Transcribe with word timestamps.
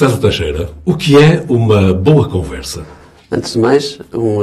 César 0.00 0.16
Teixeira, 0.16 0.70
o 0.86 0.94
que 0.94 1.14
é 1.14 1.44
uma 1.46 1.92
boa 1.92 2.26
conversa? 2.26 2.86
Antes 3.30 3.52
de 3.52 3.58
mais, 3.58 3.98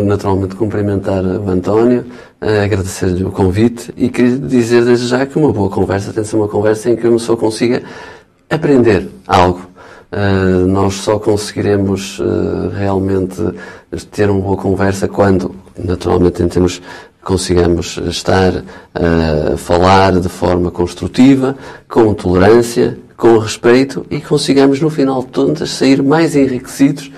naturalmente 0.05 0.55
cumprimentar 0.55 1.25
o 1.25 1.49
António, 1.49 2.05
uh, 2.39 2.63
agradecer-lhe 2.63 3.23
o 3.23 3.31
convite 3.31 3.91
e 3.97 4.07
queria 4.07 4.37
dizer 4.37 4.85
desde 4.85 5.07
já 5.07 5.25
que 5.25 5.35
uma 5.35 5.51
boa 5.51 5.67
conversa 5.67 6.13
tem 6.13 6.21
de 6.21 6.29
ser 6.29 6.35
uma 6.35 6.47
conversa 6.47 6.91
em 6.91 6.95
que 6.95 7.07
uma 7.07 7.17
pessoa 7.17 7.35
consiga 7.35 7.81
aprender 8.47 9.09
algo. 9.25 9.67
Uh, 10.11 10.67
nós 10.67 10.93
só 10.93 11.17
conseguiremos 11.17 12.19
uh, 12.19 12.69
realmente 12.77 13.41
ter 14.11 14.29
uma 14.29 14.41
boa 14.41 14.57
conversa 14.57 15.07
quando, 15.07 15.55
naturalmente, 15.75 16.47
temos 16.49 16.83
consigamos 17.23 17.97
estar 18.05 18.63
a 18.95 19.57
falar 19.57 20.17
de 20.17 20.29
forma 20.29 20.71
construtiva, 20.71 21.57
com 21.89 22.13
tolerância, 22.13 22.97
com 23.17 23.39
respeito 23.39 24.05
e 24.11 24.21
consigamos, 24.21 24.79
no 24.79 24.91
final 24.91 25.21
de 25.21 25.27
contas, 25.27 25.71
sair 25.71 26.03
mais 26.03 26.35
enriquecidos 26.35 27.11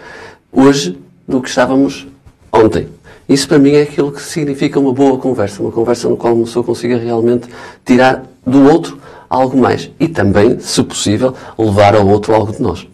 hoje 0.51 0.97
do 1.27 1.41
que 1.41 1.49
estávamos 1.49 2.07
ontem. 2.51 2.87
Isso 3.27 3.47
para 3.47 3.59
mim 3.59 3.73
é 3.73 3.83
aquilo 3.83 4.11
que 4.11 4.21
significa 4.21 4.79
uma 4.79 4.93
boa 4.93 5.19
conversa, 5.19 5.61
uma 5.61 5.71
conversa 5.71 6.09
no 6.09 6.17
qual 6.17 6.33
uma 6.33 6.45
pessoa 6.45 6.63
consiga 6.63 6.97
realmente 6.97 7.47
tirar 7.85 8.23
do 8.47 8.63
outro 8.63 8.97
algo 9.29 9.55
mais 9.55 9.91
e 9.99 10.07
também, 10.07 10.59
se 10.59 10.81
possível, 10.81 11.35
levar 11.57 11.93
ao 11.93 12.07
outro 12.07 12.33
algo 12.33 12.52
de 12.52 12.61
nós. 12.61 12.88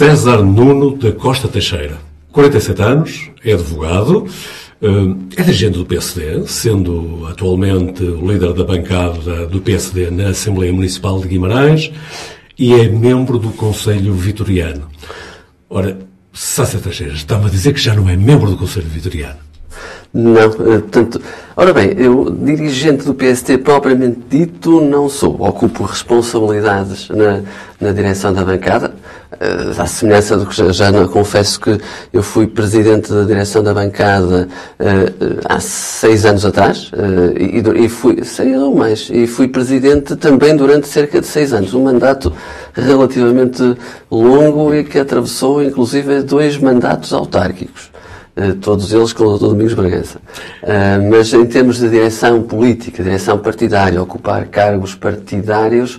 César 0.00 0.42
Nuno 0.42 0.96
da 0.96 1.12
Costa 1.12 1.46
Teixeira. 1.46 1.98
47 2.32 2.82
anos, 2.82 3.30
é 3.44 3.52
advogado, 3.52 4.26
eh, 4.80 4.86
é 5.36 5.42
dirigente 5.42 5.76
do 5.76 5.84
PSD, 5.84 6.46
sendo 6.46 7.26
atualmente 7.30 8.02
o 8.02 8.26
líder 8.26 8.54
da 8.54 8.64
bancada 8.64 9.44
do 9.44 9.60
PSD 9.60 10.10
na 10.10 10.28
Assembleia 10.28 10.72
Municipal 10.72 11.20
de 11.20 11.28
Guimarães 11.28 11.92
e 12.58 12.72
é 12.72 12.88
membro 12.88 13.38
do 13.38 13.50
Conselho 13.50 14.14
Vitoriano. 14.14 14.88
Ora, 15.68 15.98
César 16.32 16.78
Teixeira, 16.78 17.12
está-me 17.12 17.44
a 17.44 17.50
dizer 17.50 17.74
que 17.74 17.80
já 17.80 17.94
não 17.94 18.08
é 18.08 18.16
membro 18.16 18.48
do 18.48 18.56
Conselho 18.56 18.88
Vitoriano. 18.88 19.50
Não, 20.14 20.44
eh, 20.44 20.78
portanto, 20.78 21.20
ora 21.54 21.74
bem, 21.74 21.92
eu, 21.98 22.30
dirigente 22.30 23.04
do 23.04 23.14
PST 23.14 23.58
propriamente 23.58 24.18
dito, 24.30 24.80
não 24.80 25.10
sou. 25.10 25.36
Ocupo 25.40 25.84
responsabilidades 25.84 27.10
na, 27.10 27.42
na 27.78 27.92
direção 27.92 28.32
da 28.32 28.42
bancada, 28.42 28.94
à 29.78 29.86
semelhança 29.86 30.36
do 30.36 30.46
que 30.46 30.72
já, 30.72 30.90
não, 30.90 31.06
confesso 31.06 31.60
que 31.60 31.78
eu 32.12 32.22
fui 32.22 32.46
presidente 32.46 33.12
da 33.12 33.22
direção 33.22 33.62
da 33.62 33.72
bancada 33.72 34.48
uh, 34.78 35.40
há 35.48 35.60
seis 35.60 36.26
anos 36.26 36.44
atrás, 36.44 36.90
uh, 36.92 37.38
e, 37.38 37.84
e, 37.84 37.88
fui, 37.88 38.24
seis 38.24 38.56
ou 38.60 38.74
mais, 38.74 39.08
e 39.10 39.26
fui 39.26 39.46
presidente 39.46 40.16
também 40.16 40.56
durante 40.56 40.88
cerca 40.88 41.20
de 41.20 41.26
seis 41.26 41.52
anos. 41.52 41.74
Um 41.74 41.84
mandato 41.84 42.32
relativamente 42.74 43.76
longo 44.10 44.74
e 44.74 44.82
que 44.84 44.98
atravessou, 44.98 45.62
inclusive, 45.62 46.22
dois 46.22 46.56
mandatos 46.58 47.12
autárquicos. 47.12 47.90
Eh, 48.36 48.52
todos 48.60 48.92
eles 48.92 49.12
com 49.12 49.24
o 49.24 49.36
Dr. 49.36 49.48
Domingos 49.48 49.74
Bragança. 49.74 50.20
Mas 51.10 51.32
em 51.34 51.44
termos 51.46 51.78
de 51.78 51.90
direção 51.90 52.42
política, 52.42 53.02
direção 53.02 53.36
partidária, 53.38 54.00
ocupar 54.00 54.46
cargos 54.46 54.94
partidários, 54.94 55.98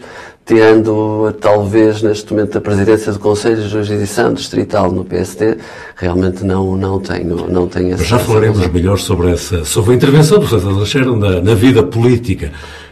tirando 0.52 1.34
talvez 1.40 2.02
neste 2.02 2.34
momento 2.34 2.58
a 2.58 2.62
presidência 2.62 3.14
do 3.14 3.20
Conselho 3.20 3.56
de 3.56 3.70
Jurisdição 3.70 4.34
Distrital 4.34 4.92
no 4.92 5.06
PSD, 5.06 5.58
realmente 5.96 6.44
não, 6.44 6.76
não 6.76 7.00
tenho, 7.00 7.48
não 7.48 7.70
tenho 7.70 7.94
essa 7.94 8.04
Já 8.04 8.20
falaremos 8.20 8.68
melhor 8.68 9.00
sobre 9.00 9.32
essa, 9.32 9.64
sobre 9.64 9.94
a 9.94 9.96
intervenção 9.96 10.40
do 10.40 10.48
César 10.86 11.16
na, 11.16 11.40
na 11.40 11.54
vida 11.56 11.82
política 11.82 12.52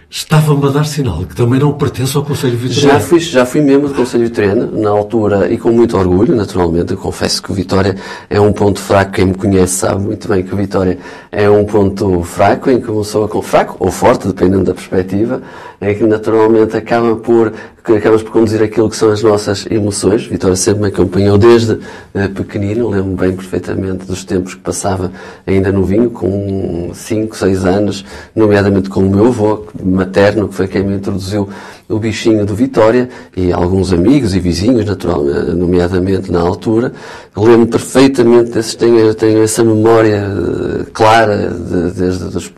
estava-me 0.09 0.65
a 0.65 0.69
dar 0.71 0.85
sinal 0.85 1.23
que 1.23 1.35
também 1.35 1.59
não 1.59 1.73
pertence 1.73 2.17
ao 2.17 2.23
Conselho 2.23 2.57
Vitoriano. 2.57 2.99
Já 2.99 2.99
fui, 2.99 3.19
já 3.19 3.45
fui 3.45 3.61
membro 3.61 3.89
do 3.89 3.93
Conselho 3.93 4.23
Vitoriano, 4.23 4.71
na 4.79 4.89
altura, 4.89 5.51
e 5.51 5.57
com 5.57 5.71
muito 5.71 5.95
orgulho, 5.95 6.35
naturalmente. 6.35 6.91
Eu 6.91 6.97
confesso 6.97 7.43
que 7.43 7.53
Vitória 7.53 7.95
é 8.29 8.41
um 8.41 8.51
ponto 8.51 8.79
fraco. 8.79 9.11
Quem 9.11 9.25
me 9.25 9.35
conhece 9.35 9.75
sabe 9.75 10.01
muito 10.01 10.27
bem 10.27 10.43
que 10.43 10.55
Vitória 10.55 10.97
é 11.31 11.47
um 11.47 11.63
ponto 11.63 12.23
fraco, 12.23 12.71
em 12.71 12.81
que 12.81 12.89
uma 12.89 13.03
pessoa 13.03 13.27
com 13.27 13.41
fraco 13.41 13.75
ou 13.79 13.91
forte, 13.91 14.27
dependendo 14.27 14.63
da 14.63 14.73
perspectiva, 14.73 15.43
é 15.79 15.93
que 15.93 16.03
naturalmente 16.03 16.75
acaba 16.75 17.15
por 17.15 17.53
acabamos 17.97 18.23
por 18.23 18.31
conduzir 18.31 18.61
aquilo 18.61 18.89
que 18.89 18.95
são 18.95 19.11
as 19.11 19.23
nossas 19.23 19.65
emoções. 19.69 20.25
Vitória 20.25 20.55
sempre 20.55 20.83
me 20.83 20.87
acompanhou 20.87 21.37
desde 21.37 21.73
uh, 21.73 22.29
pequenino, 22.35 22.89
lembro-me 22.89 23.15
bem 23.15 23.31
perfeitamente 23.33 24.05
dos 24.05 24.23
tempos 24.23 24.53
que 24.53 24.61
passava 24.61 25.11
ainda 25.45 25.71
no 25.71 25.83
vinho, 25.83 26.09
com 26.09 26.91
5, 26.93 27.35
6 27.35 27.65
anos, 27.65 28.05
nomeadamente 28.35 28.89
com 28.89 29.01
o 29.01 29.09
meu 29.09 29.27
avô 29.27 29.65
materno, 29.83 30.47
que 30.47 30.55
foi 30.55 30.67
quem 30.67 30.83
me 30.83 30.95
introduziu 30.95 31.49
o 31.89 31.97
bichinho 31.97 32.45
do 32.45 32.53
Vitória 32.53 33.09
e 33.35 33.51
alguns 33.51 33.91
amigos 33.91 34.35
e 34.35 34.39
vizinhos, 34.39 34.85
naturalmente, 34.85 35.51
nomeadamente 35.55 36.31
na 36.31 36.39
altura. 36.39 36.93
Lembro 37.35 37.67
perfeitamente 37.67 38.51
desses, 38.51 38.75
tenho, 38.75 39.13
tenho 39.15 39.41
essa 39.41 39.63
memória 39.63 40.27
eh, 40.27 40.85
clara 40.93 41.49
de, 41.49 41.91
desde 41.91 42.25
os, 42.25 42.51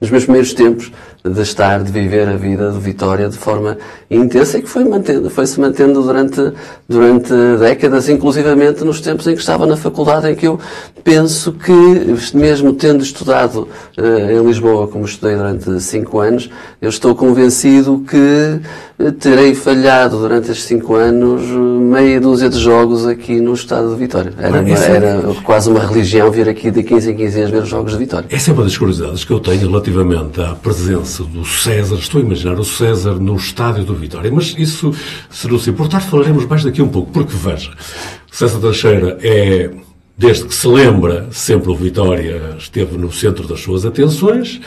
nos 0.00 0.10
meus 0.10 0.24
primeiros 0.24 0.52
tempos 0.52 0.92
de 1.24 1.40
estar, 1.40 1.82
de 1.82 1.92
viver 1.92 2.28
a 2.28 2.36
vida 2.36 2.70
do 2.70 2.80
Vitória 2.80 3.28
de 3.28 3.36
forma 3.36 3.78
intensa 4.10 4.58
e 4.58 4.62
que 4.62 4.68
foi, 4.68 4.84
mantendo, 4.84 5.30
foi 5.30 5.46
se 5.46 5.60
mantendo 5.60 6.02
durante, 6.02 6.52
durante 6.88 7.32
décadas, 7.60 8.08
inclusivamente 8.08 8.84
nos 8.84 9.00
tempos 9.00 9.26
em 9.28 9.34
que 9.34 9.40
estava 9.40 9.64
na 9.64 9.76
faculdade, 9.76 10.28
em 10.28 10.34
que 10.34 10.48
eu 10.48 10.58
penso 11.04 11.52
que, 11.52 11.72
mesmo 12.34 12.72
tendo 12.72 13.02
estudado 13.02 13.68
uh, 13.98 14.30
em 14.30 14.46
Lisboa, 14.46 14.88
como 14.88 15.04
estudei 15.04 15.36
durante 15.36 15.80
cinco 15.80 16.20
anos, 16.20 16.48
eu 16.80 16.88
estou 16.88 17.14
convencido 17.14 18.04
que 18.08 18.60
terei 19.18 19.54
falhado 19.54 20.18
durante 20.18 20.50
estes 20.50 20.66
cinco 20.66 20.94
anos 20.94 21.42
meia 21.42 22.20
dúzia 22.20 22.48
de 22.48 22.58
jogos 22.58 23.06
aqui 23.06 23.40
no 23.40 23.54
estado 23.54 23.90
de 23.92 23.96
Vitória. 23.96 24.32
Era, 24.38 24.60
uma, 24.60 24.68
é 24.68 24.90
era 24.90 25.22
quase 25.42 25.70
uma 25.70 25.80
religião 25.80 26.30
vir 26.30 26.48
aqui 26.48 26.70
de 26.70 26.82
15 26.82 27.10
em 27.10 27.16
15 27.16 27.36
dias 27.36 27.50
ver 27.50 27.62
os 27.62 27.68
jogos 27.68 27.92
de 27.92 27.98
Vitória. 27.98 28.26
Essa 28.30 28.50
é 28.50 28.54
uma 28.54 28.64
das 28.64 28.76
curiosidades 28.76 29.24
que 29.24 29.32
eu 29.32 29.40
tenho 29.40 29.68
relativamente 29.68 30.40
à 30.40 30.54
presença 30.54 31.24
do 31.24 31.44
César. 31.44 31.96
Estou 31.96 32.20
a 32.20 32.24
imaginar 32.24 32.58
o 32.58 32.64
César 32.64 33.14
no 33.14 33.36
estádio 33.36 33.84
do 33.84 33.94
Vitória, 33.94 34.30
mas 34.32 34.54
isso, 34.56 34.92
se 35.30 35.48
não 35.48 35.58
se 35.58 35.70
importar, 35.70 36.00
falaremos 36.00 36.46
mais 36.46 36.62
daqui 36.62 36.80
um 36.80 36.88
pouco, 36.88 37.10
porque 37.10 37.34
veja, 37.34 37.70
César 38.30 38.60
Teixeira 38.60 39.18
é 39.20 39.70
desde 40.16 40.44
que 40.44 40.54
se 40.54 40.68
lembra, 40.68 41.26
sempre 41.30 41.70
o 41.70 41.74
Vitória 41.74 42.56
esteve 42.58 42.96
no 42.98 43.12
centro 43.12 43.46
das 43.46 43.60
suas 43.60 43.84
atenções. 43.84 44.60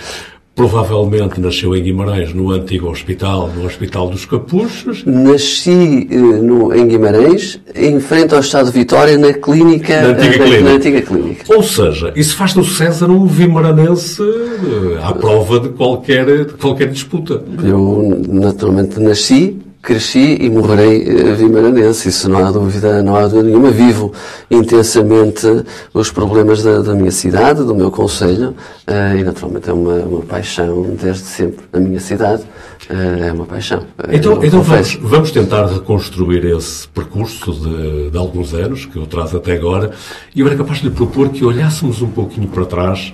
Provavelmente 0.56 1.42
nasceu 1.42 1.76
em 1.76 1.84
Guimarães, 1.84 2.34
no 2.34 2.50
antigo 2.50 2.90
hospital, 2.90 3.52
no 3.54 3.66
Hospital 3.66 4.10
dos 4.10 4.26
Capuchos. 4.26 5.04
Nasci 5.06 6.08
eh, 6.10 6.16
no, 6.16 6.74
em 6.74 6.88
Guimarães, 6.88 7.60
em 7.76 8.00
frente 8.00 8.34
ao 8.34 8.40
Estado 8.40 8.68
de 8.68 8.80
Vitória, 8.80 9.18
na 9.18 9.34
clínica, 9.34 10.02
na 10.02 10.08
antiga, 10.10 10.38
na, 10.38 10.46
clínica. 10.46 10.64
Na 10.64 10.72
antiga 10.72 11.02
clínica. 11.02 11.54
Ou 11.54 11.62
seja, 11.62 12.14
isso 12.16 12.38
faz 12.38 12.54
do 12.54 12.64
César 12.64 13.08
um 13.12 13.26
vimaranense 13.26 14.22
eh, 14.22 15.04
à 15.04 15.12
prova 15.12 15.60
de 15.60 15.70
qualquer, 15.70 16.46
de 16.46 16.54
qualquer 16.54 16.88
disputa. 16.88 17.44
Eu, 17.62 18.24
naturalmente, 18.30 18.98
nasci 18.98 19.58
cresci 19.86 20.38
e 20.42 20.50
morrerei 20.50 21.36
vimaranense, 21.36 22.10
isso 22.10 22.28
não 22.28 22.46
há 22.46 22.52
dúvida, 22.52 23.04
não 23.04 23.16
há 23.16 23.28
dúvida 23.28 23.44
nenhuma. 23.44 23.70
Vivo 23.70 24.12
intensamente 24.50 25.48
os 25.94 26.12
problemas 26.12 26.64
da, 26.64 26.80
da 26.80 26.96
minha 26.96 27.12
cidade, 27.12 27.64
do 27.64 27.76
meu 27.76 27.92
conselho, 27.92 28.56
uh, 28.88 29.18
e 29.18 29.24
naturalmente 29.24 29.70
é 29.70 29.74
uma, 29.74 29.94
uma, 30.00 30.22
paixão 30.22 30.96
desde 31.00 31.24
sempre. 31.24 31.66
A 31.72 31.80
minha 31.80 32.00
cidade 32.00 32.42
uh, 32.90 33.24
é 33.24 33.32
uma 33.32 33.46
paixão. 33.46 33.86
Então, 34.12 34.44
então 34.44 34.62
vamos, 34.64 34.96
vamos, 35.02 35.32
tentar 35.32 35.68
reconstruir 35.68 36.44
esse 36.46 36.88
percurso 36.88 37.54
de, 37.54 38.10
de 38.10 38.18
alguns 38.18 38.54
anos 38.54 38.86
que 38.86 38.98
eu 38.98 39.06
trazo 39.06 39.38
até 39.38 39.54
agora, 39.54 39.92
e 40.36 40.40
eu 40.40 40.48
era 40.48 40.56
capaz 40.56 40.80
de 40.80 40.90
lhe 40.90 40.96
propor 40.96 41.30
que 41.30 41.46
olhássemos 41.46 42.02
um 42.02 42.10
pouquinho 42.10 42.48
para 42.48 42.66
trás 42.66 43.14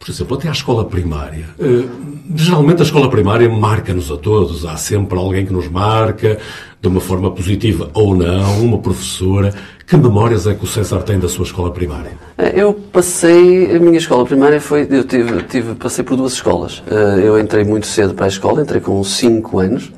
por 0.00 0.10
exemplo, 0.10 0.34
até 0.34 0.48
à 0.48 0.52
escola 0.52 0.86
primária. 0.86 1.44
Uh, 1.58 1.86
geralmente 2.34 2.80
a 2.80 2.84
escola 2.84 3.10
primária 3.10 3.46
marca-nos 3.50 4.10
a 4.10 4.16
todos. 4.16 4.64
Há 4.64 4.78
sempre 4.78 5.18
alguém 5.18 5.44
que 5.44 5.52
nos 5.52 5.68
marca, 5.68 6.38
de 6.80 6.88
uma 6.88 7.02
forma 7.02 7.30
positiva 7.30 7.90
ou 7.92 8.16
não, 8.16 8.64
uma 8.64 8.78
professora. 8.78 9.52
Que 9.86 9.98
memórias 9.98 10.46
é 10.46 10.54
que 10.54 10.64
o 10.64 10.66
César 10.66 11.02
tem 11.02 11.18
da 11.18 11.28
sua 11.28 11.44
escola 11.44 11.70
primária? 11.70 12.12
Eh, 12.38 12.62
eu 12.62 12.72
passei, 12.72 13.76
a 13.76 13.78
minha 13.78 13.98
escola 13.98 14.24
primária 14.24 14.58
foi, 14.58 14.88
eu 14.90 15.04
tive, 15.04 15.42
tive 15.42 15.74
passei 15.74 16.02
por 16.02 16.16
duas 16.16 16.32
escolas. 16.32 16.78
Uh, 16.78 17.20
eu 17.22 17.38
entrei 17.38 17.62
muito 17.62 17.86
cedo 17.86 18.14
para 18.14 18.24
a 18.24 18.28
escola, 18.28 18.62
entrei 18.62 18.80
com 18.80 19.04
5 19.04 19.58
anos. 19.58 19.92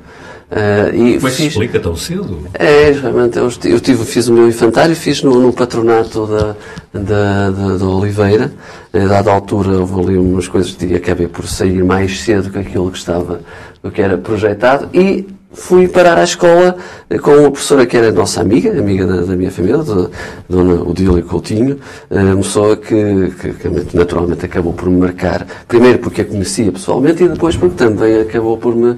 Uh, 0.53 0.95
e 0.95 1.15
Como 1.15 1.27
é 1.27 1.31
que 1.31 1.37
se 1.37 1.47
explica 1.47 1.79
tão 1.79 1.95
cedo? 1.95 2.47
É, 2.53 2.91
realmente, 2.91 3.37
eu, 3.37 3.51
eu 3.65 3.79
tive, 3.79 4.05
fiz 4.05 4.27
o 4.27 4.33
meu 4.33 4.47
infantário, 4.47 4.95
fiz 4.95 5.23
no, 5.23 5.39
no 5.39 5.51
patronato 5.51 6.27
da, 6.27 6.55
da, 6.93 7.49
da, 7.49 7.77
da 7.77 7.85
Oliveira. 7.87 8.53
A 8.93 9.07
dada 9.07 9.31
altura 9.31 9.79
houve 9.79 9.99
ali 9.99 10.17
umas 10.17 10.47
coisas 10.47 10.77
e 10.79 10.93
acabei 10.93 11.27
por 11.27 11.47
sair 11.47 11.83
mais 11.83 12.21
cedo 12.21 12.51
que 12.51 12.59
aquilo 12.59 12.91
que 12.91 12.99
estava, 12.99 13.41
o 13.81 13.89
que 13.89 13.99
era 13.99 14.15
projetado. 14.15 14.89
E 14.93 15.25
fui 15.53 15.87
parar 15.87 16.17
à 16.17 16.23
escola 16.23 16.75
com 17.21 17.31
uma 17.31 17.51
professora 17.51 17.85
que 17.85 17.95
era 17.95 18.11
nossa 18.11 18.41
amiga, 18.41 18.71
amiga 18.71 19.05
da, 19.05 19.21
da 19.21 19.35
minha 19.35 19.51
família, 19.51 19.77
da 19.77 20.09
Dona 20.49 20.81
Odília 20.81 21.21
Coutinho, 21.21 21.79
uma 22.09 22.37
pessoa 22.37 22.75
que, 22.75 23.31
que, 23.39 23.95
naturalmente 23.95 24.45
acabou 24.45 24.73
por 24.73 24.89
me 24.89 24.97
marcar, 24.97 25.45
primeiro 25.67 25.99
porque 25.99 26.21
a 26.21 26.25
conhecia 26.25 26.71
pessoalmente 26.71 27.23
e 27.23 27.29
depois 27.29 27.55
porque 27.55 27.75
também 27.75 28.21
acabou 28.21 28.57
por 28.57 28.75
me, 28.75 28.95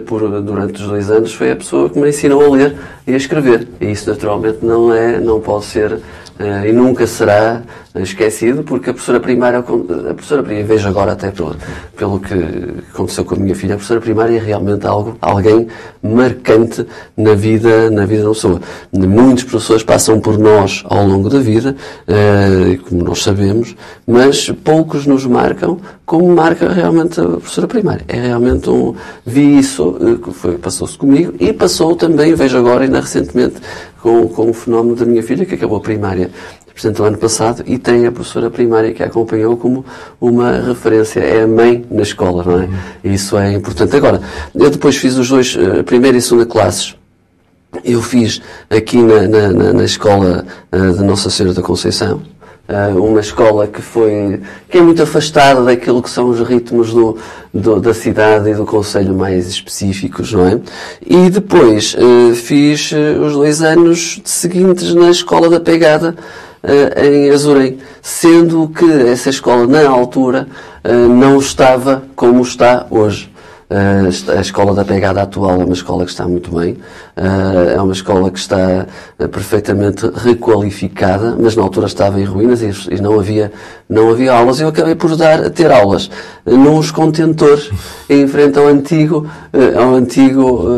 por, 0.00 0.40
durante 0.42 0.80
os 0.80 0.88
dois 0.88 1.10
anos, 1.10 1.34
foi 1.34 1.50
a 1.50 1.56
pessoa 1.56 1.90
que 1.90 1.98
me 1.98 2.08
ensinou 2.08 2.44
a 2.44 2.48
ler 2.50 2.76
e 3.06 3.12
a 3.12 3.16
escrever. 3.16 3.66
E 3.80 3.90
isso 3.90 4.08
naturalmente 4.08 4.58
não 4.62 4.92
é, 4.92 5.18
não 5.18 5.40
pode 5.40 5.64
ser 5.64 6.00
e 6.38 6.72
nunca 6.72 7.06
será 7.06 7.62
esquecido, 8.02 8.62
porque 8.62 8.90
a 8.90 8.92
professora 8.92 9.20
primária, 9.20 9.58
a 9.58 9.62
professora 9.62 10.42
primária, 10.42 10.66
vejo 10.66 10.88
agora 10.88 11.12
até 11.12 11.30
pelo, 11.30 11.56
pelo 11.96 12.20
que 12.20 12.34
aconteceu 12.92 13.24
com 13.24 13.34
a 13.34 13.38
minha 13.38 13.54
filha, 13.54 13.74
a 13.74 13.76
professora 13.76 14.00
primária 14.00 14.36
é 14.36 14.40
realmente 14.40 14.86
algo, 14.86 15.16
alguém 15.20 15.68
marcante 16.02 16.86
na 17.16 17.34
vida, 17.34 17.90
na 17.90 18.04
vida 18.04 18.24
da 18.24 18.28
pessoa. 18.28 18.60
Muitos 18.92 19.44
professores 19.44 19.82
passam 19.82 20.20
por 20.20 20.38
nós 20.38 20.84
ao 20.86 21.06
longo 21.06 21.30
da 21.30 21.38
vida, 21.38 21.74
uh, 22.06 22.82
como 22.84 23.04
nós 23.04 23.22
sabemos, 23.22 23.74
mas 24.06 24.50
poucos 24.62 25.06
nos 25.06 25.24
marcam 25.26 25.78
como 26.04 26.28
marca 26.34 26.72
realmente 26.72 27.20
a 27.20 27.24
professora 27.24 27.66
primária. 27.66 28.04
É 28.08 28.20
realmente 28.20 28.68
um, 28.68 28.94
vi 29.24 29.58
isso, 29.58 29.96
passou-se 30.62 30.96
comigo, 30.98 31.34
e 31.40 31.52
passou 31.52 31.96
também, 31.96 32.34
vejo 32.34 32.58
agora 32.58 32.84
ainda 32.84 33.00
recentemente, 33.00 33.56
com, 34.06 34.28
com 34.28 34.50
o 34.50 34.52
fenómeno 34.52 34.94
da 34.94 35.04
minha 35.04 35.20
filha, 35.20 35.44
que 35.44 35.56
acabou 35.56 35.78
a 35.78 35.80
primária, 35.80 36.30
portanto, 36.64 37.02
ano 37.02 37.18
passado, 37.18 37.64
e 37.66 37.76
tem 37.76 38.06
a 38.06 38.12
professora 38.12 38.48
primária 38.48 38.92
que 38.92 39.02
a 39.02 39.06
acompanhou 39.06 39.56
como 39.56 39.84
uma 40.20 40.60
referência. 40.60 41.18
É 41.18 41.42
a 41.42 41.48
mãe 41.48 41.84
na 41.90 42.02
escola, 42.02 42.44
não 42.44 42.60
é? 42.60 42.68
Isso 43.02 43.36
é 43.36 43.52
importante. 43.52 43.96
Agora, 43.96 44.20
eu 44.54 44.70
depois 44.70 44.96
fiz 44.96 45.16
os 45.16 45.28
dois, 45.28 45.56
uh, 45.56 45.82
primeira 45.82 46.16
e 46.16 46.22
segunda 46.22 46.46
classes, 46.46 46.94
eu 47.84 48.00
fiz 48.00 48.40
aqui 48.70 49.02
na, 49.02 49.26
na, 49.26 49.72
na, 49.72 49.84
escola 49.84 50.46
uh, 50.72 50.92
de 50.92 51.02
Nossa 51.02 51.28
Senhora 51.28 51.52
da 51.52 51.62
Conceição, 51.62 52.22
Uh, 52.68 53.00
uma 53.00 53.20
escola 53.20 53.68
que 53.68 53.80
foi 53.80 54.40
que 54.68 54.78
é 54.78 54.80
muito 54.80 55.00
afastada 55.00 55.62
daquilo 55.62 56.02
que 56.02 56.10
são 56.10 56.28
os 56.28 56.40
ritmos 56.40 56.92
do, 56.92 57.16
do, 57.54 57.80
da 57.80 57.94
cidade 57.94 58.50
e 58.50 58.54
do 58.54 58.66
conselho 58.66 59.14
mais 59.14 59.46
específicos, 59.46 60.32
não 60.32 60.48
é? 60.48 60.58
E 61.00 61.30
depois 61.30 61.94
uh, 61.94 62.34
fiz 62.34 62.90
uh, 62.90 63.22
os 63.24 63.34
dois 63.34 63.62
anos 63.62 64.20
seguintes 64.24 64.92
na 64.94 65.10
escola 65.10 65.48
da 65.48 65.60
pegada 65.60 66.16
em 66.96 67.30
Azurém, 67.30 67.78
sendo 68.02 68.68
que 68.68 68.90
essa 68.90 69.30
escola 69.30 69.68
na 69.68 69.88
altura 69.88 70.48
não 70.82 71.38
estava 71.38 72.02
como 72.16 72.42
está 72.42 72.88
hoje. 72.90 73.30
A 74.36 74.40
escola 74.40 74.74
da 74.74 74.84
pegada 74.84 75.22
atual 75.22 75.60
é 75.60 75.64
uma 75.64 75.74
escola 75.74 76.04
que 76.04 76.10
está 76.10 76.26
muito 76.26 76.50
bem, 76.52 76.76
é 77.16 77.80
uma 77.80 77.94
escola 77.94 78.30
que 78.30 78.38
está 78.38 78.86
perfeitamente 79.32 80.10
requalificada, 80.14 81.34
mas 81.38 81.56
na 81.56 81.62
altura 81.62 81.86
estava 81.86 82.20
em 82.20 82.24
ruínas 82.24 82.60
e 82.62 83.00
não 83.00 83.18
havia, 83.18 83.50
não 83.88 84.10
havia 84.10 84.34
aulas. 84.34 84.60
Eu 84.60 84.68
acabei 84.68 84.94
por 84.94 85.16
dar, 85.16 85.48
ter 85.48 85.70
aulas 85.70 86.10
nos 86.44 86.90
contentores 86.90 87.70
em 88.10 88.26
frente 88.28 88.58
ao 88.58 88.66
antigo, 88.66 89.26
ao 89.78 89.94
antigo 89.94 90.68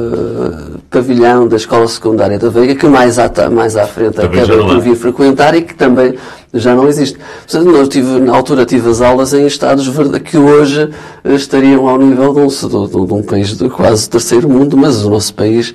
pavilhão 0.90 1.48
da 1.48 1.56
escola 1.56 1.88
secundária 1.88 2.38
da 2.38 2.48
Veiga, 2.48 2.74
que 2.74 2.86
mais 2.86 3.18
à, 3.18 3.30
mais 3.50 3.76
à 3.76 3.86
frente 3.86 4.20
acabei 4.20 4.58
por 4.58 4.80
vir 4.80 4.96
frequentar 4.96 5.54
e 5.54 5.62
que 5.62 5.74
também 5.74 6.14
já 6.54 6.74
não 6.74 6.88
existe. 6.88 7.18
Portanto, 7.46 7.70
nós 7.70 7.88
tive, 7.88 8.20
na 8.20 8.34
altura 8.34 8.64
tive 8.64 8.88
as 8.88 9.00
aulas 9.00 9.34
em 9.34 9.46
estados 9.46 9.88
que 10.24 10.38
hoje 10.38 10.90
estariam 11.24 11.86
ao 11.86 11.98
nível 11.98 12.32
de 12.32 12.40
um, 12.40 12.46
de, 12.46 13.06
de 13.06 13.12
um 13.12 13.22
país 13.22 13.56
de 13.56 13.68
quase 13.68 14.08
terceiro 14.08 14.48
mundo, 14.48 14.76
mas 14.76 15.04
o 15.04 15.10
nosso 15.10 15.34
país, 15.34 15.74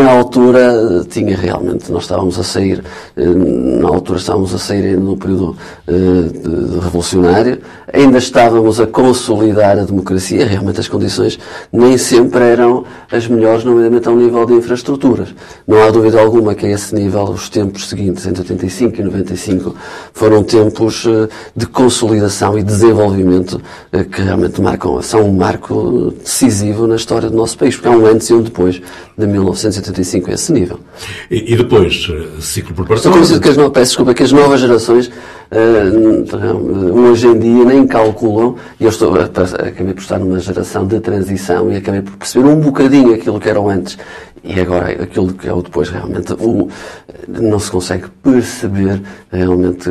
na 0.00 0.10
altura, 0.10 1.04
tinha 1.08 1.36
realmente, 1.36 1.90
nós 1.92 2.04
estávamos 2.04 2.38
a 2.38 2.42
sair, 2.42 2.82
eh, 3.16 3.24
na 3.26 3.88
altura 3.88 4.18
estávamos 4.18 4.54
a 4.54 4.58
sair 4.58 4.96
no 4.98 5.16
período 5.16 5.56
eh, 5.86 5.92
revolucionário, 6.82 7.58
ainda 7.92 8.18
estávamos 8.18 8.80
a 8.80 8.86
consolidar 8.86 9.78
a 9.78 9.84
democracia, 9.84 10.46
realmente 10.46 10.80
as 10.80 10.88
condições 10.88 11.38
nem 11.72 11.98
sempre 11.98 12.42
eram 12.42 12.84
as 13.10 13.26
melhores, 13.26 13.64
nomeadamente 13.64 14.08
ao 14.08 14.16
nível 14.16 14.46
de 14.46 14.54
infraestruturas. 14.54 15.34
Não 15.66 15.82
há 15.82 15.90
dúvida 15.90 16.20
alguma 16.20 16.54
que 16.54 16.64
a 16.64 16.70
esse 16.70 16.94
nível, 16.94 17.24
os 17.24 17.48
tempos 17.48 17.88
seguintes, 17.88 18.26
entre 18.26 18.42
85 18.42 19.00
e 19.00 19.04
95, 19.04 19.74
foram 20.12 20.42
tempos 20.42 21.04
eh, 21.06 21.28
de 21.54 21.66
consolidação 21.66 22.58
e 22.58 22.62
desenvolvimento 22.62 23.60
que 24.10 24.22
realmente 24.22 24.60
marcam, 24.60 25.00
são 25.02 25.28
um 25.28 25.32
marco 25.32 26.12
decisivo 26.18 26.86
na 26.86 26.96
história 26.96 27.28
do 27.28 27.36
nosso 27.36 27.58
país, 27.58 27.76
porque 27.76 27.88
há 27.88 27.90
um 27.92 28.06
antes 28.06 28.30
e 28.30 28.34
um 28.34 28.42
depois 28.42 28.80
de 29.16 29.26
1985 29.82 30.30
a 30.30 30.34
esse 30.34 30.52
nível. 30.52 30.80
E, 31.30 31.52
e 31.52 31.56
depois, 31.56 32.08
eh, 32.10 32.40
ciclo 32.40 32.74
preparatório? 32.74 33.22
Estou 33.22 33.40
que 33.40 33.48
as, 33.48 33.56
peço 33.56 33.90
desculpa, 33.90 34.14
que 34.14 34.22
as 34.22 34.32
novas 34.32 34.60
gerações 34.60 35.08
uh, 35.08 36.98
hoje 36.98 37.26
em 37.26 37.38
dia 37.38 37.64
nem 37.64 37.86
calculam, 37.86 38.56
e 38.78 38.84
eu 38.84 38.90
estou, 38.90 39.14
acabei 39.14 39.94
por 39.94 40.00
estar 40.00 40.18
numa 40.18 40.38
geração 40.38 40.86
de 40.86 41.00
transição 41.00 41.70
e 41.70 41.76
acabei 41.76 42.02
por 42.02 42.16
perceber 42.16 42.48
um 42.48 42.60
bocadinho 42.60 43.14
aquilo 43.14 43.40
que 43.40 43.48
eram 43.48 43.68
antes 43.68 43.98
e 44.44 44.58
agora, 44.58 44.90
aquilo 45.04 45.32
que 45.32 45.48
é 45.48 45.52
o 45.52 45.62
depois, 45.62 45.88
realmente, 45.88 46.32
o, 46.32 46.68
não 47.28 47.60
se 47.60 47.70
consegue 47.70 48.06
perceber 48.22 49.00
realmente 49.30 49.88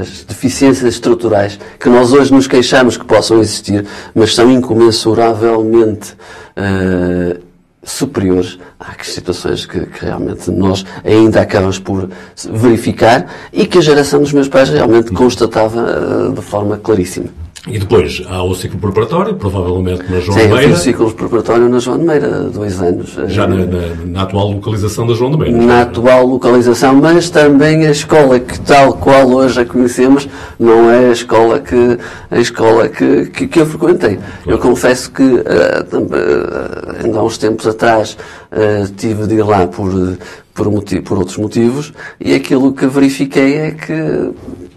as 0.00 0.24
deficiências 0.24 0.94
estruturais 0.94 1.58
que 1.78 1.90
nós 1.90 2.12
hoje 2.12 2.32
nos 2.32 2.46
queixamos 2.46 2.96
que 2.96 3.04
possam 3.04 3.40
existir, 3.40 3.84
mas 4.14 4.34
são 4.34 4.50
incomensuravelmente 4.50 6.14
uh, 6.56 7.38
superiores 7.84 8.58
às 8.78 9.08
situações 9.08 9.66
que, 9.66 9.86
que, 9.86 10.04
realmente 10.04 10.50
nós 10.50 10.84
ainda 11.04 11.40
acabamos 11.40 11.78
por 11.78 12.08
verificar 12.50 13.26
e 13.52 13.66
que 13.66 13.78
a 13.78 13.82
geração 13.82 14.20
dos 14.20 14.32
meus 14.32 14.48
pais 14.48 14.68
realmente 14.68 15.12
constatava 15.12 15.80
uh, 15.80 16.32
de 16.32 16.42
forma 16.42 16.78
claríssima. 16.78 17.43
E 17.66 17.78
depois 17.78 18.22
há 18.28 18.42
o 18.42 18.54
ciclo 18.54 18.78
preparatório, 18.78 19.36
provavelmente 19.36 20.02
na 20.10 20.20
João 20.20 20.38
Sim, 20.38 20.48
de 20.48 20.52
Meira. 20.52 20.68
Sim, 20.68 20.72
o 20.72 20.76
ciclo 20.76 21.12
preparatório 21.14 21.66
na 21.70 21.78
João 21.78 21.98
de 21.98 22.04
Meira, 22.04 22.28
dois 22.50 22.78
anos. 22.78 23.16
Já 23.28 23.46
na, 23.46 23.56
na, 23.56 23.80
na, 24.04 24.22
atual 24.22 24.50
localização 24.50 25.06
da 25.06 25.14
João 25.14 25.30
de 25.30 25.38
Meira. 25.38 25.56
Na 25.56 25.80
atual 25.80 26.26
localização, 26.26 26.94
mas 26.96 27.30
também 27.30 27.86
a 27.86 27.90
escola 27.90 28.38
que 28.38 28.60
tal 28.60 28.92
qual 28.92 29.26
hoje 29.30 29.62
a 29.62 29.64
conhecemos 29.64 30.28
não 30.60 30.90
é 30.90 31.08
a 31.08 31.12
escola 31.12 31.58
que, 31.58 31.98
a 32.30 32.38
escola 32.38 32.86
que, 32.86 33.26
que, 33.26 33.46
que 33.46 33.60
eu 33.60 33.66
frequentei. 33.66 34.16
Claro. 34.16 34.30
Eu 34.46 34.58
confesso 34.58 35.10
que 35.10 35.22
uh, 35.22 37.02
ainda 37.02 37.18
há 37.18 37.22
uns 37.24 37.38
tempos 37.38 37.66
atrás 37.66 38.14
uh, 38.52 38.92
tive 38.94 39.26
de 39.26 39.36
ir 39.36 39.42
lá 39.42 39.66
por, 39.66 40.18
por, 40.52 40.70
motivo, 40.70 41.02
por 41.02 41.16
outros 41.16 41.38
motivos 41.38 41.94
e 42.20 42.34
aquilo 42.34 42.74
que 42.74 42.86
verifiquei 42.86 43.54
é 43.54 43.70
que 43.70 44.32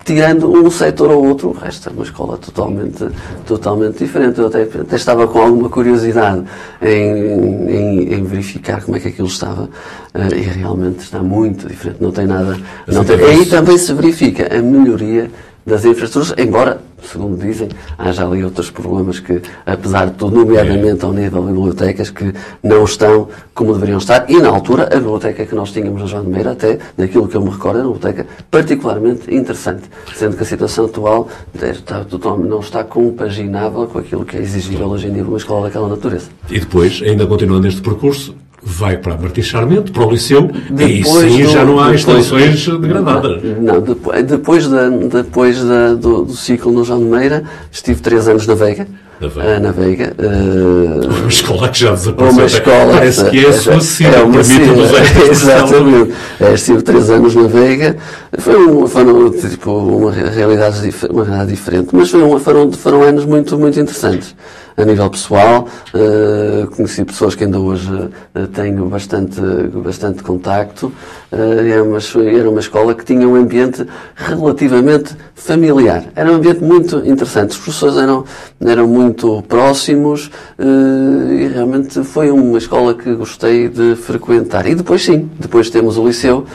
tirando 0.07 0.49
um 0.49 0.71
setor 0.71 1.11
ou 1.11 1.27
outro, 1.27 1.49
o 1.49 1.51
resto 1.51 1.89
é 1.89 1.91
uma 1.91 2.03
escola 2.03 2.37
totalmente, 2.37 3.05
totalmente 3.45 3.97
diferente. 3.97 4.39
Eu 4.39 4.47
até, 4.47 4.61
até 4.63 4.95
estava 4.95 5.27
com 5.27 5.39
alguma 5.39 5.69
curiosidade 5.69 6.45
em, 6.81 7.69
em, 7.69 8.13
em, 8.13 8.23
verificar 8.23 8.81
como 8.81 8.95
é 8.95 9.01
que 9.01 9.09
aquilo 9.09 9.27
estava 9.27 9.63
uh, 9.63 10.33
e 10.33 10.43
realmente 10.43 10.99
está 10.99 11.21
muito 11.21 11.67
diferente. 11.67 12.01
Não 12.01 12.13
tem 12.13 12.25
nada. 12.25 12.57
Não 12.87 13.03
tem, 13.03 13.19
aí 13.21 13.45
também 13.47 13.77
se 13.77 13.93
verifica 13.93 14.57
a 14.57 14.61
melhoria 14.61 15.29
das 15.65 15.83
infraestruturas, 15.83 16.33
embora, 16.37 16.79
segundo 17.03 17.37
dizem, 17.37 17.69
haja 17.97 18.25
ali 18.25 18.43
outros 18.43 18.69
problemas 18.69 19.19
que, 19.19 19.41
apesar 19.65 20.07
de 20.07 20.13
tudo, 20.13 20.37
nomeadamente 20.37 21.03
ao 21.05 21.13
nível 21.13 21.41
de 21.41 21.53
bibliotecas, 21.53 22.09
que 22.09 22.33
não 22.63 22.83
estão 22.83 23.27
como 23.53 23.73
deveriam 23.73 23.97
estar. 23.97 24.29
E, 24.29 24.39
na 24.39 24.49
altura, 24.49 24.83
a 24.91 24.95
biblioteca 24.95 25.45
que 25.45 25.55
nós 25.55 25.71
tínhamos 25.71 26.01
na 26.01 26.07
João 26.07 26.23
de 26.23 26.29
Meira, 26.29 26.51
até, 26.51 26.79
daquilo 26.97 27.27
que 27.27 27.35
eu 27.35 27.41
me 27.41 27.49
recordo, 27.49 27.79
era 27.79 27.87
uma 27.87 27.95
biblioteca 27.95 28.27
particularmente 28.49 29.33
interessante, 29.33 29.83
sendo 30.15 30.35
que 30.35 30.43
a 30.43 30.45
situação 30.45 30.85
atual 30.85 31.29
está, 31.53 32.05
não 32.37 32.59
está 32.59 32.83
compaginável 32.83 33.87
com 33.87 33.99
aquilo 33.99 34.25
que 34.25 34.37
é 34.37 34.41
exigível 34.41 34.87
hoje 34.87 35.07
em 35.07 35.13
dia 35.13 35.23
uma 35.23 35.37
escola 35.37 35.67
daquela 35.67 35.87
natureza. 35.87 36.29
E 36.49 36.59
depois, 36.59 37.01
ainda 37.03 37.25
continuando 37.25 37.67
este 37.67 37.81
percurso, 37.81 38.35
vai 38.67 38.97
para 38.97 39.15
Martins 39.17 39.45
Charmente, 39.45 39.91
para 39.91 40.05
o 40.05 40.11
Liceu, 40.11 40.51
depois 40.69 41.23
e 41.23 41.37
sim 41.37 41.43
do, 41.43 41.49
já 41.49 41.63
não 41.63 41.79
há 41.79 41.95
instalações 41.95 42.67
degradadas. 42.67 43.41
Não, 43.61 43.79
depois, 43.81 44.23
depois, 44.25 44.67
da, 44.67 44.89
depois 44.89 45.63
da, 45.63 45.93
do, 45.93 46.25
do, 46.25 46.33
ciclo 46.33 46.71
no 46.73 46.83
João 46.83 46.99
de 46.99 47.05
Meira, 47.05 47.43
estive 47.71 48.01
três 48.01 48.27
anos 48.27 48.45
na 48.45 48.55
Veiga. 48.55 48.85
Na 49.21 49.27
Veiga. 49.29 49.57
Uh, 49.57 49.59
na 49.61 49.71
Veiga 49.71 50.13
uh, 50.19 51.07
uma 51.21 51.29
escola 51.29 51.69
que 51.69 51.79
já 51.79 51.91
desapareceu. 51.91 52.37
Uma 52.37 52.45
escola. 52.45 52.93
Parece 52.93 53.29
que 53.29 53.45
é 53.45 53.49
a 53.49 53.53
sua 53.53 53.79
cidade, 53.79 54.17
é 54.17 54.23
uma 54.23 54.41
Exatamente. 55.31 56.13
É, 56.41 56.53
estive 56.53 56.81
três 56.81 57.09
anos 57.09 57.35
na 57.35 57.47
Veiga. 57.47 57.95
Foi, 58.37 58.67
um, 58.67 58.85
foram, 58.85 59.31
tipo, 59.31 59.71
uma 59.71 60.11
realidade, 60.11 60.93
uma 61.09 61.23
realidade 61.23 61.51
diferente, 61.51 61.89
mas 61.93 62.11
foi 62.11 62.21
um, 62.21 62.37
foram, 62.37 62.71
foram 62.73 63.01
anos 63.01 63.23
muito, 63.23 63.57
muito 63.57 63.79
interessantes. 63.79 64.35
A 64.77 64.85
nível 64.85 65.09
pessoal, 65.09 65.67
uh, 65.93 66.67
conheci 66.67 67.03
pessoas 67.03 67.33
que 67.33 67.43
ainda 67.43 67.59
hoje 67.59 67.91
uh, 67.91 68.47
tenho 68.53 68.85
bastante, 68.85 69.41
bastante 69.83 70.21
contacto. 70.21 70.93
Uh, 71.31 71.59
era, 71.59 71.83
uma, 71.83 71.97
era 72.37 72.49
uma 72.49 72.59
escola 72.59 72.95
que 72.95 73.03
tinha 73.03 73.27
um 73.27 73.35
ambiente 73.35 73.85
relativamente 74.15 75.15
familiar. 75.35 76.05
Era 76.15 76.31
um 76.31 76.35
ambiente 76.35 76.63
muito 76.63 76.97
interessante. 77.05 77.51
Os 77.51 77.57
professores 77.57 77.97
eram, 77.97 78.23
eram 78.61 78.87
muito 78.87 79.41
próximos 79.43 80.31
e 80.57 81.47
realmente 81.47 82.03
foi 82.03 82.31
uma 82.31 82.57
escola 82.57 82.93
que 82.93 83.13
gostei 83.13 83.67
de 83.67 83.95
frequentar. 83.95 84.65
E 84.67 84.75
depois 84.75 85.03
sim, 85.03 85.29
depois 85.39 85.69
temos 85.69 85.97
o 85.97 86.07
liceu. 86.07 86.45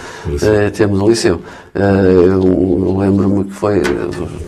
temos 0.75 1.01
o 1.01 1.09
liceu. 1.09 1.41
eu 1.75 2.97
lembro-me 2.99 3.45
que 3.45 3.53
foi 3.53 3.83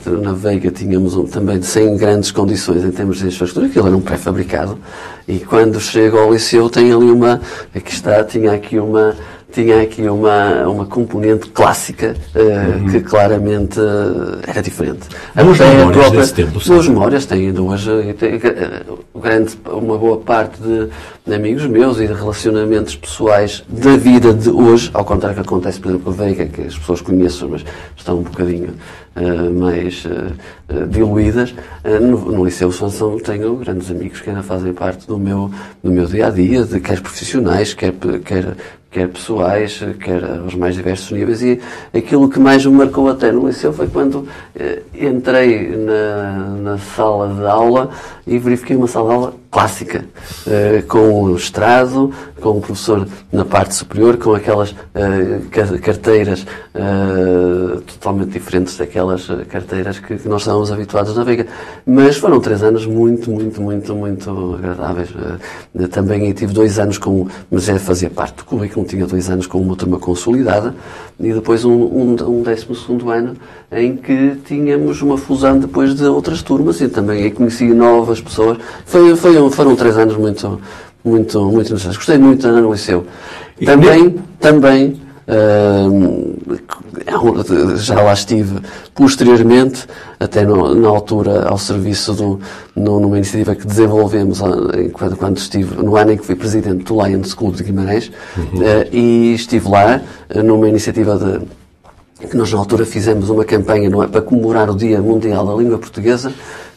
na 0.06 0.32
Veiga 0.32 0.70
tínhamos 0.70 1.16
um, 1.16 1.24
também 1.24 1.60
sem 1.62 1.96
grandes 1.96 2.30
condições 2.30 2.84
em 2.84 2.90
termos 2.90 3.18
de 3.18 3.26
infraestrutura, 3.26 3.66
aquilo 3.66 3.86
era 3.86 3.96
um 3.96 4.00
pré-fabricado, 4.00 4.78
e 5.26 5.38
quando 5.38 5.80
chego 5.80 6.18
ao 6.18 6.32
liceu 6.32 6.68
tem 6.68 6.92
ali 6.92 7.10
uma, 7.10 7.40
aqui 7.74 7.92
está, 7.92 8.22
tinha 8.24 8.52
aqui 8.52 8.78
uma, 8.78 9.14
tinha 9.54 9.82
aqui 9.82 10.02
uma, 10.02 10.66
uma 10.66 10.84
componente 10.84 11.48
clássica 11.50 12.16
uh, 12.34 12.82
uhum. 12.82 12.90
que 12.90 13.00
claramente 13.00 13.78
uh, 13.78 14.40
era 14.44 14.60
diferente. 14.60 15.08
Duas 15.34 15.58
memórias 15.60 15.92
própria, 15.92 16.20
desse 16.20 16.34
tempo. 16.34 16.58
Duas 16.58 16.88
memórias, 16.88 17.26
tenho 17.26 17.52
duas, 17.52 17.84
tem, 18.18 18.36
uh, 18.36 19.20
grande, 19.20 19.56
uma 19.64 19.96
boa 19.96 20.18
parte 20.18 20.60
de, 20.60 20.88
de, 21.24 21.34
amigos 21.34 21.66
meus 21.66 22.00
e 22.00 22.06
de 22.08 22.12
relacionamentos 22.12 22.96
pessoais 22.96 23.62
da 23.68 23.96
vida 23.96 24.34
de 24.34 24.50
hoje, 24.50 24.90
ao 24.92 25.04
contrário 25.04 25.36
do 25.36 25.42
que 25.42 25.48
acontece, 25.48 25.78
por 25.78 25.90
exemplo, 25.90 26.12
com 26.12 26.22
a 26.22 26.24
Veiga, 26.24 26.46
que 26.46 26.62
as 26.62 26.76
pessoas 26.76 27.00
conheçam, 27.00 27.48
mas 27.48 27.64
estão 27.96 28.18
um 28.18 28.22
bocadinho 28.22 28.74
mais 29.52 30.04
uh, 30.04 30.86
diluídas. 30.88 31.54
No, 32.00 32.18
no, 32.32 32.44
Liceu 32.44 32.72
Sansão 32.72 33.18
tenho 33.18 33.56
grandes 33.56 33.90
amigos 33.90 34.20
que 34.20 34.30
ainda 34.30 34.42
fazem 34.42 34.72
parte 34.72 35.06
do 35.06 35.18
meu, 35.18 35.50
do 35.82 35.90
meu 35.90 36.06
dia 36.06 36.26
a 36.26 36.30
dia, 36.30 36.64
de 36.64 36.80
quer 36.80 37.00
profissionais, 37.00 37.74
quer, 37.74 37.92
quer 38.24 38.56
quer 38.94 39.08
pessoais, 39.08 39.80
quer 39.98 40.24
aos 40.24 40.54
mais 40.54 40.76
diversos 40.76 41.10
níveis. 41.10 41.42
E 41.42 41.60
aquilo 41.92 42.28
que 42.28 42.38
mais 42.38 42.64
me 42.64 42.72
marcou 42.72 43.10
até 43.10 43.32
no 43.32 43.48
liceu 43.48 43.72
foi 43.72 43.88
quando 43.88 44.28
eh, 44.54 44.82
entrei 44.94 45.76
na, 45.76 46.48
na, 46.62 46.78
sala 46.78 47.34
de 47.34 47.44
aula 47.44 47.90
e 48.24 48.38
verifiquei 48.38 48.76
uma 48.76 48.86
sala 48.86 49.08
de 49.08 49.14
aula 49.14 49.34
clássica, 49.50 50.04
eh, 50.46 50.84
com 50.86 51.24
o 51.24 51.36
estrado, 51.36 52.12
com 52.40 52.50
o 52.50 52.60
professor 52.60 53.08
na 53.32 53.44
parte 53.44 53.74
superior, 53.74 54.16
com 54.16 54.32
aquelas 54.32 54.74
eh, 54.94 55.40
carteiras 55.82 56.46
eh, 56.72 57.80
totalmente 57.86 58.30
diferentes 58.30 58.76
daquelas 58.76 59.03
carteiras 59.48 59.98
que, 59.98 60.16
que, 60.16 60.28
nós 60.28 60.42
estávamos 60.42 60.70
habituados 60.70 61.16
na 61.16 61.24
Veiga. 61.24 61.46
Mas 61.86 62.16
foram 62.16 62.40
três 62.40 62.62
anos 62.62 62.86
muito, 62.86 63.30
muito, 63.30 63.60
muito, 63.60 63.94
muito 63.94 64.54
agradáveis. 64.54 65.08
Eh, 65.74 65.86
também 65.88 66.32
tive 66.32 66.52
dois 66.52 66.78
anos 66.78 66.98
com, 66.98 67.26
mas 67.50 67.64
já 67.64 67.78
fazia 67.78 68.10
parte 68.10 68.36
do 68.36 68.44
currículo, 68.44 68.86
tinha 68.86 69.06
dois 69.06 69.28
anos 69.30 69.46
com 69.46 69.60
uma 69.60 69.76
turma 69.76 69.98
consolidada 69.98 70.74
e 71.18 71.32
depois 71.32 71.64
um, 71.64 71.72
um, 71.72 72.16
um 72.26 72.42
décimo 72.42 72.74
segundo 72.74 73.10
ano 73.10 73.36
em 73.70 73.96
que 73.96 74.36
tínhamos 74.44 75.00
uma 75.02 75.16
fusão 75.16 75.58
depois 75.58 75.94
de 75.94 76.04
outras 76.04 76.42
turmas 76.42 76.80
e 76.80 76.88
também 76.88 77.22
aí 77.22 77.30
conheci 77.30 77.66
novas 77.66 78.20
pessoas. 78.20 78.58
Foi, 78.84 79.14
foi, 79.16 79.50
foram 79.50 79.76
três 79.76 79.96
anos 79.96 80.16
muito, 80.16 80.60
muito, 81.04 81.40
muito 81.44 81.66
interessantes. 81.66 81.96
Gostei 81.96 82.18
muito 82.18 82.40
de 82.40 82.60
no 82.60 82.72
liceu. 82.72 83.06
E 83.60 83.66
também, 83.66 84.16
também, 84.40 85.00
já 87.76 88.00
lá 88.00 88.12
estive 88.12 88.60
posteriormente, 88.94 89.86
até 90.20 90.44
no, 90.44 90.74
na 90.74 90.88
altura 90.88 91.48
ao 91.48 91.58
serviço 91.58 92.12
do, 92.12 92.40
no, 92.76 93.00
numa 93.00 93.16
iniciativa 93.16 93.54
que 93.54 93.66
desenvolvemos 93.66 94.40
quando, 94.92 95.16
quando 95.16 95.38
estive, 95.38 95.82
no 95.82 95.96
ano 95.96 96.12
em 96.12 96.16
que 96.16 96.24
fui 96.24 96.34
presidente 96.34 96.84
do 96.84 97.04
Lions 97.04 97.34
Club 97.34 97.54
de 97.54 97.64
Guimarães, 97.64 98.10
uhum. 98.36 98.60
uh, 98.60 98.86
e 98.92 99.34
estive 99.34 99.68
lá 99.68 100.02
uh, 100.34 100.42
numa 100.42 100.68
iniciativa 100.68 101.16
de 101.16 101.40
que 102.28 102.36
nós 102.36 102.52
na 102.52 102.58
altura 102.58 102.86
fizemos 102.86 103.28
uma 103.28 103.44
campanha 103.44 103.88
é, 103.88 104.06
para 104.06 104.22
comemorar 104.22 104.70
o 104.70 104.74
Dia 104.74 105.00
Mundial 105.00 105.44
da 105.46 105.54
Língua 105.54 105.78
Portuguesa, 105.78 106.32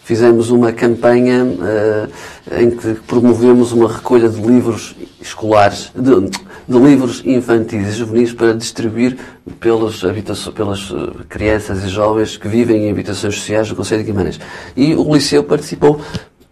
fizemos 0.08 0.52
uma 0.52 0.72
campanha 0.72 1.44
uh, 1.44 2.62
em 2.62 2.72
que 2.72 2.94
promovemos 3.06 3.74
uma 3.74 3.92
recolha 3.92 4.30
de 4.30 4.42
livros 4.42 4.96
escolares, 5.20 5.92
de, 5.94 6.30
de 6.66 6.80
livros 6.80 7.22
infantis 7.26 7.90
e 7.90 7.92
juvenis 7.92 8.32
para 8.32 8.54
distribuir 8.54 9.18
pelas, 9.60 10.02
pelas 10.56 10.92
eh, 10.92 11.24
crianças 11.28 11.84
e 11.84 11.90
jovens 11.90 12.38
que 12.38 12.48
vivem 12.48 12.86
em 12.86 12.90
habitações 12.92 13.36
sociais 13.36 13.68
do 13.68 13.76
Conselho 13.76 14.02
de 14.02 14.10
Guimarães. 14.10 14.40
E 14.78 14.96
o 14.96 15.14
Liceu 15.14 15.44
participou 15.44 16.00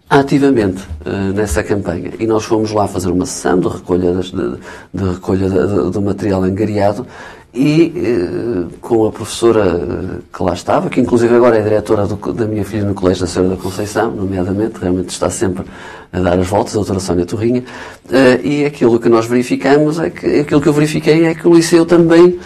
ativamente 0.10 0.84
uh, 1.06 1.34
nessa 1.34 1.64
campanha. 1.64 2.12
E 2.20 2.28
nós 2.28 2.44
fomos 2.44 2.72
lá 2.72 2.88
fazer 2.90 3.10
uma 3.10 3.26
sessão 3.26 3.58
de 3.58 3.70
recolha, 3.70 4.16
de, 4.16 4.58
de 4.94 5.12
recolha 5.12 5.50
do 5.90 6.02
material 6.02 6.44
angariado 6.44 7.08
e 7.56 7.94
eh, 7.96 8.76
com 8.82 9.08
a 9.08 9.12
professora 9.12 9.64
eh, 9.64 10.22
que 10.32 10.44
lá 10.44 10.54
estava, 10.54 10.90
que 10.90 11.00
inclusive 11.00 11.34
agora 11.34 11.58
é 11.58 11.62
diretora 11.62 12.06
do, 12.06 12.34
da 12.34 12.46
minha 12.46 12.66
filha 12.66 12.84
no 12.84 12.94
Colégio 12.94 13.22
da 13.22 13.28
Senhora 13.28 13.56
da 13.56 13.62
Conceição, 13.62 14.12
nomeadamente, 14.12 14.80
realmente 14.80 15.10
está 15.10 15.30
sempre 15.30 15.64
a 16.12 16.20
dar 16.20 16.38
as 16.38 16.48
voltas, 16.48 16.74
a 16.74 16.78
doutora 16.78 17.00
Sónia 17.00 17.26
Torrinha, 17.26 17.64
eh, 18.12 18.40
e 18.44 18.66
aquilo 18.66 19.00
que 19.00 19.08
nós 19.08 19.26
verificamos 19.26 20.00
é 20.00 20.10
que, 20.10 20.42
aquilo 20.42 20.60
que 20.60 20.68
eu 20.68 20.74
verifiquei 20.74 21.26
é 21.26 21.34
que 21.34 21.48
o 21.48 21.54
Liceu 21.54 21.86
também 21.86 22.38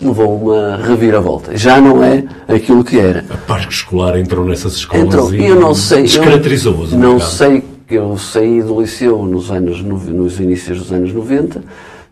levou 0.00 0.36
uma 0.36 0.76
reviravolta. 0.76 1.56
Já 1.56 1.80
não 1.80 2.02
é 2.04 2.24
aquilo 2.48 2.84
que 2.84 2.98
era. 2.98 3.24
A 3.30 3.36
Parque 3.36 3.72
Escolar 3.72 4.18
entrou 4.18 4.44
nessas 4.44 4.74
escolas 4.74 5.06
entrou, 5.06 5.34
e 5.34 5.46
eu 5.46 5.58
não 5.58 5.74
sei, 5.74 6.02
descaracterizou-as. 6.02 6.92
Não 6.92 7.18
sei, 7.18 7.62
eu 7.88 8.16
saí 8.18 8.62
do 8.62 8.80
Liceu 8.80 9.22
nos 9.24 9.50
anos, 9.50 9.82
nos 9.82 10.38
inícios 10.38 10.78
dos 10.78 10.92
anos 10.92 11.12
90, 11.12 11.62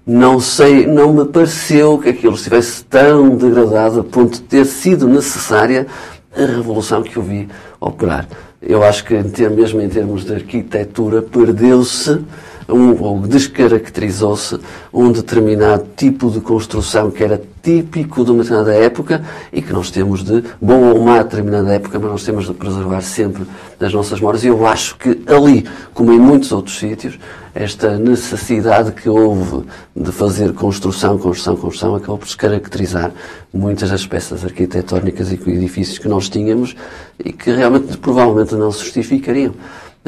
não 0.09 0.41
sei, 0.41 0.87
não 0.87 1.13
me 1.13 1.27
pareceu 1.27 1.99
que 1.99 2.09
aquilo 2.09 2.35
estivesse 2.35 2.83
tão 2.85 3.37
degradado 3.37 4.01
a 4.01 4.05
ponto 4.05 4.37
de 4.37 4.41
ter 4.41 4.65
sido 4.65 5.07
necessária 5.07 5.87
a 6.35 6.41
revolução 6.41 7.03
que 7.03 7.15
eu 7.19 7.23
vi 7.23 7.47
operar. 7.79 8.27
Eu 8.63 8.83
acho 8.83 9.05
que, 9.05 9.15
mesmo 9.51 9.83
em 9.83 9.89
termos 9.91 10.25
de 10.25 10.33
arquitetura, 10.33 11.21
perdeu-se 11.21 12.25
um, 12.69 13.03
ou 13.03 13.21
descaracterizou-se 13.21 14.59
um 14.93 15.11
determinado 15.11 15.87
tipo 15.97 16.31
de 16.31 16.41
construção 16.41 17.11
que 17.11 17.25
era 17.25 17.41
típico 17.63 18.25
de 18.25 18.31
uma 18.31 18.43
determinada 18.43 18.75
época 18.75 19.25
e 19.53 19.61
que 19.63 19.73
nós 19.73 19.91
temos 19.91 20.23
de, 20.23 20.45
bom 20.61 20.93
ou 20.93 21.05
má 21.05 21.23
determinada 21.23 21.73
época, 21.73 21.99
mas 21.99 22.11
nós 22.11 22.25
temos 22.25 22.47
de 22.47 22.55
preservar 22.55 23.01
sempre 23.01 23.45
as 23.81 23.93
nossas 23.93 24.21
memórias. 24.21 24.45
E 24.45 24.49
eu 24.49 24.67
acho 24.67 24.97
que 24.97 25.23
ali, 25.27 25.67
como 25.95 26.13
em 26.13 26.19
muitos 26.19 26.53
outros 26.53 26.79
sítios, 26.79 27.19
esta 27.55 27.99
necessidade 27.99 28.93
que 28.93 29.09
houve 29.09 29.65
de 29.97 30.13
fazer 30.13 30.53
construção, 30.53 31.19
construção, 31.19 31.57
construção, 31.57 31.95
acabou 31.97 32.19
por 32.19 32.27
descaracterizar 32.27 33.11
muitas 33.53 33.91
das 33.91 34.07
peças 34.07 34.45
arquitetónicas 34.45 35.33
e 35.33 35.35
edifícios 35.35 35.99
que 35.99 36.09
nós 36.09 36.29
tínhamos 36.29 36.77
e 37.23 37.33
que 37.33 37.51
realmente 37.51 37.97
provavelmente 37.97 38.55
não 38.55 38.71
se 38.71 38.85
justificariam. 38.85 39.55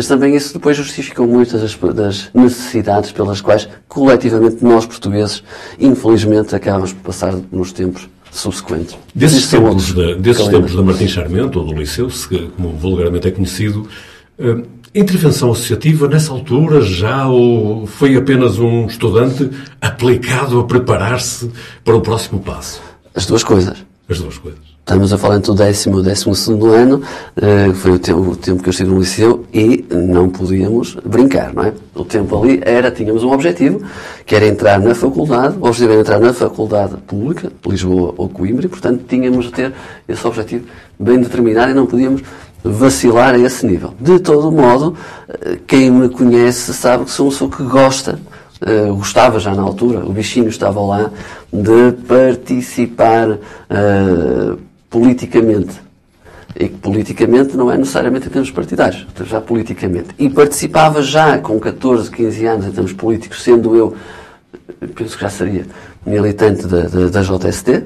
Mas 0.00 0.06
também 0.06 0.34
isso 0.34 0.54
depois 0.54 0.74
justificou 0.78 1.26
muitas 1.26 1.76
das, 1.94 2.30
necessidades 2.32 3.12
pelas 3.12 3.42
quais, 3.42 3.68
coletivamente, 3.86 4.64
nós 4.64 4.86
portugueses, 4.86 5.44
infelizmente, 5.78 6.56
acabamos 6.56 6.94
por 6.94 7.02
passar 7.02 7.34
nos 7.52 7.70
tempos 7.70 8.08
subsequentes. 8.30 8.96
Desses, 9.14 9.46
tempos, 9.48 9.92
da, 9.92 10.14
desses 10.14 10.48
tempos 10.48 10.74
da 10.74 10.82
Martim 10.82 11.06
Charmento, 11.06 11.58
ou 11.58 11.66
do 11.66 11.74
Liceu, 11.74 12.08
como 12.56 12.70
vulgarmente 12.78 13.28
é 13.28 13.30
conhecido, 13.30 13.86
uh, 14.38 14.62
intervenção 14.94 15.52
associativa 15.52 16.08
nessa 16.08 16.32
altura 16.32 16.80
já 16.80 17.28
ou 17.28 17.86
foi 17.86 18.16
apenas 18.16 18.58
um 18.58 18.86
estudante 18.86 19.50
aplicado 19.82 20.60
a 20.60 20.64
preparar-se 20.64 21.50
para 21.84 21.94
o 21.94 22.00
próximo 22.00 22.40
passo? 22.40 22.80
As 23.14 23.26
duas 23.26 23.44
coisas. 23.44 23.84
As 24.08 24.18
duas 24.18 24.38
coisas. 24.38 24.60
Estamos 24.90 25.12
a 25.12 25.18
falar 25.18 25.36
entre 25.36 25.52
o 25.52 25.54
décimo 25.54 25.98
e 25.98 26.00
o 26.00 26.02
décimo 26.02 26.34
segundo 26.34 26.72
ano, 26.72 27.00
uh, 27.36 27.72
foi 27.74 27.92
o 27.92 27.98
tempo, 28.00 28.22
o 28.22 28.34
tempo, 28.34 28.60
que 28.60 28.70
eu 28.70 28.72
estive 28.72 28.90
no 28.90 28.98
liceu 28.98 29.46
e 29.54 29.86
não 29.88 30.28
podíamos 30.28 30.96
brincar, 31.06 31.54
não 31.54 31.62
é? 31.62 31.72
O 31.94 32.04
tempo 32.04 32.42
ali 32.42 32.60
era, 32.64 32.90
tínhamos 32.90 33.22
um 33.22 33.30
objetivo, 33.30 33.80
que 34.26 34.34
era 34.34 34.48
entrar 34.48 34.80
na 34.80 34.92
faculdade, 34.92 35.54
o 35.60 35.64
objetivo 35.64 35.92
era 35.92 36.00
entrar 36.00 36.18
na 36.18 36.32
faculdade 36.32 36.96
pública, 37.06 37.52
Lisboa 37.64 38.14
ou 38.16 38.28
Coimbra, 38.28 38.66
e 38.66 38.68
portanto 38.68 39.04
tínhamos 39.06 39.44
de 39.44 39.52
ter 39.52 39.72
esse 40.08 40.26
objetivo 40.26 40.64
bem 40.98 41.20
determinado 41.20 41.70
e 41.70 41.74
não 41.74 41.86
podíamos 41.86 42.22
vacilar 42.64 43.36
a 43.36 43.38
esse 43.38 43.64
nível. 43.64 43.94
De 44.00 44.18
todo 44.18 44.50
modo, 44.50 44.96
eh, 45.28 45.58
quem 45.68 45.88
me 45.88 46.08
conhece 46.08 46.74
sabe 46.74 47.04
que 47.04 47.12
sou 47.12 47.26
uma 47.26 47.32
pessoa 47.32 47.48
que 47.48 47.62
gosta 47.62 48.18
Uh, 48.60 48.94
gostava 48.94 49.40
já 49.40 49.54
na 49.54 49.62
altura, 49.62 50.04
o 50.04 50.12
bichinho 50.12 50.50
estava 50.50 50.82
lá, 50.82 51.10
de 51.50 51.92
participar 52.06 53.30
uh, 53.30 54.58
politicamente. 54.90 55.80
E 56.54 56.68
que 56.68 56.76
politicamente 56.78 57.56
não 57.56 57.70
é 57.70 57.78
necessariamente 57.78 58.26
em 58.26 58.30
termos 58.30 58.50
partidários, 58.50 59.06
já 59.24 59.40
politicamente. 59.40 60.08
E 60.18 60.28
participava 60.28 61.00
já 61.00 61.38
com 61.38 61.58
14, 61.60 62.10
15 62.10 62.46
anos 62.46 62.66
em 62.66 62.72
termos 62.72 62.92
políticos, 62.92 63.42
sendo 63.42 63.76
eu, 63.76 63.94
penso 64.96 65.16
que 65.16 65.22
já 65.22 65.30
seria 65.30 65.64
militante 66.04 66.66
da, 66.66 66.82
da, 66.82 67.08
da 67.08 67.22
JST, 67.22 67.84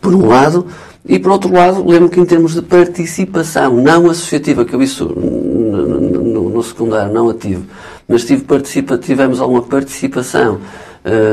por 0.00 0.14
um 0.14 0.26
lado, 0.26 0.66
e 1.06 1.18
por 1.18 1.32
outro 1.32 1.52
lado, 1.52 1.86
lembro 1.86 2.08
que 2.08 2.20
em 2.20 2.24
termos 2.24 2.54
de 2.54 2.62
participação 2.62 3.76
não 3.76 4.10
associativa, 4.10 4.64
que 4.64 4.74
eu 4.74 4.82
isso 4.82 5.04
no 5.06 6.62
secundário 6.62 7.12
não 7.12 7.30
a 7.30 7.34
tive, 7.34 7.64
mas 8.08 8.24
tive 8.24 8.42
participa, 8.44 8.98
tivemos 8.98 9.40
alguma 9.40 9.62
participação, 9.62 10.60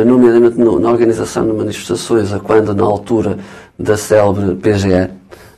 nomeadamente 0.05 0.57
no, 0.57 0.79
na 0.79 0.89
organização 0.89 1.45
de 1.45 1.53
manifestações, 1.53 2.31
a 2.34 2.39
quando 2.39 2.74
na 2.74 2.84
altura 2.84 3.38
da 3.77 3.98
célebre 3.98 4.55
PGE, 4.55 5.10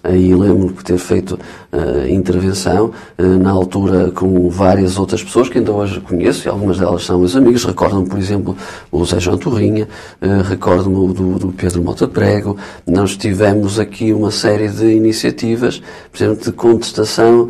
Aí 0.08 0.34
lembro-me 0.34 0.70
de 0.70 0.84
ter 0.86 0.98
feito 0.98 1.34
uh, 1.34 2.10
intervenção, 2.10 2.94
uh, 3.20 3.24
na 3.24 3.52
altura 3.52 4.10
com 4.12 4.50
várias 4.50 4.98
outras 4.98 5.22
pessoas 5.22 5.50
que 5.50 5.58
ainda 5.58 5.74
hoje 5.74 6.00
conheço, 6.00 6.48
e 6.48 6.50
algumas 6.50 6.80
delas 6.80 7.04
são 7.04 7.20
meus 7.20 7.36
amigos. 7.36 7.66
Recordo-me, 7.66 8.08
por 8.08 8.18
exemplo, 8.18 8.56
o 8.90 9.04
Zé 9.04 9.20
João 9.20 9.38
Torrinha, 9.38 9.86
uh, 10.22 10.44
recordo-me 10.44 11.14
do, 11.14 11.38
do, 11.38 11.48
Pedro 11.52 11.84
Mota 11.84 12.08
Prego. 12.08 12.56
Nós 12.88 13.18
tivemos 13.18 13.80
aqui 13.80 14.14
uma 14.14 14.32
série 14.32 14.70
de 14.70 14.86
iniciativas, 14.86 15.82
por 16.10 16.24
exemplo, 16.24 16.46
de 16.46 16.52
contestação 16.54 17.50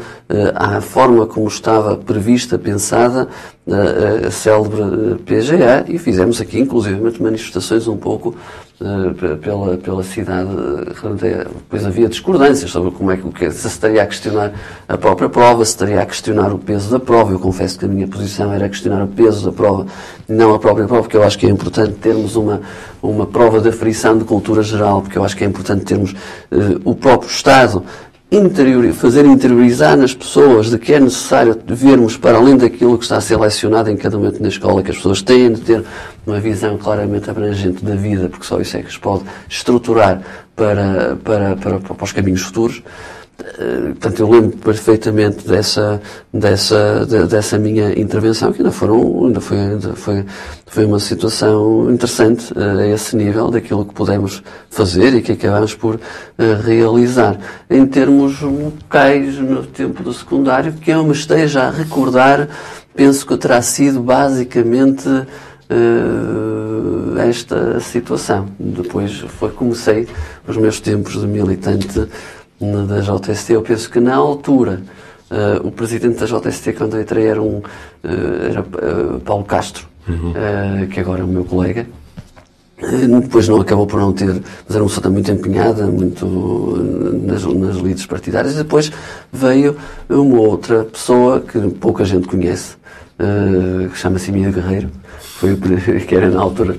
à 0.56 0.82
forma 0.82 1.26
como 1.26 1.48
estava 1.48 1.96
prevista, 1.96 2.58
pensada, 2.58 3.28
a, 3.70 4.28
a 4.28 4.32
célebre 4.32 5.20
PGA, 5.26 5.86
e 5.88 5.98
fizemos 5.98 6.42
aqui, 6.42 6.60
inclusive, 6.60 7.00
manifestações 7.22 7.88
um 7.88 7.98
pouco 7.98 8.36
pela, 9.42 9.76
pela 9.78 10.04
cidade, 10.04 10.50
depois 11.56 11.84
havia 11.84 12.08
discordâncias 12.08 12.70
sobre 12.70 12.92
como 12.92 13.12
é 13.12 13.18
que, 13.18 13.52
se 13.52 13.68
estaria 13.68 14.04
a 14.04 14.06
questionar 14.06 14.54
a 14.88 14.98
própria 14.98 15.28
prova, 15.28 15.66
se 15.66 15.72
estaria 15.72 16.00
a 16.00 16.06
questionar 16.06 16.54
o 16.54 16.60
peso 16.60 16.92
da 16.92 17.00
prova. 17.00 17.32
Eu 17.32 17.40
confesso 17.40 17.80
que 17.80 17.86
a 17.86 17.88
minha 17.88 18.08
posição 18.08 18.54
era 18.54 18.70
questionar 18.70 19.04
o 19.04 19.08
peso 19.08 19.46
da 19.46 19.52
prova, 19.52 19.88
não 20.28 20.54
a 20.54 20.60
própria 20.60 20.86
prova, 20.86 21.02
porque 21.02 21.18
eu 21.18 21.24
acho 21.24 21.40
que 21.40 21.48
é 21.48 21.50
importante 21.50 21.94
termos 21.94 22.36
uma, 22.36 22.62
uma 23.02 23.26
prova 23.26 23.60
de 23.60 23.70
aferição 23.70 24.16
de 24.16 24.26
cultura 24.26 24.62
geral, 24.62 25.02
porque 25.02 25.18
eu 25.18 25.24
acho 25.24 25.36
que 25.36 25.44
é 25.44 25.48
importante 25.48 25.84
termos 25.84 26.12
uh, 26.12 26.80
o 26.86 26.94
próprio 26.94 27.30
Estado 27.30 27.84
interior, 28.30 28.92
fazer 28.94 29.26
interiorizar 29.26 29.96
nas 29.96 30.14
pessoas 30.14 30.70
de 30.70 30.78
que 30.78 30.94
é 30.94 31.00
necessário 31.00 31.58
vermos 31.66 32.18
para 32.18 32.38
além 32.38 32.58
daquilo 32.58 32.98
que 32.98 33.06
está 33.06 33.18
a 33.18 33.22
ser 33.22 33.38
lecionado 33.38 33.90
em 33.90 33.96
cada 33.96 34.18
momento 34.18 34.42
na 34.42 34.50
escola, 34.50 34.84
que 34.84 34.92
as 34.92 34.98
pessoas 34.98 35.22
têm 35.22 35.54
de 35.54 35.62
ter 35.62 35.84
uma 36.26 36.40
visão 36.40 36.78
claramente 36.78 37.30
abrangente 37.30 37.86
da 37.86 37.96
vida, 37.96 38.28
porque 38.28 38.46
só 38.46 38.60
isso 38.60 38.76
é 38.76 38.82
que 38.82 38.90
os 38.90 38.98
pode 38.98 39.24
estruturar 39.50 40.22
para, 40.56 41.18
para, 41.24 41.56
para, 41.56 41.80
para 41.80 42.04
os 42.04 42.12
caminhos 42.12 42.42
futuros. 42.42 42.84
Eh, 43.40 43.90
portanto, 43.90 44.20
eu 44.20 44.30
lembro 44.30 44.58
perfeitamente 44.58 45.48
dessa, 45.48 46.02
dessa, 46.34 47.06
dessa 47.06 47.58
minha 47.60 47.98
intervenção, 47.98 48.52
que 48.52 48.62
ainda, 48.62 48.72
foram, 48.72 49.26
ainda, 49.26 49.40
foi, 49.40 49.60
ainda 49.60 49.94
foi, 49.94 50.26
foi 50.66 50.86
uma 50.86 51.00
situação 51.00 51.92
interessante 51.92 52.52
eh, 52.56 52.84
a 52.84 52.88
esse 52.88 53.16
nível 53.16 53.50
daquilo 53.52 53.86
que 53.86 53.94
pudemos 53.94 54.42
fazer 54.72 55.14
e 55.14 55.22
que 55.22 55.34
acabamos 55.34 55.76
por 55.76 56.00
eh, 56.38 56.58
realizar. 56.64 57.38
Em 57.70 57.86
termos 57.86 58.42
locais, 58.42 59.38
no 59.38 59.64
tempo 59.64 60.02
do 60.02 60.14
secundário, 60.14 60.74
que 60.74 60.90
eu 60.90 61.04
me 61.04 61.14
esteja 61.14 61.64
a 61.64 61.70
recordar, 61.70 62.48
penso 62.96 63.26
que 63.26 63.38
terá 63.38 63.62
sido 63.62 64.02
basicamente 64.02 65.08
esta 67.20 67.78
situação. 67.82 68.48
Depois 68.58 69.20
foi, 69.38 69.50
comecei 69.52 70.08
os 70.48 70.56
meus 70.56 70.80
tempos 70.80 71.20
de 71.20 71.28
militante 71.28 72.08
da 72.60 73.02
JST, 73.02 73.54
eu 73.54 73.62
penso 73.62 73.90
que 73.90 74.00
na 74.00 74.16
altura 74.16 74.82
uh, 75.32 75.68
o 75.68 75.72
presidente 75.72 76.18
da 76.20 76.26
JST, 76.26 76.74
quando 76.74 76.96
eu 76.96 77.02
entrei, 77.02 77.28
era, 77.28 77.42
um, 77.42 77.58
uh, 77.58 77.64
era 78.50 78.62
uh, 78.62 79.20
Paulo 79.20 79.44
Castro, 79.44 79.88
uhum. 80.08 80.34
que 80.90 81.00
agora 81.00 81.22
é 81.22 81.24
o 81.24 81.28
meu 81.28 81.46
colega. 81.46 81.86
Depois 82.80 83.48
não 83.48 83.60
acabou 83.60 83.88
por 83.88 84.00
não 84.00 84.14
ter, 84.14 84.28
mas 84.28 84.76
era 84.76 84.84
uma 84.84 84.90
pessoa 84.90 85.10
muito 85.12 85.32
empenhada, 85.32 85.88
muito 85.88 86.28
nas, 87.24 87.44
nas 87.44 87.76
lides 87.78 88.06
partidárias. 88.06 88.54
E 88.54 88.58
depois 88.58 88.92
veio 89.34 89.76
uma 90.08 90.40
outra 90.40 90.84
pessoa 90.84 91.40
que 91.42 91.60
pouca 91.72 92.06
gente 92.06 92.28
conhece, 92.28 92.76
que 93.92 93.98
chama-se 93.98 94.30
Emílio 94.30 94.52
Guerreiro, 94.52 94.90
foi 95.20 95.54
o, 95.54 95.58
que 96.06 96.16
era 96.16 96.30
na 96.30 96.40
altura, 96.40 96.76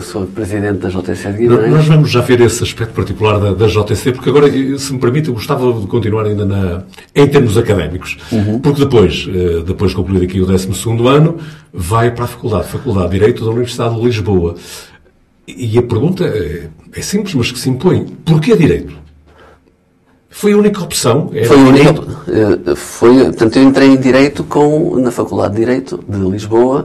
sou 0.00 0.26
presidente 0.26 0.78
da 0.78 0.88
JTC 0.88 1.32
de 1.32 1.38
Guimarães. 1.38 1.70
Nós 1.72 1.86
vamos 1.86 2.10
já 2.10 2.20
ver 2.20 2.40
esse 2.40 2.62
aspecto 2.62 2.92
particular 2.92 3.38
da, 3.38 3.52
da 3.52 3.66
JTC, 3.66 4.12
porque 4.12 4.30
agora, 4.30 4.50
se 4.78 4.92
me 4.92 4.98
permite, 4.98 5.28
eu 5.28 5.34
gostava 5.34 5.72
de 5.72 5.86
continuar 5.86 6.24
ainda 6.24 6.44
na, 6.44 6.82
em 7.14 7.26
termos 7.26 7.56
académicos. 7.56 8.16
Uhum. 8.32 8.58
Porque 8.58 8.80
depois, 8.80 9.28
eh, 9.28 9.62
depois 9.64 9.90
de 9.90 9.96
concluir 9.96 10.24
aqui 10.24 10.40
o 10.40 10.46
12 10.46 10.68
ano, 11.06 11.36
vai 11.72 12.10
para 12.10 12.24
a 12.24 12.28
faculdade, 12.28 12.68
Faculdade 12.68 13.10
de 13.10 13.18
Direito 13.18 13.44
da 13.44 13.50
Universidade 13.50 13.94
de 13.94 14.04
Lisboa. 14.04 14.54
E 15.46 15.78
a 15.78 15.82
pergunta 15.82 16.24
é, 16.24 16.68
é 16.92 17.02
simples, 17.02 17.34
mas 17.34 17.52
que 17.52 17.58
se 17.58 17.70
impõe. 17.70 18.06
Porquê 18.24 18.56
Direito? 18.56 19.05
Foi 20.36 20.52
a 20.52 20.56
única 20.58 20.82
opção? 20.82 21.30
Foi 21.46 21.56
a 21.56 21.60
única. 21.60 21.94
Eh, 22.28 22.74
foi, 22.74 23.24
portanto, 23.24 23.56
eu 23.56 23.62
entrei 23.62 23.88
em 23.88 23.96
Direito 23.96 24.44
com, 24.44 24.94
na 24.98 25.10
Faculdade 25.10 25.54
de 25.54 25.60
Direito 25.60 26.04
de 26.06 26.18
Lisboa 26.18 26.84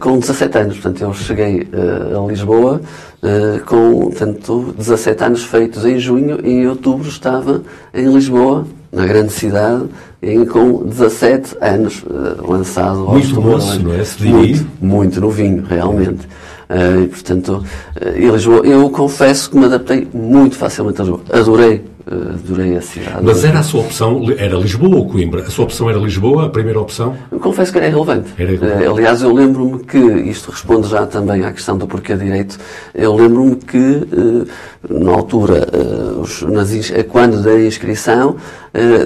com 0.00 0.18
17 0.18 0.58
anos. 0.58 0.78
Portanto, 0.78 1.02
eu 1.02 1.12
cheguei 1.12 1.68
uh, 1.74 2.24
a 2.24 2.26
Lisboa 2.26 2.80
uh, 3.22 3.64
com, 3.66 4.00
portanto, 4.06 4.74
17 4.78 5.24
anos 5.24 5.44
feitos 5.44 5.84
em 5.84 5.98
junho 5.98 6.40
e 6.42 6.50
em 6.50 6.66
outubro 6.66 7.06
estava 7.06 7.60
em 7.92 8.10
Lisboa, 8.10 8.66
na 8.90 9.04
grande 9.04 9.30
cidade, 9.30 9.84
em, 10.22 10.46
com 10.46 10.82
17 10.84 11.54
anos 11.60 12.02
uh, 12.02 12.50
lançado 12.50 13.00
ao 13.00 13.12
Muito 13.12 13.42
moço, 13.42 13.78
não 13.82 13.92
é? 13.92 14.04
Muito, 14.20 14.66
muito 14.80 15.20
novinho, 15.20 15.62
realmente. 15.68 16.26
Uh, 16.70 17.02
e, 17.04 17.08
portanto, 17.08 17.62
uh, 18.00 18.32
Lisboa, 18.32 18.66
eu 18.66 18.88
confesso 18.88 19.50
que 19.50 19.58
me 19.58 19.66
adaptei 19.66 20.08
muito 20.14 20.56
facilmente 20.56 20.98
a 21.02 21.04
Lisboa. 21.04 21.22
Adorei 21.30 21.84
adorei 22.08 22.76
a 22.76 22.80
cidade. 22.80 23.18
Mas 23.20 23.44
era 23.44 23.58
a 23.58 23.62
sua 23.62 23.80
opção, 23.80 24.22
era 24.38 24.56
Lisboa 24.56 24.96
ou 24.96 25.08
Coimbra? 25.08 25.42
A 25.42 25.50
sua 25.50 25.64
opção 25.64 25.90
era 25.90 25.98
Lisboa, 25.98 26.46
a 26.46 26.48
primeira 26.48 26.80
opção? 26.80 27.16
Eu 27.32 27.40
confesso 27.40 27.72
que 27.72 27.78
era 27.78 27.88
irrelevante. 27.88 28.32
Era 28.38 28.52
irrelevante. 28.52 28.84
Eh, 28.84 28.88
aliás, 28.88 29.22
eu 29.22 29.32
lembro-me 29.32 29.80
que, 29.80 29.98
isto 29.98 30.52
responde 30.52 30.88
já 30.88 31.04
também 31.04 31.44
à 31.44 31.52
questão 31.52 31.76
do 31.76 31.86
porquê 31.86 32.14
direito, 32.14 32.58
eu 32.94 33.14
lembro-me 33.14 33.56
que, 33.56 33.76
eh, 33.76 34.46
na 34.88 35.12
altura, 35.12 35.66
eh, 35.72 37.02
quando 37.04 37.42
da 37.42 37.58
inscrição, 37.60 38.36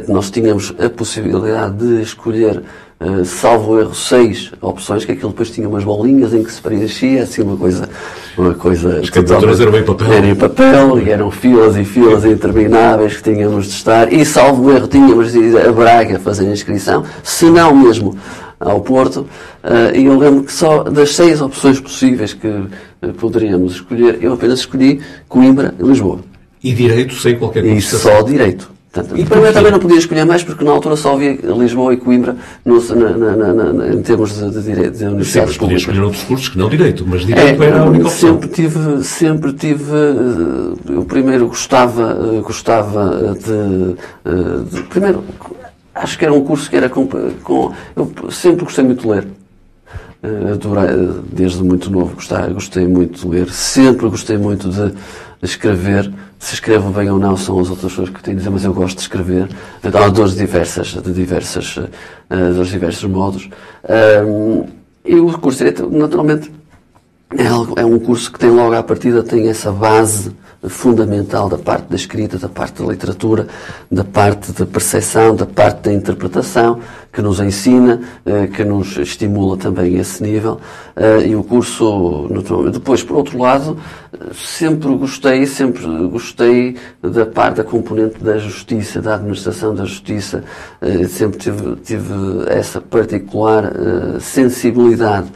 nós 0.09 0.31
tínhamos 0.31 0.75
a 0.79 0.91
possibilidade 0.91 1.77
de 1.77 2.03
escolher 2.03 2.63
Uh, 3.03 3.25
salvo 3.25 3.81
erro, 3.81 3.95
seis 3.95 4.53
opções, 4.61 5.07
que 5.07 5.13
aquilo 5.13 5.31
depois 5.31 5.51
tinha 5.51 5.67
umas 5.67 5.83
bolinhas 5.83 6.35
em 6.35 6.43
que 6.43 6.53
se 6.53 6.61
preenchia, 6.61 7.23
assim, 7.23 7.41
uma 7.41 7.57
coisa. 7.57 7.89
Uma 8.37 8.53
coisa 8.53 9.01
As 9.01 9.09
candidaturas 9.09 9.59
eram 9.59 9.79
em 9.79 9.83
papel. 9.83 10.13
Eram 10.13 10.29
em 10.29 10.35
papel, 10.35 10.99
e 10.99 11.11
eram 11.11 11.31
filas 11.31 11.77
e 11.79 11.85
filas 11.85 12.27
intermináveis 12.27 13.17
que 13.17 13.23
tínhamos 13.23 13.69
de 13.69 13.73
estar, 13.73 14.13
e 14.13 14.23
salvo 14.27 14.71
erro, 14.71 14.87
tínhamos 14.87 15.33
de 15.33 15.39
ir 15.39 15.57
a 15.67 15.73
Braga 15.73 16.19
fazer 16.19 16.47
a 16.47 16.53
inscrição, 16.53 17.03
se 17.23 17.47
não 17.47 17.75
mesmo 17.75 18.19
ao 18.61 18.83
Porto, 18.83 19.21
uh, 19.65 19.97
e 19.97 20.05
eu 20.05 20.19
lembro 20.19 20.45
que 20.45 20.53
só 20.53 20.83
das 20.83 21.15
seis 21.15 21.41
opções 21.41 21.81
possíveis 21.81 22.35
que 22.35 22.47
uh, 22.47 22.69
poderíamos 23.19 23.77
escolher, 23.77 24.19
eu 24.21 24.35
apenas 24.35 24.59
escolhi 24.59 25.01
Coimbra 25.27 25.75
e 25.79 25.83
Lisboa. 25.83 26.21
E 26.63 26.75
direito 26.75 27.15
sem 27.15 27.39
qualquer 27.39 27.65
E 27.65 27.81
só 27.81 28.21
direito. 28.21 28.71
Portanto, 28.93 29.17
e 29.17 29.25
primeiro 29.25 29.55
também 29.55 29.71
não 29.71 29.79
podia 29.79 29.99
escolher 29.99 30.25
mais 30.25 30.43
porque 30.43 30.65
na 30.65 30.73
altura 30.73 30.97
só 30.97 31.15
havia 31.15 31.39
Lisboa 31.57 31.95
e 31.95 31.97
Coimbra 31.97 32.37
no, 32.65 32.83
na, 32.97 33.37
na, 33.37 33.55
na, 33.73 33.89
em 33.95 34.03
termos 34.03 34.35
de, 34.35 34.51
de, 34.51 34.63
direito, 34.63 34.99
de 34.99 35.05
universidades 35.05 35.53
Sempre 35.53 35.59
podia 35.59 35.77
escolher 35.77 36.01
outros 36.01 36.25
cursos 36.25 36.49
que 36.49 36.59
não 36.59 36.69
direito, 36.69 37.07
mas 37.07 37.25
direito 37.25 37.63
é, 37.63 37.67
era 37.67 37.83
a 37.83 37.85
única 37.85 38.09
opção. 38.09 38.33
Sempre 38.33 38.49
tive, 38.49 39.05
sempre 39.05 39.53
tive, 39.53 39.93
uh, 39.93 40.77
eu 40.89 41.05
primeiro 41.05 41.47
gostava, 41.47 42.15
uh, 42.15 42.43
gostava 42.43 43.37
de, 43.39 43.97
uh, 44.29 44.65
de, 44.65 44.83
primeiro, 44.83 45.23
acho 45.95 46.19
que 46.19 46.25
era 46.25 46.35
um 46.35 46.43
curso 46.43 46.69
que 46.69 46.77
era 46.77 46.89
com, 46.89 47.07
com 47.07 47.73
eu 47.95 48.13
sempre 48.33 48.65
gostei 48.65 48.83
muito 48.83 49.03
de 49.03 49.09
ler. 49.09 49.27
Adorei, 50.53 50.89
desde 51.33 51.63
muito 51.63 51.91
novo 51.91 52.17
gostei, 52.17 52.53
gostei 52.53 52.87
muito 52.87 53.21
de 53.21 53.29
ler, 53.29 53.49
sempre 53.51 54.07
gostei 54.09 54.37
muito 54.37 54.69
de 54.69 54.93
escrever, 55.43 56.13
se 56.39 56.55
escrevo 56.55 56.91
bem 56.91 57.11
ou 57.11 57.19
não 57.19 57.37
são 57.37 57.59
as 57.59 57.71
outras 57.71 57.93
pessoas 57.93 58.11
que 58.11 58.23
têm 58.23 58.35
a 58.35 58.37
dizer, 58.37 58.51
mas 58.51 58.65
eu 58.65 58.75
gosto 58.75 58.97
de 58.97 59.03
escrever. 59.03 59.49
Há 59.83 60.09
dores 60.09 60.35
diversas, 60.35 60.89
de 60.89 61.13
diversas, 61.13 61.77
uh, 61.77 61.89
dos 62.55 62.69
diversos 62.69 63.05
modos. 63.05 63.49
Um, 64.27 64.67
e 65.05 65.17
o 65.17 65.39
curso 65.39 65.65
de 65.65 65.71
Direito, 65.71 65.91
naturalmente, 65.91 66.53
é, 67.37 67.47
algo, 67.47 67.75
é 67.79 67.85
um 67.85 67.99
curso 67.99 68.33
que 68.33 68.39
tem 68.39 68.51
logo 68.51 68.75
à 68.75 68.83
partida, 68.83 69.23
tem 69.23 69.49
essa 69.49 69.71
base 69.73 70.33
fundamental 70.69 71.49
da 71.49 71.57
parte 71.57 71.89
da 71.89 71.97
escrita, 71.97 72.39
da 72.39 72.49
parte 72.49 72.83
da 72.83 72.89
literatura, 72.89 73.47
da 73.91 74.05
parte 74.05 74.53
da 74.53 74.67
percepção, 74.67 75.35
da 75.35 75.47
parte 75.47 75.85
da 75.85 75.93
interpretação, 75.93 76.81
que 77.13 77.23
nos 77.23 77.41
ensina, 77.41 78.01
eh, 78.27 78.47
que 78.47 78.63
nos 78.63 78.97
estimula 78.99 79.57
também 79.57 79.97
esse 79.97 80.23
nível. 80.23 80.61
Eh, 80.95 81.29
e 81.29 81.37
o 81.37 81.43
curso, 81.43 82.29
depois, 82.73 83.03
por 83.03 83.17
outro 83.17 83.39
lado, 83.39 83.79
sempre 84.35 84.95
gostei, 84.97 85.47
sempre 85.47 85.87
gostei 86.09 86.77
da 87.03 87.25
parte 87.25 87.57
da 87.57 87.65
componente 87.65 88.23
da 88.23 88.37
justiça, 88.37 89.01
da 89.01 89.15
administração 89.15 89.75
da 89.75 89.85
justiça, 89.87 90.45
eh, 90.81 91.09
sempre 91.09 91.39
tive, 91.39 91.77
tive 91.77 92.15
essa 92.49 92.81
particular 92.81 93.73
sensibilidade 94.21 95.29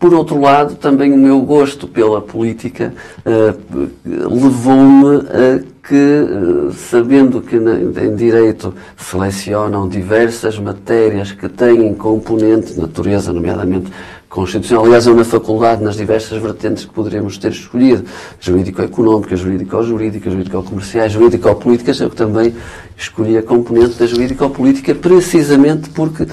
Por 0.00 0.14
outro 0.14 0.40
lado, 0.40 0.76
também 0.76 1.12
o 1.12 1.16
meu 1.18 1.42
gosto 1.42 1.86
pela 1.86 2.22
política 2.22 2.94
uh, 3.18 3.90
levou-me 4.02 5.18
a 5.28 5.62
que, 5.86 5.94
uh, 5.94 6.72
sabendo 6.72 7.42
que 7.42 7.56
em 7.56 8.16
direito 8.16 8.72
selecionam 8.96 9.86
diversas 9.86 10.58
matérias 10.58 11.32
que 11.32 11.50
têm 11.50 11.92
componente 11.92 12.80
natureza, 12.80 13.30
nomeadamente 13.30 13.92
constitucional. 14.26 14.86
Aliás, 14.86 15.06
eu 15.06 15.14
na 15.14 15.24
faculdade, 15.24 15.82
nas 15.82 15.96
diversas 15.96 16.40
vertentes 16.40 16.86
que 16.86 16.94
poderíamos 16.94 17.36
ter 17.36 17.50
escolhido, 17.50 18.04
jurídico-económica, 18.40 19.36
jurídico-jurídica, 19.36 20.30
jurídico-comerciais, 20.30 21.12
jurídico-políticas, 21.12 22.00
eu 22.00 22.08
também 22.08 22.54
escolhi 22.96 23.36
a 23.36 23.42
componente 23.42 23.98
da 23.98 24.06
jurídico-política 24.06 24.94
precisamente 24.94 25.90
porque 25.90 26.26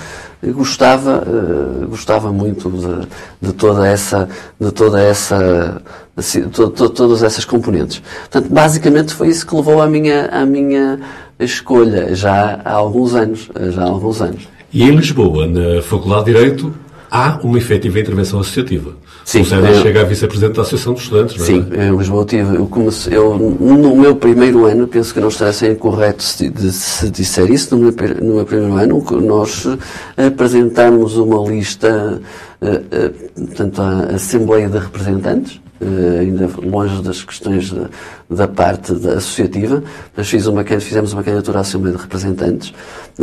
gostava, 0.43 1.23
uh, 1.26 1.88
gostava 1.88 2.32
muito 2.32 2.69
de, 2.69 3.08
de, 3.47 3.54
toda 3.54 3.88
essa, 3.88 4.30
de 4.60 4.71
toda 4.71 5.02
essa, 5.02 5.82
de, 6.15 6.41
to, 6.47 6.69
to, 6.69 6.89
todas 6.89 7.23
essas 7.23 7.45
componentes. 7.45 8.02
Portanto, 8.30 8.50
basicamente 8.52 9.13
foi 9.13 9.30
isso 9.30 9.45
que 9.45 9.56
levou 9.56 9.82
à 9.82 9.88
minha, 9.88 10.28
à 10.28 10.45
minha 10.45 11.00
escolha 11.39 12.13
já 12.15 12.60
há 12.63 12.73
alguns 12.73 13.15
anos, 13.15 13.50
já 13.71 13.84
há 13.84 13.88
alguns 13.88 14.21
anos. 14.21 14.47
E 14.73 14.84
em 14.84 14.95
Lisboa, 14.95 15.47
na 15.47 15.82
Faculdade 15.82 16.26
de 16.26 16.34
Direito, 16.34 16.73
há 17.10 17.39
uma 17.43 17.58
efetiva 17.58 18.00
intervenção 18.00 18.39
associativa. 18.39 18.93
Sim, 19.27 19.39
eu, 19.39 19.81
chega 19.81 19.99
a 19.99 20.03
vice-presidente 20.05 20.55
da 20.55 20.61
Associação 20.61 20.93
dos 20.93 21.03
Estudantes, 21.03 21.35
não 21.35 21.43
é? 21.43 21.47
Sim, 21.47 21.67
em 21.73 21.97
Lisboa 21.97 22.23
tive, 22.23 22.55
eu 22.55 22.65
comecei, 22.65 23.13
eu, 23.13 23.37
no 23.37 23.93
meu 23.93 24.15
primeiro 24.15 24.65
ano, 24.65 24.87
penso 24.87 25.13
que 25.13 25.19
não 25.19 25.27
estará 25.27 25.51
sem 25.51 25.75
correto 25.75 26.23
se, 26.23 26.49
de, 26.49 26.71
se 26.71 27.09
disser 27.09 27.51
isso, 27.51 27.75
no 27.75 27.91
meu, 27.91 27.93
no 28.21 28.35
meu 28.35 28.45
primeiro 28.45 28.75
ano, 28.77 29.03
nós 29.19 29.67
apresentámos 30.15 31.17
uma 31.17 31.45
lista, 31.45 32.21
uh, 32.61 32.65
uh, 32.67 33.45
portanto, 33.47 33.81
à 33.81 34.15
Assembleia 34.15 34.69
de 34.69 34.77
Representantes, 34.77 35.59
Uh, 35.79 36.21
ainda 36.21 36.49
longe 36.57 37.03
das 37.03 37.21
questões 37.21 37.71
da, 37.71 37.87
da 38.27 38.47
parte 38.47 38.95
da 38.95 39.11
associativa, 39.11 39.83
mas 40.15 40.27
fiz 40.27 40.47
uma, 40.47 40.63
fizemos 40.63 41.13
uma 41.13 41.21
candidatura 41.21 41.59
à 41.59 41.61
Assembleia 41.61 41.95
de 41.95 42.01
Representantes, 42.01 42.73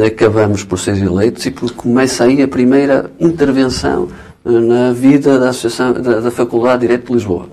acabamos 0.07 0.63
por 0.63 0.79
ser 0.79 0.97
eleitos 0.97 1.45
e 1.47 1.51
por, 1.51 1.73
começa 1.73 2.23
aí 2.23 2.41
a 2.41 2.47
primeira 2.47 3.11
intervenção 3.19 4.09
na 4.45 4.93
vida 4.93 5.39
da, 5.39 5.49
Associação, 5.49 5.93
da, 5.95 6.21
da, 6.21 6.31
Faculdade 6.31 6.81
de 6.81 6.89
Direito 6.89 7.07
de 7.07 7.13
Lisboa. 7.15 7.47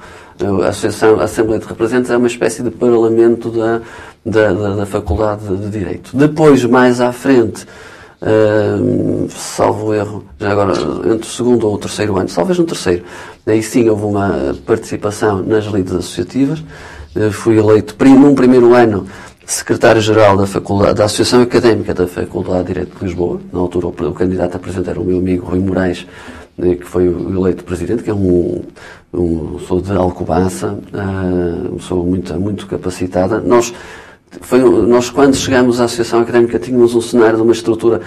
A 0.64 0.70
Associação 0.70 1.20
a 1.20 1.24
Assembleia 1.24 1.60
de 1.60 1.68
Representantes 1.68 2.12
é 2.12 2.18
uma 2.18 2.28
espécie 2.28 2.64
de 2.64 2.72
parlamento 2.72 3.50
da, 3.50 3.82
da, 4.26 4.54
da, 4.54 4.76
da 4.76 4.86
Faculdade 4.86 5.46
de 5.56 5.70
Direito. 5.70 6.16
Depois, 6.16 6.64
mais 6.66 7.00
à 7.00 7.12
frente, 7.12 7.66
Uh, 8.24 9.28
salvo 9.32 9.96
erro, 9.96 10.24
já 10.40 10.52
agora 10.52 10.74
entre 11.12 11.28
o 11.28 11.32
segundo 11.32 11.68
ou 11.68 11.74
o 11.74 11.78
terceiro 11.80 12.18
ano, 12.20 12.30
talvez 12.30 12.60
no 12.60 12.66
terceiro, 12.66 13.04
aí 13.48 13.64
sim 13.64 13.90
houve 13.90 14.06
uma 14.06 14.56
participação 14.64 15.42
nas 15.42 15.66
lides 15.66 15.92
associativas. 15.92 16.60
Uh, 17.16 17.32
fui 17.32 17.58
eleito 17.58 17.96
num 18.06 18.36
primeiro 18.36 18.76
ano 18.76 19.08
secretário-geral 19.44 20.38
da, 20.38 20.94
da 20.94 21.06
Associação 21.06 21.42
Académica 21.42 21.96
da 21.96 22.08
Faculdade 22.08 22.60
de 22.60 22.68
Direito 22.68 23.00
de 23.00 23.06
Lisboa. 23.06 23.42
Na 23.52 23.60
altura, 23.60 23.88
o, 23.88 24.14
candidato 24.14 24.56
a 24.56 24.60
presidente 24.60 24.92
era 24.92 25.02
o 25.02 25.04
meu 25.04 25.18
amigo 25.18 25.48
Rui 25.48 25.60
Moraes, 25.60 26.06
que 26.62 26.86
foi 26.86 27.06
eleito 27.06 27.64
presidente, 27.64 28.04
que 28.04 28.10
é 28.10 28.14
um, 28.14 28.62
um 29.14 29.60
sou 29.60 29.82
de 29.82 29.92
Alcobaça, 29.92 30.78
uh, 30.94 31.80
sou 31.80 32.06
muito, 32.06 32.34
muito 32.40 32.68
capacitada. 32.68 33.40
Nós 33.40 33.74
foi, 34.40 34.60
nós, 34.60 35.10
quando 35.10 35.36
chegamos 35.36 35.82
à 35.82 35.86
Associação 35.86 36.22
Académica, 36.22 36.58
tínhamos 36.58 36.96
um 36.96 37.02
cenário 37.02 37.38
de 37.38 37.44
uma 37.44 37.52
estrutura, 37.52 38.02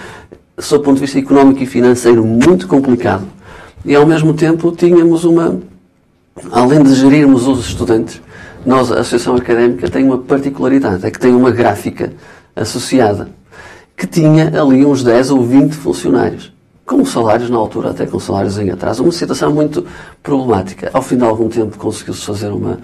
sob 0.57 0.81
o 0.81 0.83
ponto 0.83 0.95
de 0.95 1.01
vista 1.01 1.19
económico 1.19 1.61
e 1.61 1.65
financeiro, 1.65 2.25
muito 2.25 2.67
complicado. 2.67 3.25
E, 3.83 3.93
ao 3.93 4.05
mesmo 4.05 4.33
tempo, 4.33 4.71
tínhamos 4.71 5.23
uma. 5.23 5.59
Além 6.51 6.83
de 6.83 6.93
gerirmos 6.95 7.47
os 7.47 7.67
estudantes, 7.67 8.21
nós, 8.65 8.91
a 8.91 8.95
Associação 8.95 9.35
Académica, 9.35 9.89
tem 9.89 10.03
uma 10.03 10.17
particularidade: 10.17 11.05
é 11.05 11.11
que 11.11 11.19
tem 11.19 11.33
uma 11.33 11.51
gráfica 11.51 12.11
associada 12.55 13.29
que 13.95 14.07
tinha 14.07 14.47
ali 14.59 14.85
uns 14.85 15.03
10 15.03 15.31
ou 15.31 15.43
20 15.43 15.73
funcionários, 15.73 16.51
com 16.85 17.03
salários 17.03 17.49
na 17.49 17.57
altura, 17.57 17.89
até 17.89 18.05
com 18.05 18.19
salários 18.19 18.57
em 18.59 18.69
atraso. 18.69 19.03
Uma 19.03 19.11
situação 19.11 19.51
muito 19.51 19.85
problemática. 20.21 20.91
Ao 20.93 21.01
fim 21.01 21.17
de 21.17 21.23
algum 21.23 21.49
tempo 21.49 21.77
conseguiu-se 21.77 22.25
fazer 22.25 22.49
uma 22.49 22.77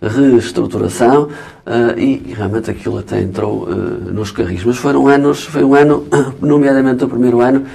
reestruturação 0.00 1.24
uh, 1.24 1.98
e, 1.98 2.32
realmente 2.34 2.70
aquilo 2.70 2.98
até 2.98 3.20
entrou 3.20 3.64
uh, 3.64 3.70
nos 4.12 4.30
carris. 4.30 4.64
Mas 4.64 4.76
foram 4.76 5.06
anos, 5.08 5.44
foi 5.44 5.64
um 5.64 5.74
ano, 5.74 6.06
nomeadamente 6.40 7.04
o 7.04 7.08
primeiro 7.08 7.40
ano, 7.40 7.66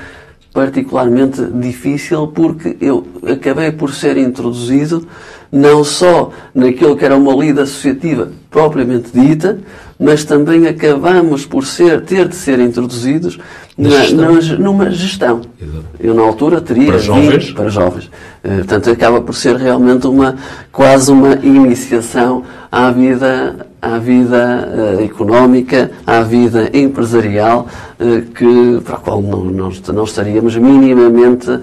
particularmente 0.51 1.43
difícil 1.43 2.27
porque 2.27 2.77
eu 2.79 3.05
acabei 3.27 3.71
por 3.71 3.93
ser 3.93 4.17
introduzido 4.17 5.05
não 5.51 5.83
só 5.83 6.31
naquilo 6.53 6.95
que 6.95 7.05
era 7.05 7.15
uma 7.15 7.33
lida 7.33 7.63
associativa 7.63 8.31
propriamente 8.49 9.09
dita, 9.13 9.59
mas 9.99 10.23
também 10.23 10.65
acabamos 10.67 11.45
por 11.45 11.65
ser, 11.65 12.01
ter 12.05 12.27
de 12.27 12.35
ser 12.35 12.59
introduzidos 12.59 13.37
na, 13.77 13.89
gestão. 13.89 14.57
numa 14.59 14.89
gestão. 14.89 15.41
Exato. 15.61 15.85
Eu, 15.99 16.13
na 16.13 16.21
altura, 16.21 16.61
teria. 16.61 16.87
Para 16.87 16.97
jovens? 16.97 17.51
Para 17.51 17.69
jovens. 17.69 18.05
Uh, 18.05 18.57
portanto, 18.57 18.89
acaba 18.89 19.21
por 19.21 19.35
ser 19.35 19.57
realmente 19.57 20.07
uma, 20.07 20.35
quase 20.71 21.11
uma 21.11 21.33
iniciação 21.43 22.43
à 22.71 22.89
vida, 22.89 23.67
à 23.81 23.97
vida 23.97 24.69
uh, 24.97 25.03
económica, 25.03 25.91
à 26.07 26.21
vida 26.21 26.69
empresarial, 26.73 27.67
uh, 27.99 28.21
que, 28.31 28.81
para 28.85 28.95
a 28.95 28.99
qual 28.99 29.21
não, 29.21 29.43
não, 29.43 29.69
não 29.93 30.03
estaríamos 30.05 30.55
minimamente, 30.55 31.59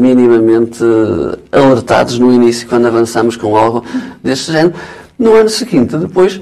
minimamente 0.00 0.82
alertados 1.52 2.18
no 2.18 2.32
início, 2.32 2.68
quando 2.68 2.86
avançamos 2.86 3.36
com 3.36 3.56
algo 3.56 3.84
deste 4.22 4.50
género. 4.50 4.74
No 5.18 5.34
ano 5.34 5.48
seguinte, 5.48 5.96
depois, 5.96 6.40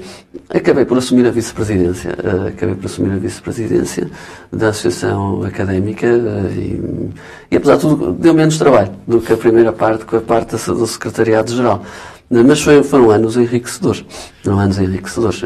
acabei 0.53 0.85
por 0.85 0.97
assumir 0.97 1.25
a 1.25 1.31
vice-presidência. 1.31 2.11
Uh, 2.11 2.47
acabei 2.47 2.75
por 2.75 2.85
assumir 2.85 3.13
a 3.13 3.17
vice-presidência 3.17 4.09
da 4.51 4.69
Associação 4.69 5.43
Académica 5.43 6.07
uh, 6.07 6.51
e, 6.51 7.11
e, 7.49 7.55
apesar 7.55 7.75
de 7.75 7.81
tudo, 7.81 8.13
deu 8.13 8.33
menos 8.33 8.57
trabalho 8.57 8.91
do 9.07 9.21
que 9.21 9.31
a 9.31 9.37
primeira 9.37 9.71
parte, 9.71 10.05
com 10.05 10.17
a 10.17 10.21
parte 10.21 10.55
do 10.55 10.85
Secretariado-Geral. 10.85 11.83
Uh, 12.29 12.43
mas 12.45 12.61
foi, 12.61 12.83
foram 12.83 13.11
anos 13.11 13.37
enriquecedores. 13.37 14.03
Foram 14.43 14.59
anos 14.59 14.77
enriquecedores. 14.77 15.41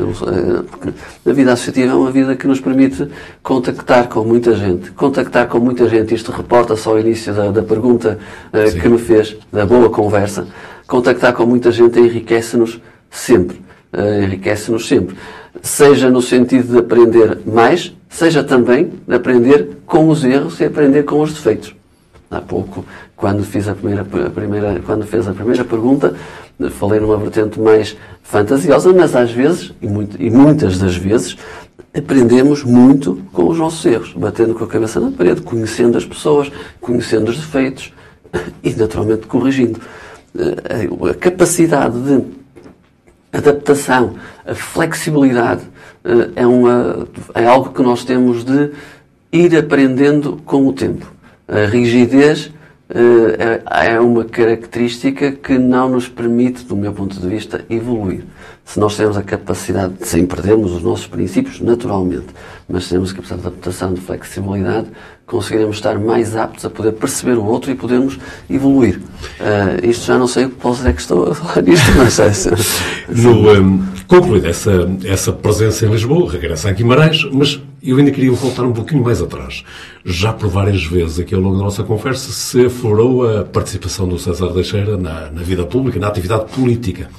a 1.26 1.34
vida 1.34 1.54
associativa 1.54 1.92
é 1.92 1.96
uma 1.96 2.12
vida 2.12 2.36
que 2.36 2.48
nos 2.48 2.60
permite 2.60 3.08
contactar 3.44 4.10
com 4.10 4.24
muita 4.24 4.56
gente. 4.56 4.92
Contactar 4.92 5.48
com 5.48 5.60
muita 5.60 5.88
gente, 5.88 6.16
isto 6.16 6.32
reporta-se 6.32 6.88
ao 6.88 7.00
início 7.00 7.34
da, 7.34 7.52
da 7.52 7.64
pergunta 7.64 8.18
que 8.82 8.88
me 8.88 8.98
fez, 8.98 9.36
da 9.52 9.66
boa 9.66 9.90
conversa. 9.90 10.48
Contactar 10.88 11.34
com 11.34 11.46
muita 11.46 11.72
gente 11.72 12.00
enriquece-nos 12.00 12.80
sempre. 13.10 13.66
Uh, 13.96 14.24
Enriquece-nos 14.24 14.88
sempre. 14.88 15.16
Seja 15.62 16.10
no 16.10 16.22
sentido 16.22 16.74
de 16.74 16.80
aprender 16.80 17.40
mais, 17.46 17.96
seja 18.10 18.44
também 18.44 18.92
de 19.08 19.16
aprender 19.16 19.78
com 19.86 20.10
os 20.10 20.26
erros 20.26 20.60
e 20.60 20.66
aprender 20.66 21.04
com 21.04 21.22
os 21.22 21.34
defeitos. 21.34 21.74
Há 22.30 22.42
pouco, 22.42 22.84
quando 23.16 23.44
fiz 23.44 23.68
a 23.70 23.74
primeira, 23.74 24.02
a 24.02 24.30
primeira, 24.30 24.82
quando 24.86 25.06
fez 25.06 25.28
a 25.28 25.34
primeira 25.34 25.64
pergunta, 25.64 26.14
falei 26.72 27.00
numa 27.00 27.16
vertente 27.16 27.60
mais 27.60 27.96
fantasiosa, 28.22 28.92
mas 28.92 29.16
às 29.16 29.32
vezes, 29.32 29.72
e, 29.82 29.88
muito, 29.88 30.22
e 30.22 30.30
muitas 30.30 30.78
das 30.78 30.98
vezes, 30.98 31.38
aprendemos 31.98 32.64
muito 32.64 33.22
com 33.32 33.48
os 33.48 33.58
nossos 33.58 33.86
erros, 33.86 34.14
batendo 34.14 34.54
com 34.54 34.66
a 34.66 34.68
cabeça 34.68 35.00
na 35.00 35.12
parede, 35.12 35.42
conhecendo 35.42 35.98
as 35.98 36.04
pessoas, 36.04 36.52
conhecendo 36.82 37.30
os 37.30 37.38
defeitos 37.38 37.94
e, 38.62 38.74
naturalmente, 38.74 39.28
corrigindo. 39.28 39.80
Eh, 40.38 41.10
a 41.10 41.14
capacidade 41.14 41.98
de 42.02 42.26
adaptação, 43.38 44.16
a 44.46 44.54
flexibilidade 44.54 45.62
eh, 46.04 46.32
é, 46.36 46.48
uma, 46.48 47.08
é 47.34 47.46
algo 47.46 47.72
que 47.72 47.82
nós 47.82 48.04
temos 48.04 48.44
de 48.44 48.72
ir 49.32 49.56
aprendendo 49.58 50.42
com 50.46 50.68
o 50.68 50.74
tempo. 50.74 51.12
A 51.48 51.66
rigidez 51.66 52.52
eh, 52.90 53.62
é, 53.66 53.94
é 53.94 54.00
uma 54.00 54.24
característica 54.24 55.32
que 55.32 55.58
não 55.58 55.90
nos 55.90 56.08
permite, 56.08 56.64
do 56.64 56.76
meu 56.76 56.94
ponto 56.94 57.20
de 57.20 57.28
vista, 57.28 57.66
evoluir. 57.70 58.24
Se 58.64 58.80
nós 58.80 58.96
temos 58.96 59.18
a 59.18 59.24
capacidade, 59.24 59.96
sem 60.02 60.26
perdermos 60.26 60.72
os 60.72 60.84
nossos 60.84 61.08
princípios, 61.08 61.60
naturalmente, 61.60 62.28
mas 62.70 62.88
temos 62.88 63.12
a 63.12 63.16
capacidade 63.16 63.42
de 63.42 63.48
adaptação, 63.48 63.94
de 63.94 64.02
flexibilidade, 64.02 64.88
conseguiremos 65.26 65.78
estar 65.78 65.98
mais 65.98 66.36
aptos 66.36 66.66
a 66.66 66.70
poder 66.70 66.94
perceber 66.94 67.38
o 67.38 67.46
outro 67.46 67.72
e 67.72 67.76
podermos 67.76 68.18
evoluir. 68.50 69.00
Uh, 69.40 69.90
isto 69.90 70.06
já 70.06 70.18
não 70.18 70.28
sei 70.28 70.48
qual 70.48 70.76
é 70.86 70.94
que 70.94 71.02
estou 71.02 71.32
a 71.32 71.36
falar 71.36 71.64
nisto, 71.64 71.92
mas 71.98 72.20
é 72.20 72.26
assim. 72.26 72.50
no, 73.10 73.52
um, 73.52 73.86
concluída 74.08 74.50
essa, 74.50 74.72
essa 75.04 75.34
presença 75.34 75.86
em 75.86 75.90
Lisboa, 75.90 76.32
regressa 76.32 76.70
a 76.70 76.72
Guimarães, 76.72 77.28
mas 77.32 77.60
eu 77.82 77.98
ainda 77.98 78.12
queria 78.12 78.32
voltar 78.32 78.64
um 78.64 78.74
pouquinho 78.74 79.04
mais 79.04 79.22
atrás. 79.22 79.64
Já 80.04 80.32
por 80.32 80.48
várias 80.48 80.84
vezes 80.86 81.20
aqui 81.20 81.34
ao 81.34 81.42
longo 81.42 81.58
da 81.58 81.64
nossa 81.64 81.84
conversa 81.84 82.32
se 82.32 82.68
aflorou 82.68 83.28
a 83.28 83.44
participação 83.44 84.08
do 84.08 84.20
César 84.20 84.54
Deixeira 84.54 84.96
na, 84.96 85.32
na 85.32 85.42
vida 85.42 85.66
pública, 85.66 86.00
na 86.00 86.08
atividade 86.08 86.46
política. 86.54 87.10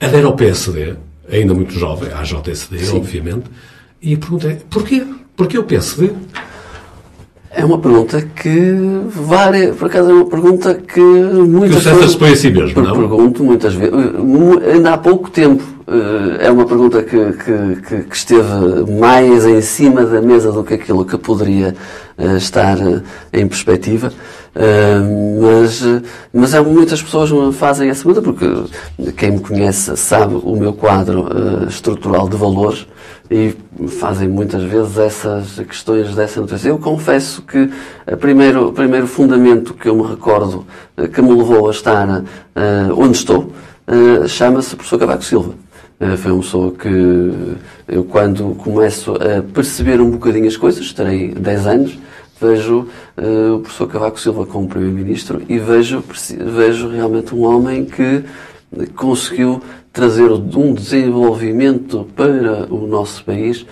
Adera 0.00 0.26
ao 0.26 0.34
PSD, 0.34 0.94
ainda 1.30 1.54
muito 1.54 1.72
jovem, 1.74 2.10
à 2.12 2.22
JSD, 2.22 2.78
Sim. 2.78 2.96
obviamente, 2.96 3.44
e 4.02 4.14
a 4.14 4.18
pergunta 4.18 4.48
é, 4.48 4.58
porquê? 4.68 5.06
Porquê 5.36 5.58
o 5.58 5.64
PSD? 5.64 6.12
É 7.52 7.64
uma 7.64 7.78
pergunta 7.78 8.22
que 8.22 8.76
várias, 9.06 9.74
por 9.74 9.86
acaso 9.86 10.10
é 10.10 10.14
uma 10.14 10.26
pergunta 10.26 10.74
que 10.74 11.00
muitas 11.00 11.82
vezes. 11.82 12.12
se 12.12 12.18
põe 12.18 12.32
a 12.32 12.36
si 12.36 12.50
mesmo, 12.50 12.80
não? 12.80 12.96
Pergunto 12.96 13.42
muitas 13.42 13.74
vezes. 13.74 13.92
Ainda 14.72 14.94
há 14.94 14.98
pouco 14.98 15.30
tempo 15.30 15.62
eh, 15.90 16.46
é 16.46 16.50
uma 16.52 16.64
pergunta 16.64 17.02
que, 17.02 17.32
que, 17.32 18.02
que, 18.04 18.14
esteve 18.16 18.88
mais 19.00 19.44
em 19.44 19.60
cima 19.60 20.04
da 20.04 20.22
mesa 20.22 20.52
do 20.52 20.62
que 20.62 20.74
aquilo 20.74 21.04
que 21.04 21.18
poderia 21.18 21.74
eh, 22.16 22.36
estar 22.36 22.78
eh, 22.78 23.02
em 23.32 23.48
perspectiva. 23.48 24.12
Mas, 25.40 25.82
mas 26.32 26.54
é, 26.54 26.60
muitas 26.60 27.02
pessoas 27.02 27.30
me 27.30 27.52
fazem 27.52 27.88
essa 27.88 28.02
pergunta 28.04 28.22
porque 28.22 29.12
quem 29.12 29.32
me 29.32 29.40
conhece 29.40 29.96
sabe 29.96 30.34
o 30.34 30.56
meu 30.56 30.72
quadro 30.72 31.28
estrutural 31.68 32.28
de 32.28 32.36
valores 32.36 32.86
e 33.30 33.54
fazem 33.86 34.28
muitas 34.28 34.62
vezes 34.64 34.98
essas 34.98 35.60
questões 35.60 36.14
dessa 36.16 36.40
natureza. 36.40 36.68
Eu 36.68 36.78
confesso 36.78 37.42
que 37.42 37.70
o 38.10 38.16
primeiro, 38.16 38.72
primeiro 38.72 39.06
fundamento 39.06 39.72
que 39.74 39.88
eu 39.88 39.94
me 39.94 40.02
recordo 40.02 40.66
que 41.14 41.22
me 41.22 41.32
levou 41.32 41.68
a 41.68 41.70
estar 41.70 42.08
uh, 42.08 42.24
onde 42.96 43.16
estou 43.16 43.52
uh, 43.86 44.28
chama-se 44.28 44.74
professor 44.74 44.98
Cavaco 44.98 45.24
Silva. 45.24 45.54
Foi 46.16 46.32
uma 46.32 46.40
pessoa 46.40 46.72
que 46.72 46.88
eu, 47.86 48.04
quando 48.04 48.54
começo 48.54 49.12
a 49.16 49.42
perceber 49.42 50.00
um 50.00 50.10
bocadinho 50.10 50.48
as 50.48 50.56
coisas, 50.56 50.94
terei 50.94 51.34
10 51.34 51.66
anos, 51.66 51.98
vejo 52.40 52.88
o 53.54 53.60
professor 53.60 53.88
Cavaco 53.88 54.18
Silva 54.18 54.46
como 54.46 54.68
Primeiro-Ministro 54.68 55.42
e 55.48 55.58
vejo, 55.58 56.02
vejo 56.56 56.88
realmente 56.88 57.34
um 57.34 57.44
homem 57.44 57.84
que 57.84 58.24
conseguiu 58.96 59.60
trazer 59.92 60.30
um 60.30 60.72
desenvolvimento 60.72 62.06
para 62.16 62.72
o 62.72 62.86
nosso 62.86 63.24
país 63.24 63.66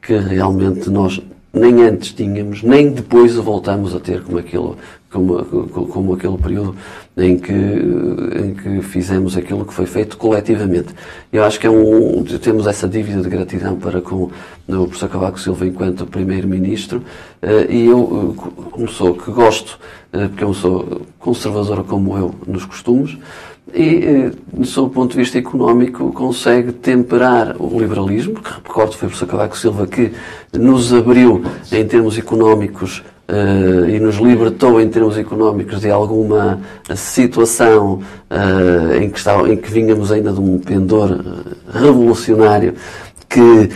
que 0.00 0.16
realmente 0.16 0.88
nós 0.88 1.20
nem 1.54 1.82
antes 1.82 2.12
tínhamos, 2.12 2.62
nem 2.62 2.90
depois 2.90 3.38
o 3.38 3.42
voltamos 3.42 3.94
a 3.94 4.00
ter 4.00 4.22
como 4.22 4.38
aquilo, 4.38 4.76
como, 5.10 5.44
como 5.88 6.14
aquele 6.14 6.36
período 6.36 6.76
em 7.16 7.38
que, 7.38 7.52
em 7.52 8.54
que 8.54 8.82
fizemos 8.82 9.36
aquilo 9.36 9.64
que 9.64 9.72
foi 9.72 9.86
feito 9.86 10.16
coletivamente. 10.16 10.88
Eu 11.32 11.44
acho 11.44 11.60
que 11.60 11.66
é 11.66 11.70
um, 11.70 12.24
temos 12.24 12.66
essa 12.66 12.88
dívida 12.88 13.22
de 13.22 13.28
gratidão 13.28 13.76
para 13.76 14.00
com 14.00 14.30
o 14.66 14.86
professor 14.86 15.08
Cavaco 15.08 15.38
Silva 15.38 15.66
enquanto 15.66 16.06
Primeiro-Ministro 16.06 17.02
eh, 17.40 17.66
e 17.70 17.86
eu, 17.86 18.34
como 18.70 18.88
sou 18.88 19.14
que 19.14 19.30
gosto, 19.30 19.78
eh, 20.12 20.26
porque 20.26 20.42
eu 20.42 20.52
sou 20.52 21.02
conservadora 21.18 21.84
como 21.84 22.18
eu 22.18 22.34
nos 22.46 22.64
costumes, 22.64 23.16
e, 23.72 24.04
eh, 24.04 24.32
do 24.52 24.66
seu 24.66 24.88
ponto 24.88 25.12
de 25.12 25.18
vista 25.18 25.38
económico, 25.38 26.12
consegue 26.12 26.72
temperar 26.72 27.56
o 27.58 27.78
liberalismo, 27.78 28.34
que 28.34 28.50
recordo 28.50 28.92
foi 28.92 29.06
o 29.06 29.10
professor 29.10 29.26
Cavaco 29.26 29.56
Silva 29.56 29.86
que 29.86 30.12
nos 30.52 30.92
abriu 30.92 31.42
em 31.72 31.86
termos 31.86 32.18
económicos 32.18 33.02
uh, 33.28 33.88
e 33.88 33.98
nos 33.98 34.16
libertou 34.16 34.80
em 34.80 34.88
termos 34.88 35.16
económicos 35.16 35.80
de 35.80 35.90
alguma 35.90 36.60
situação 36.94 38.00
uh, 38.30 38.94
em, 39.00 39.08
que 39.08 39.18
estava, 39.18 39.50
em 39.50 39.56
que 39.56 39.70
vínhamos 39.70 40.12
ainda 40.12 40.32
de 40.32 40.40
um 40.40 40.58
pendor 40.58 41.24
revolucionário 41.72 42.74
que 43.28 43.70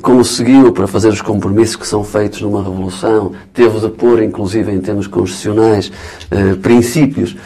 conseguiu, 0.00 0.72
para 0.72 0.86
fazer 0.86 1.08
os 1.08 1.20
compromissos 1.20 1.76
que 1.76 1.86
são 1.86 2.04
feitos 2.04 2.40
numa 2.40 2.62
revolução, 2.62 3.32
teve 3.52 3.80
de 3.80 3.88
pôr, 3.88 4.22
inclusive 4.22 4.72
em 4.72 4.80
termos 4.80 5.06
constitucionais, 5.06 5.90
uh, 6.30 6.56
princípios 6.58 7.36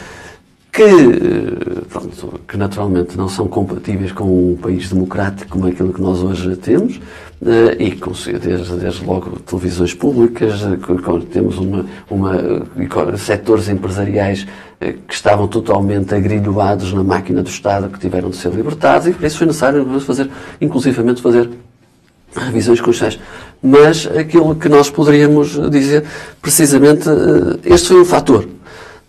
que, 0.71 0.83
eh, 0.83 1.81
pronto, 1.89 2.39
que 2.47 2.57
naturalmente 2.57 3.17
não 3.17 3.27
são 3.27 3.47
compatíveis 3.47 4.11
com 4.11 4.51
um 4.51 4.55
país 4.55 4.89
democrático 4.89 5.49
como 5.49 5.67
aquele 5.67 5.91
que 5.91 6.01
nós 6.01 6.19
hoje 6.19 6.55
temos, 6.57 6.99
eh, 7.45 7.75
e 7.79 7.91
com, 7.91 8.11
desde, 8.11 8.75
desde 8.75 9.05
logo 9.05 9.39
televisões 9.39 9.93
públicas, 9.93 10.61
eh, 10.61 10.77
temos 11.31 11.57
uma, 11.57 11.85
uma, 12.09 13.17
setores 13.17 13.67
empresariais 13.67 14.45
que 14.79 15.13
estavam 15.13 15.45
totalmente 15.45 16.15
agrilhoados 16.15 16.93
na 16.93 17.03
máquina 17.03 17.43
do 17.43 17.49
Estado, 17.49 17.89
que 17.89 17.99
tiveram 17.99 18.29
de 18.29 18.37
ser 18.37 18.49
libertados, 18.53 19.07
e 19.07 19.11
por 19.11 19.25
isso 19.25 19.37
foi 19.37 19.47
necessário 19.47 19.99
fazer, 19.99 20.29
inclusivamente 20.61 21.21
fazer 21.21 21.49
revisões 22.33 22.79
constitucionais. 22.79 23.19
Mas 23.61 24.07
aquilo 24.07 24.55
que 24.55 24.69
nós 24.69 24.89
poderíamos 24.89 25.59
dizer, 25.69 26.05
precisamente, 26.41 27.09
este 27.65 27.89
foi 27.89 27.99
um 27.99 28.05
fator 28.05 28.47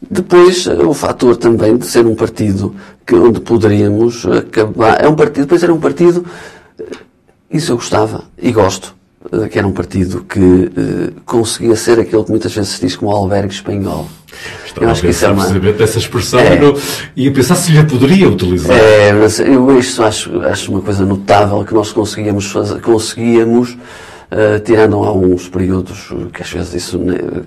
depois, 0.09 0.67
o 0.67 0.95
fator 0.95 1.37
também 1.37 1.77
de 1.77 1.87
ser 1.87 2.07
um 2.07 2.15
partido 2.15 2.75
que, 3.07 3.15
onde 3.15 3.41
poderíamos 3.41 4.25
acabar. 4.27 5.03
É 5.05 5.09
um 5.09 5.15
partido, 5.15 5.43
depois 5.43 5.63
era 5.63 5.75
um 5.75 5.81
partido. 5.81 6.25
Isso 7.51 7.73
eu 7.73 7.77
gostava 7.77 8.25
e 8.41 8.53
gosto. 8.53 8.95
Que 9.53 9.59
era 9.59 9.69
um 9.69 9.73
partido 9.73 10.25
que 10.25 10.41
eh, 10.41 11.13
conseguia 11.27 11.77
ser 11.77 12.01
aquilo 12.01 12.25
que 12.25 12.31
muitas 12.31 12.55
vezes 12.55 12.71
se 12.71 12.81
diz 12.81 12.97
como 12.97 13.11
albergue 13.11 13.53
espanhol. 13.53 14.09
Estava 14.65 14.87
eu 14.87 14.91
acho 14.91 15.03
que 15.03 15.09
isso 15.09 15.27
é 15.27 15.29
uma... 15.29 15.43
precisamente 15.43 15.83
essa 15.83 15.99
expressão 15.99 16.41
é, 16.41 16.59
e 17.15 17.29
a 17.29 17.33
pensar 17.33 17.57
se 17.57 17.71
lhe 17.71 17.85
poderia 17.85 18.27
utilizar. 18.27 18.75
É, 18.75 19.11
eu 19.41 19.79
isso 19.79 20.03
acho, 20.03 20.41
acho 20.41 20.71
uma 20.71 20.81
coisa 20.81 21.05
notável 21.05 21.63
que 21.67 21.75
nós 21.75 21.93
conseguíamos 21.93 22.47
fazer, 22.47 22.81
conseguíamos 22.81 23.77
Uh, 24.31 24.61
tirando 24.61 24.95
alguns 24.95 25.49
períodos 25.49 26.09
que 26.33 26.43
às 26.43 26.53
vezes 26.53 26.75
isso 26.75 27.01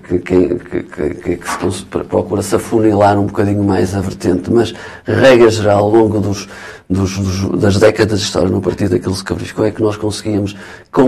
que, 0.06 0.18
que, 0.18 0.54
que, 0.82 1.36
que, 1.38 1.72
se 1.72 1.82
procura 1.86 2.42
se 2.42 2.56
afunilar 2.56 3.18
um 3.18 3.24
bocadinho 3.24 3.64
mais 3.64 3.94
a 3.94 4.02
vertente, 4.02 4.52
mas 4.52 4.74
regra 5.06 5.50
geral, 5.50 5.84
ao 5.84 5.90
longo 5.90 6.20
dos, 6.20 6.46
dos, 6.86 7.16
dos, 7.16 7.58
das 7.58 7.78
décadas 7.78 8.18
de 8.18 8.26
história 8.26 8.50
no 8.50 8.60
partido, 8.60 8.96
aquilo 8.96 9.14
que 9.14 9.32
verificou 9.32 9.64
é 9.64 9.70
que 9.70 9.80
nós 9.80 9.96
conseguíamos 9.96 10.54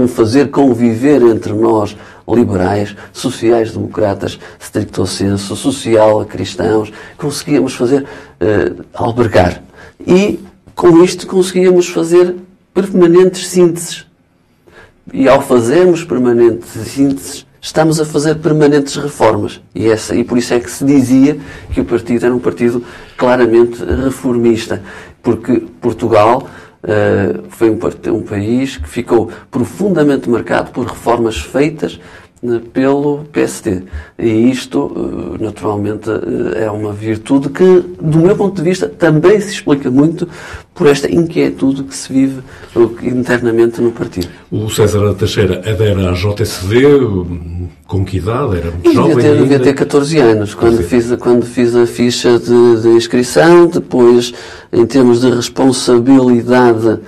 fazer 0.08 0.50
conviver 0.50 1.20
entre 1.20 1.52
nós 1.52 1.94
liberais, 2.26 2.96
sociais-democratas, 3.12 4.38
stricto 4.58 5.06
senso, 5.06 5.54
social-cristãos, 5.54 6.90
conseguíamos 7.18 7.74
fazer 7.74 8.02
uh, 8.02 8.82
albergar. 8.94 9.62
E 10.00 10.40
com 10.74 11.04
isto 11.04 11.26
conseguíamos 11.26 11.86
fazer 11.86 12.34
permanentes 12.72 13.46
sínteses 13.48 14.05
e 15.12 15.28
ao 15.28 15.40
fazermos 15.40 16.04
permanentes 16.04 16.70
sínteses, 16.88 17.46
estamos 17.60 18.00
a 18.00 18.04
fazer 18.04 18.36
permanentes 18.36 18.96
reformas. 18.96 19.60
E, 19.74 19.88
essa, 19.88 20.14
e 20.14 20.24
por 20.24 20.38
isso 20.38 20.54
é 20.54 20.60
que 20.60 20.70
se 20.70 20.84
dizia 20.84 21.38
que 21.72 21.80
o 21.80 21.84
partido 21.84 22.26
era 22.26 22.34
um 22.34 22.38
partido 22.38 22.82
claramente 23.16 23.82
reformista. 23.84 24.82
Porque 25.22 25.64
Portugal 25.80 26.48
uh, 26.82 27.44
foi 27.50 27.70
um, 27.70 27.78
um 28.14 28.22
país 28.22 28.76
que 28.76 28.88
ficou 28.88 29.30
profundamente 29.50 30.28
marcado 30.28 30.70
por 30.70 30.86
reformas 30.86 31.38
feitas 31.38 32.00
pelo 32.72 33.24
PSD. 33.32 33.82
E 34.18 34.50
isto, 34.50 34.92
eh, 35.40 35.42
naturalmente, 35.42 36.10
eh, 36.10 36.64
é 36.64 36.70
uma 36.70 36.92
virtude 36.92 37.48
que, 37.48 37.82
do 38.00 38.18
meu 38.18 38.36
ponto 38.36 38.56
de 38.56 38.62
vista, 38.62 38.88
também 38.88 39.40
se 39.40 39.52
explica 39.52 39.90
muito 39.90 40.28
por 40.74 40.86
esta 40.86 41.10
inquietude 41.10 41.82
que 41.84 41.96
se 41.96 42.12
vive 42.12 42.42
internamente 43.02 43.80
no 43.80 43.90
partido. 43.90 44.28
O 44.52 44.68
César 44.68 45.14
Teixeira 45.14 45.62
adera 45.66 46.10
à 46.10 46.12
JCD, 46.12 46.84
com 47.86 48.04
que 48.04 48.18
idade? 48.18 48.58
Era 48.58 48.70
muito 48.70 48.92
jovem 48.92 49.16
ter, 49.16 49.36
devia 49.36 49.58
ter 49.58 49.72
14 49.72 50.18
anos, 50.18 50.54
quando 50.54 50.82
fiz, 50.82 51.10
quando 51.16 51.46
fiz 51.46 51.74
a 51.74 51.86
ficha 51.86 52.38
de, 52.38 52.82
de 52.82 52.88
inscrição, 52.88 53.66
depois, 53.66 54.34
em 54.70 54.84
termos 54.84 55.22
de 55.22 55.30
responsabilidade 55.30 56.88
eh, 56.88 56.98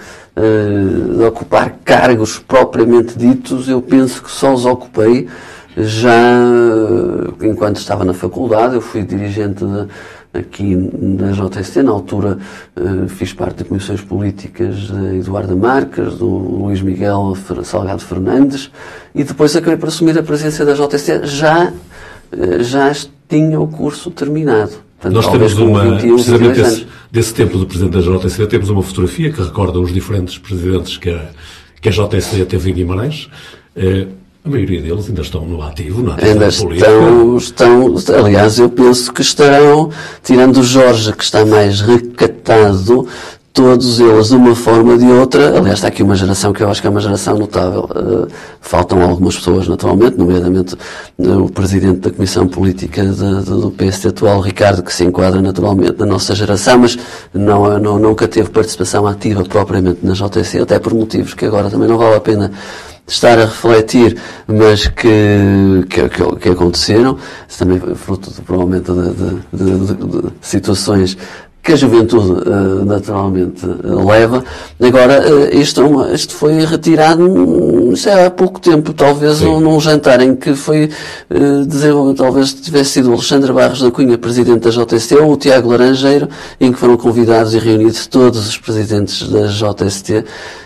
de 1.16 1.24
ocupar 1.24 1.79
cargos 1.85 2.38
propriamente 2.38 3.18
ditos, 3.18 3.68
eu 3.68 3.83
penso 3.83 4.22
que 4.22 4.31
só 4.31 4.55
os 4.55 4.64
ocupei 4.64 5.29
já 5.77 6.11
eh, 6.11 7.46
enquanto 7.46 7.77
estava 7.77 8.05
na 8.05 8.14
faculdade. 8.14 8.74
Eu 8.74 8.81
fui 8.81 9.03
dirigente 9.03 9.64
de, 9.64 10.38
aqui 10.38 10.74
na 10.74 11.33
JST, 11.33 11.83
na 11.83 11.92
altura 11.92 12.38
eh, 12.77 13.09
fiz 13.09 13.33
parte 13.33 13.59
de 13.59 13.64
comissões 13.64 14.01
políticas 14.01 14.77
de 14.77 15.18
Eduardo 15.18 15.57
Marques, 15.57 16.16
do 16.16 16.27
Luís 16.27 16.83
Miguel 16.83 17.35
Salgado 17.64 18.03
Fernandes, 18.03 18.70
e 19.14 19.24
depois 19.24 19.55
acabei 19.57 19.77
por 19.77 19.88
assumir 19.88 20.18
a 20.18 20.22
presença 20.22 20.64
da 20.64 20.74
JST 20.74 21.27
já, 21.27 21.72
já 22.61 22.92
tinha 23.29 23.61
o 23.61 23.68
curso 23.68 24.11
terminado. 24.11 24.88
Portanto, 25.00 25.14
Nós 25.14 25.30
temos 25.30 25.58
uma, 25.58 25.96
21, 25.96 26.14
precisamente 26.14 26.61
desse, 26.61 26.87
desse, 27.11 27.34
tempo 27.34 27.56
do 27.56 27.66
Presidente 27.66 27.92
da 27.92 28.00
JSC, 28.00 28.46
temos 28.48 28.68
uma 28.68 28.82
fotografia 28.82 29.32
que 29.32 29.40
recorda 29.40 29.78
os 29.78 29.92
diferentes 29.92 30.37
presidentes 30.38 30.96
que 30.96 31.08
a, 31.08 31.30
que 31.80 31.88
a 31.88 31.92
JSC 31.92 32.44
teve 32.46 32.70
em 32.70 32.74
Guimarães. 32.74 33.28
Eh, 33.76 34.06
a 34.44 34.48
maioria 34.48 34.80
deles 34.80 35.08
ainda 35.08 35.20
estão 35.20 35.44
no 35.44 35.62
ativo, 35.62 36.02
na 36.02 36.16
ainda 36.20 36.48
estão, 36.48 37.37
estão, 37.37 37.94
aliás, 38.24 38.58
eu 38.58 38.70
penso 38.70 39.12
que 39.12 39.20
estarão, 39.20 39.90
tirando 40.22 40.58
o 40.58 40.62
Jorge, 40.64 41.12
que 41.12 41.22
está 41.22 41.44
mais 41.44 41.80
recatado, 41.80 43.06
todos 43.58 43.98
eles, 43.98 44.28
de 44.28 44.36
uma 44.36 44.54
forma 44.54 44.92
ou 44.92 44.98
de 44.98 45.06
outra, 45.06 45.58
aliás, 45.58 45.78
está 45.78 45.88
aqui 45.88 46.00
uma 46.00 46.14
geração 46.14 46.52
que 46.52 46.62
eu 46.62 46.70
acho 46.70 46.80
que 46.80 46.86
é 46.86 46.90
uma 46.90 47.00
geração 47.00 47.36
notável. 47.36 47.90
Uh, 47.90 48.28
faltam 48.60 49.02
algumas 49.02 49.36
pessoas, 49.36 49.66
naturalmente, 49.66 50.16
nomeadamente 50.16 50.76
uh, 51.18 51.42
o 51.42 51.50
presidente 51.50 51.98
da 51.98 52.10
Comissão 52.12 52.46
Política 52.46 53.02
do 53.04 53.72
PSD 53.72 54.10
atual, 54.10 54.40
Ricardo, 54.40 54.80
que 54.80 54.94
se 54.94 55.02
enquadra 55.02 55.42
naturalmente 55.42 55.98
na 55.98 56.06
nossa 56.06 56.36
geração, 56.36 56.78
mas 56.78 56.96
não, 57.34 57.80
não, 57.80 57.98
nunca 57.98 58.28
teve 58.28 58.48
participação 58.48 59.08
ativa 59.08 59.42
propriamente 59.44 60.06
na 60.06 60.12
JTC, 60.12 60.60
até 60.60 60.78
por 60.78 60.94
motivos 60.94 61.34
que 61.34 61.44
agora 61.44 61.68
também 61.68 61.88
não 61.88 61.98
vale 61.98 62.14
a 62.14 62.20
pena 62.20 62.52
estar 63.08 63.38
a 63.38 63.46
refletir, 63.46 64.16
mas 64.46 64.86
que, 64.86 65.84
que, 65.88 66.08
que, 66.08 66.36
que 66.36 66.48
aconteceram, 66.50 67.16
também 67.58 67.80
fruto 67.96 68.30
de, 68.30 68.40
provavelmente 68.42 68.92
de, 68.92 69.66
de, 69.66 70.32
situações 70.42 71.16
que 71.68 71.74
a 71.74 71.76
juventude 71.76 72.48
uh, 72.48 72.85
naturalmente 72.87 73.61
leva. 73.85 74.42
Agora, 74.81 75.54
isto, 75.54 75.83
é 76.04 76.14
isto 76.14 76.33
foi 76.33 76.64
retirado 76.64 77.28
sei, 77.94 78.24
há 78.24 78.31
pouco 78.31 78.59
tempo, 78.59 78.94
talvez 78.94 79.42
num, 79.42 79.61
num, 79.61 79.78
jantar 79.78 80.22
em 80.22 80.35
que 80.35 80.54
foi 80.54 80.88
desenvolvido, 81.66 82.16
talvez 82.16 82.54
tivesse 82.54 82.92
sido 82.92 83.11
o 83.11 83.12
Alexandre 83.12 83.52
Barros 83.52 83.83
da 83.83 83.90
Cunha, 83.90 84.16
presidente 84.16 84.61
da 84.61 84.70
JST, 84.70 85.14
ou 85.16 85.33
o 85.33 85.37
Tiago 85.37 85.68
Laranjeiro, 85.68 86.26
em 86.59 86.72
que 86.72 86.78
foram 86.78 86.96
convidados 86.96 87.52
e 87.52 87.59
reunidos 87.59 88.07
todos 88.07 88.48
os 88.48 88.57
presidentes 88.57 89.28
da 89.28 89.46
JST, 89.46 90.24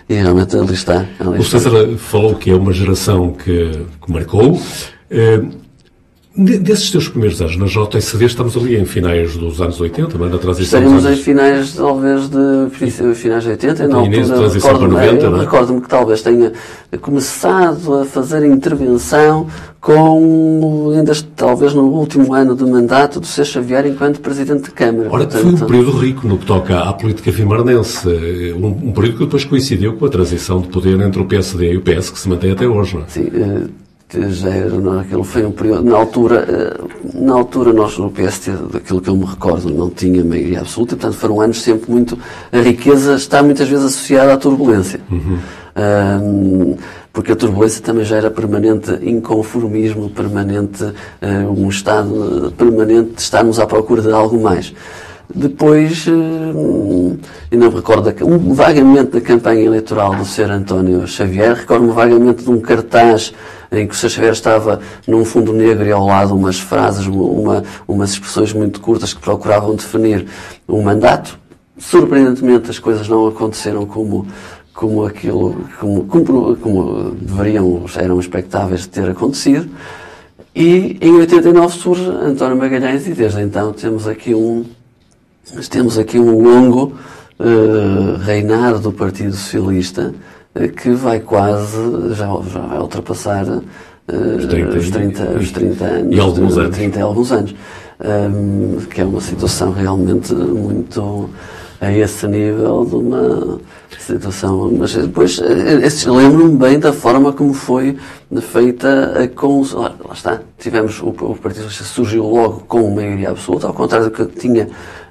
e 0.08 0.14
realmente 0.14 0.56
ali 0.56 0.74
está. 0.74 1.04
Ali 1.18 1.40
o 1.40 1.42
César 1.42 1.72
falou 1.98 2.36
que 2.36 2.50
é 2.50 2.54
uma 2.54 2.72
geração 2.72 3.32
que, 3.32 3.86
que 4.04 4.12
marcou. 4.12 4.60
Desses 6.34 6.90
teus 6.90 7.08
primeiros 7.08 7.42
anos 7.42 7.58
na 7.58 7.66
JSD, 7.66 8.24
estamos 8.24 8.56
ali 8.56 8.78
em 8.78 8.86
finais 8.86 9.36
dos 9.36 9.60
anos 9.60 9.78
80, 9.78 10.16
na 10.16 10.38
transição 10.38 10.80
Estaremos 10.80 11.04
anos... 11.04 11.18
em 11.18 11.22
finais, 11.22 11.74
talvez, 11.74 12.30
de 12.30 13.14
finais 13.14 13.44
de 13.44 13.50
80, 13.50 13.86
na 13.86 13.96
altura, 13.96 14.26
transição 14.26 14.78
para 14.78 14.88
90, 14.88 15.30
não 15.30 15.36
é? 15.36 15.40
Recordo-me 15.42 15.80
que 15.82 15.88
talvez 15.90 16.22
tenha 16.22 16.52
começado 17.02 18.00
a 18.00 18.06
fazer 18.06 18.46
intervenção 18.46 19.46
com, 19.78 20.90
ainda 20.96 21.12
talvez 21.36 21.74
no 21.74 21.82
último 21.82 22.32
ano 22.32 22.54
do 22.54 22.66
mandato 22.66 23.20
do 23.20 23.26
Sr. 23.26 23.44
Xavier 23.44 23.86
enquanto 23.86 24.18
Presidente 24.20 24.62
de 24.62 24.70
Câmara. 24.70 25.10
Ora, 25.10 25.24
Portanto, 25.24 25.42
foi 25.42 25.52
um 25.52 25.66
período 25.68 25.98
rico 25.98 26.26
no 26.26 26.38
que 26.38 26.46
toca 26.46 26.80
à 26.80 26.94
política 26.94 27.30
vimarnense, 27.30 28.08
um, 28.08 28.88
um 28.88 28.92
período 28.92 29.18
que 29.18 29.24
depois 29.26 29.44
coincidiu 29.44 29.98
com 29.98 30.06
a 30.06 30.08
transição 30.08 30.62
de 30.62 30.68
poder 30.68 30.98
entre 30.98 31.20
o 31.20 31.26
PSD 31.26 31.72
e 31.72 31.76
o 31.76 31.82
PS, 31.82 32.08
que 32.08 32.18
se 32.18 32.26
mantém 32.26 32.52
até 32.52 32.66
hoje, 32.66 32.94
não 32.94 33.02
é? 33.02 33.04
Sim, 33.08 33.30
eh, 34.14 34.48
era, 34.48 34.70
não, 34.70 35.00
aquilo 35.00 35.24
foi 35.24 35.44
um 35.44 35.52
período, 35.52 35.84
na 35.84 35.96
altura, 35.96 36.46
eh, 36.48 36.80
na 37.14 37.34
altura 37.34 37.72
nós 37.72 37.98
no 37.98 38.10
PST, 38.10 38.50
daquilo 38.72 39.00
que 39.00 39.08
eu 39.08 39.16
me 39.16 39.24
recordo, 39.24 39.72
não 39.72 39.90
tinha 39.90 40.24
maioria 40.24 40.60
absoluta, 40.60 40.96
portanto 40.96 41.18
foram 41.18 41.40
anos 41.40 41.62
sempre 41.62 41.90
muito, 41.90 42.18
a 42.52 42.58
riqueza 42.58 43.14
está 43.14 43.42
muitas 43.42 43.68
vezes 43.68 43.84
associada 43.84 44.32
à 44.32 44.36
turbulência. 44.36 45.00
Uhum. 45.10 45.38
Um, 45.74 46.76
porque 47.12 47.32
a 47.32 47.36
turbulência 47.36 47.82
também 47.82 48.04
já 48.04 48.16
era 48.16 48.30
permanente 48.30 48.90
inconformismo, 49.02 50.08
permanente, 50.10 50.82
uh, 50.82 50.94
um 51.54 51.68
estado 51.68 52.52
permanente 52.56 53.12
de 53.12 53.20
estarmos 53.20 53.58
à 53.58 53.66
procura 53.66 54.00
de 54.00 54.10
algo 54.10 54.40
mais. 54.40 54.72
Depois, 55.34 56.06
uh, 56.06 57.18
ainda 57.50 57.68
me 57.68 57.74
recordo 57.74 58.12
um, 58.24 58.52
vagamente 58.52 59.12
da 59.12 59.20
campanha 59.20 59.62
eleitoral 59.62 60.14
do 60.14 60.24
Sr. 60.26 60.50
António 60.50 61.06
Xavier, 61.06 61.54
recordo-me 61.54 61.92
vagamente 61.92 62.44
de 62.44 62.50
um 62.50 62.60
cartaz 62.60 63.32
em 63.70 63.86
que 63.86 63.94
o 63.94 63.96
Sr. 63.96 64.10
Xavier 64.10 64.32
estava 64.32 64.80
num 65.06 65.24
fundo 65.24 65.52
negro 65.52 65.86
e 65.86 65.92
ao 65.92 66.04
lado 66.04 66.34
umas 66.34 66.60
frases, 66.60 67.06
uma, 67.06 67.64
umas 67.88 68.10
expressões 68.10 68.52
muito 68.52 68.80
curtas 68.80 69.14
que 69.14 69.20
procuravam 69.20 69.74
definir 69.74 70.26
um 70.68 70.82
mandato. 70.82 71.38
Surpreendentemente, 71.78 72.70
as 72.70 72.78
coisas 72.78 73.08
não 73.08 73.26
aconteceram 73.28 73.86
como, 73.86 74.26
como 74.74 75.06
aquilo, 75.06 75.64
como, 75.80 76.04
como, 76.04 76.56
como 76.56 77.10
deveriam, 77.12 77.84
eram 77.96 78.20
expectáveis 78.20 78.82
de 78.82 78.88
ter 78.90 79.08
acontecido. 79.08 79.70
E 80.54 80.98
em 81.00 81.12
89 81.12 81.74
surge 81.74 82.06
António 82.06 82.58
Magalhães 82.58 83.06
e 83.06 83.14
desde 83.14 83.40
então 83.40 83.72
temos 83.72 84.06
aqui 84.06 84.34
um, 84.34 84.66
temos 85.70 85.98
aqui 85.98 86.18
um 86.18 86.42
longo 86.42 86.92
uh, 87.38 88.16
reinado 88.18 88.78
do 88.78 88.92
Partido 88.92 89.32
Socialista 89.32 90.14
que 90.76 90.90
vai 90.90 91.20
quase, 91.20 92.14
já, 92.14 92.26
já 92.26 92.60
vai 92.60 92.78
ultrapassar 92.78 93.46
uh, 93.46 93.62
os, 94.36 94.46
30, 94.46 94.76
os, 94.76 94.90
30, 94.90 95.24
os 95.38 95.50
30 95.50 95.84
anos. 95.84 96.16
E 96.16 96.20
alguns 96.20 96.58
anos. 96.58 96.76
30 96.76 96.98
e 96.98 97.02
alguns 97.02 97.32
anos. 97.32 97.54
Um, 98.04 98.78
que 98.90 99.00
é 99.00 99.04
uma 99.04 99.20
situação 99.20 99.72
realmente 99.72 100.34
muito 100.34 101.30
a 101.80 101.92
esse 101.92 102.26
nível 102.26 102.84
de 102.84 102.94
uma 102.96 103.60
situação. 103.98 104.72
Mas 104.76 104.94
depois 104.94 105.40
lembro-me 106.06 106.56
bem 106.56 106.78
da 106.78 106.92
forma 106.92 107.32
como 107.32 107.54
foi 107.54 107.96
feita 108.40 109.22
a 109.22 109.28
com 109.28 109.62
lá, 109.72 109.94
lá 110.04 110.14
está, 110.14 110.40
tivemos 110.58 111.00
o, 111.00 111.08
o 111.08 111.36
Partido 111.36 111.64
Socialista 111.64 111.84
surgiu 111.84 112.24
logo 112.24 112.60
com 112.66 112.90
maioria 112.90 113.30
absoluta, 113.30 113.66
ao 113.66 113.74
contrário 113.74 114.10
do 114.10 114.12
que 114.12 114.24
tinha 114.26 114.68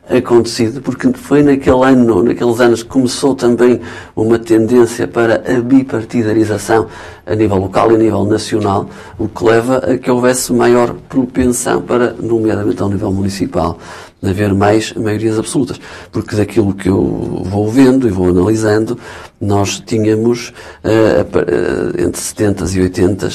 acontecido, 0.09 0.81
porque 0.81 1.11
foi 1.13 1.43
naquele 1.43 1.83
ano, 1.83 2.23
naqueles 2.23 2.59
anos 2.59 2.83
que 2.83 2.89
começou 2.89 3.35
também 3.35 3.79
uma 4.15 4.37
tendência 4.37 5.07
para 5.07 5.43
a 5.47 5.61
bipartidarização 5.61 6.87
a 7.25 7.35
nível 7.35 7.57
local 7.57 7.91
e 7.91 7.95
a 7.95 7.97
nível 7.97 8.25
nacional, 8.25 8.89
o 9.17 9.27
que 9.27 9.43
leva 9.43 9.77
a 9.77 9.97
que 9.97 10.09
houvesse 10.09 10.51
maior 10.51 10.93
propensão 11.07 11.81
para, 11.81 12.13
nomeadamente 12.13 12.81
ao 12.81 12.89
nível 12.89 13.11
municipal, 13.11 13.77
haver 14.23 14.53
mais 14.53 14.93
maiorias 14.93 15.39
absolutas. 15.39 15.79
Porque 16.11 16.35
daquilo 16.35 16.73
que 16.73 16.89
eu 16.89 17.43
vou 17.45 17.69
vendo 17.69 18.07
e 18.07 18.11
vou 18.11 18.29
analisando, 18.29 18.97
nós 19.39 19.79
tínhamos, 19.79 20.49
uh, 20.83 22.01
entre 22.01 22.21
70 22.21 22.65
e 22.73 22.81
80 22.81 23.29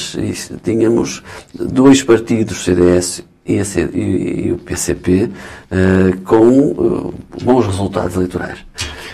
tínhamos 0.63 1.23
dois 1.53 2.03
partidos, 2.03 2.63
CDS 2.63 3.23
e, 3.47 4.51
o 4.51 4.57
PCP 4.57 5.23
uh, 5.23 5.29
eh, 5.71 6.13
com 6.23 6.49
uh, 6.49 7.13
bons 7.41 7.65
resultados 7.65 8.15
eleitorais. 8.15 8.59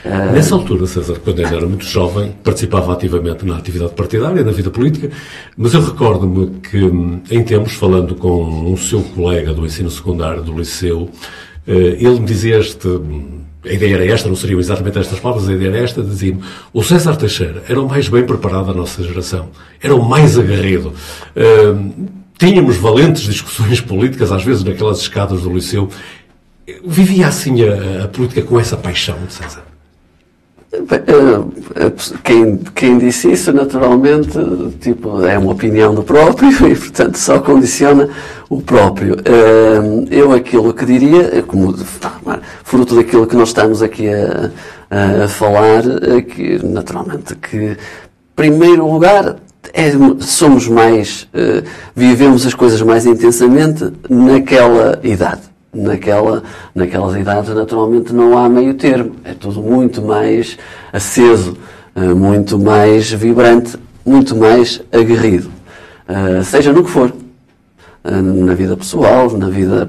Uh, 0.03 0.33
Nessa 0.33 0.55
altura, 0.55 0.85
César, 0.87 1.19
quando 1.23 1.39
ainda 1.39 1.55
era 1.55 1.67
muito 1.67 1.85
jovem, 1.85 2.33
participava 2.43 2.93
ativamente 2.93 3.45
na 3.45 3.57
atividade 3.57 3.93
partidária, 3.93 4.43
na 4.43 4.51
vida 4.51 4.69
política, 4.69 5.09
mas 5.55 5.73
eu 5.73 5.81
recordo-me 5.81 6.59
que, 6.59 6.79
em 7.33 7.43
tempos, 7.43 7.73
falando 7.73 8.15
com 8.15 8.71
um 8.71 8.75
seu 8.75 9.01
colega 9.01 9.53
do 9.53 9.65
ensino 9.65 9.89
secundário 9.89 10.41
do 10.41 10.57
liceu, 10.57 11.09
ele 11.65 12.19
me 12.19 12.25
dizia 12.25 12.59
este 12.59 12.89
a 13.65 13.71
ideia 13.71 13.95
era 13.95 14.05
esta, 14.05 14.27
não 14.27 14.35
seriam 14.35 14.59
exatamente 14.59 14.99
estas 14.99 15.19
palavras, 15.19 15.47
a 15.47 15.53
ideia 15.53 15.69
era 15.69 15.77
esta, 15.79 16.03
dizia-me, 16.03 16.43
o 16.73 16.83
César 16.83 17.15
Teixeira 17.15 17.63
era 17.67 17.81
o 17.81 17.87
mais 17.87 18.09
bem 18.09 18.25
preparado 18.25 18.67
da 18.67 18.73
nossa 18.73 19.01
geração, 19.01 19.49
era 19.81 19.95
o 19.95 20.03
mais 20.03 20.37
aguerrido. 20.37 20.93
Uh, 21.35 22.22
tínhamos 22.43 22.75
valentes 22.75 23.21
discussões 23.21 23.79
políticas, 23.79 24.29
às 24.31 24.43
vezes 24.43 24.63
naquelas 24.65 24.99
escadas 24.99 25.43
do 25.43 25.53
liceu. 25.53 25.87
Vivia 26.85 27.27
assim 27.27 27.63
a, 27.63 28.03
a 28.03 28.07
política 28.09 28.41
com 28.41 28.59
essa 28.59 28.75
paixão, 28.75 29.15
César? 29.29 29.63
Eh, 30.73 30.77
eh, 30.81 31.91
quem, 32.21 32.57
quem 32.75 32.97
disse 32.97 33.31
isso, 33.31 33.53
naturalmente, 33.53 34.37
tipo, 34.81 35.25
é 35.25 35.37
uma 35.37 35.53
opinião 35.53 35.95
do 35.95 36.03
próprio 36.03 36.49
e, 36.67 36.75
portanto, 36.75 37.17
só 37.17 37.39
condiciona 37.39 38.09
o 38.49 38.61
próprio. 38.61 39.15
Eh, 39.23 40.07
eu 40.11 40.33
aquilo 40.33 40.73
que 40.73 40.85
diria, 40.85 41.43
como 41.43 41.73
fruto 42.63 42.95
daquilo 42.95 43.25
que 43.25 43.37
nós 43.37 43.49
estamos 43.49 43.81
aqui 43.81 44.09
a, 44.09 44.51
a 45.23 45.27
falar, 45.29 45.83
que, 46.27 46.59
naturalmente, 46.65 47.35
que, 47.35 47.77
primeiro 48.35 48.91
lugar, 48.91 49.37
é, 49.71 49.91
somos 50.19 50.67
mais, 50.67 51.23
uh, 51.33 51.63
vivemos 51.95 52.45
as 52.45 52.53
coisas 52.53 52.81
mais 52.81 53.05
intensamente 53.05 53.91
naquela 54.09 54.99
idade. 55.03 55.41
Naquela, 55.73 56.43
naquelas 56.75 57.15
idades, 57.15 57.53
naturalmente, 57.55 58.13
não 58.13 58.37
há 58.37 58.47
meio 58.47 58.75
termo. 58.75 59.15
É 59.23 59.33
tudo 59.33 59.61
muito 59.61 60.01
mais 60.01 60.57
aceso, 60.91 61.57
uh, 61.95 62.15
muito 62.15 62.59
mais 62.59 63.11
vibrante, 63.11 63.77
muito 64.05 64.35
mais 64.35 64.81
aguerrido. 64.91 65.49
Uh, 66.07 66.43
seja 66.43 66.71
no 66.73 66.83
que 66.83 66.91
for. 66.91 67.11
Eh, 68.05 68.21
na 68.21 68.53
vida 68.53 68.75
pessoal, 68.75 69.31
na 69.37 69.47
vida 69.47 69.87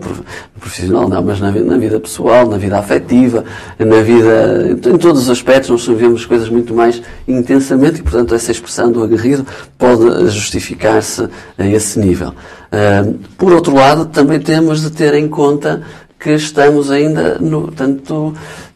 profissional, 0.61 1.09
não, 1.09 1.21
mas 1.21 1.41
na, 1.41 1.51
na, 1.51 1.77
vida 1.77 1.99
pessoal, 1.99 2.49
na 2.49 2.57
vida 2.57 2.79
afetiva, 2.79 3.45
na 3.77 4.03
vida, 4.03 4.71
em 4.71 4.97
todos 4.99 5.23
os 5.23 5.31
aspectos 5.31 5.69
nós 5.69 5.85
vivemos 5.85 6.25
coisas 6.25 6.49
muito 6.49 6.73
mais 6.73 7.03
intensamente 7.27 7.99
e, 7.99 8.03
portanto, 8.05 8.33
essa 8.33 8.53
expressão 8.53 8.93
do 8.93 9.03
aguerrido 9.03 9.45
pode 9.77 10.29
justificar-se 10.31 11.29
a 11.59 11.67
esse 11.67 11.99
nível. 11.99 12.29
Uh, 12.29 13.19
por 13.37 13.53
outro 13.53 13.75
lado, 13.75 14.07
também 14.07 14.39
temos 14.39 14.83
de 14.83 14.91
ter 14.91 15.15
em 15.15 15.29
conta 15.29 15.83
que 16.17 16.31
estamos 16.31 16.93
ainda 16.93 17.39
no, 17.41 17.73
tanto, 17.73 18.33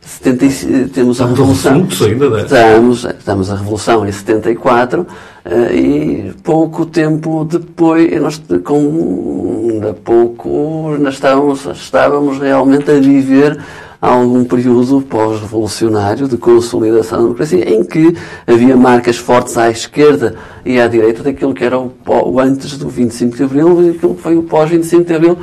70, 0.09 0.89
temos 0.93 1.21
a 1.21 1.27
Revolução. 1.27 1.87
Ainda, 2.07 2.31
né? 2.31 2.43
estamos, 2.43 3.05
estamos 3.05 3.51
a 3.51 3.57
Revolução 3.57 4.07
em 4.07 4.13
74 4.13 5.07
Uh, 5.49 5.75
e 5.75 6.33
pouco 6.43 6.85
tempo 6.85 7.43
depois, 7.43 8.21
nós 8.21 8.43
com 8.63 9.71
ainda 9.71 9.95
pouco, 9.95 10.95
nós 11.01 11.15
estávamos, 11.15 11.65
estávamos 11.65 12.39
realmente 12.39 12.91
a 12.91 13.01
viver 13.01 13.59
algum 13.99 14.45
período 14.45 15.01
pós-revolucionário 15.01 16.29
de 16.29 16.37
consolidação 16.37 17.19
da 17.19 17.25
democracia, 17.25 17.69
em 17.69 17.83
que 17.83 18.15
havia 18.47 18.77
marcas 18.77 19.17
fortes 19.17 19.57
à 19.57 19.71
esquerda 19.71 20.37
e 20.67 20.79
à 20.79 20.87
direita 20.87 21.23
daquilo 21.23 21.55
que 21.55 21.65
era 21.65 21.79
o, 21.79 21.93
o 22.07 22.39
antes 22.39 22.77
do 22.77 22.89
25 22.89 23.37
de 23.37 23.43
Abril 23.43 23.83
e 23.83 23.91
aquilo 23.91 24.15
que 24.15 24.23
foi 24.23 24.37
o 24.37 24.43
pós-25 24.43 25.05
de 25.05 25.15
Abril, 25.15 25.39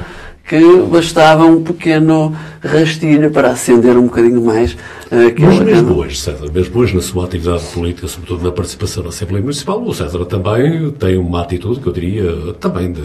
que 0.47 0.59
bastava 0.91 1.43
um 1.45 1.63
pequeno 1.63 2.35
rastilho 2.61 3.31
para 3.31 3.49
acender 3.49 3.97
um 3.97 4.03
bocadinho 4.03 4.43
mais 4.43 4.73
uh, 4.73 5.33
Mas 5.39 5.59
mesmo 5.59 5.95
hoje, 5.95 6.17
César, 6.17 6.51
mesmo 6.53 6.79
hoje 6.79 6.95
na 6.95 7.01
sua 7.01 7.25
atividade 7.25 7.63
política, 7.73 8.07
sobretudo 8.07 8.43
na 8.43 8.51
participação 8.51 9.03
na 9.03 9.09
Assembleia 9.09 9.41
Municipal, 9.41 9.81
o 9.81 9.93
César 9.93 10.23
também 10.25 10.91
tem 10.91 11.17
uma 11.17 11.41
atitude 11.41 11.79
que 11.79 11.87
eu 11.87 11.93
diria 11.93 12.53
também 12.59 12.91
de. 12.91 13.01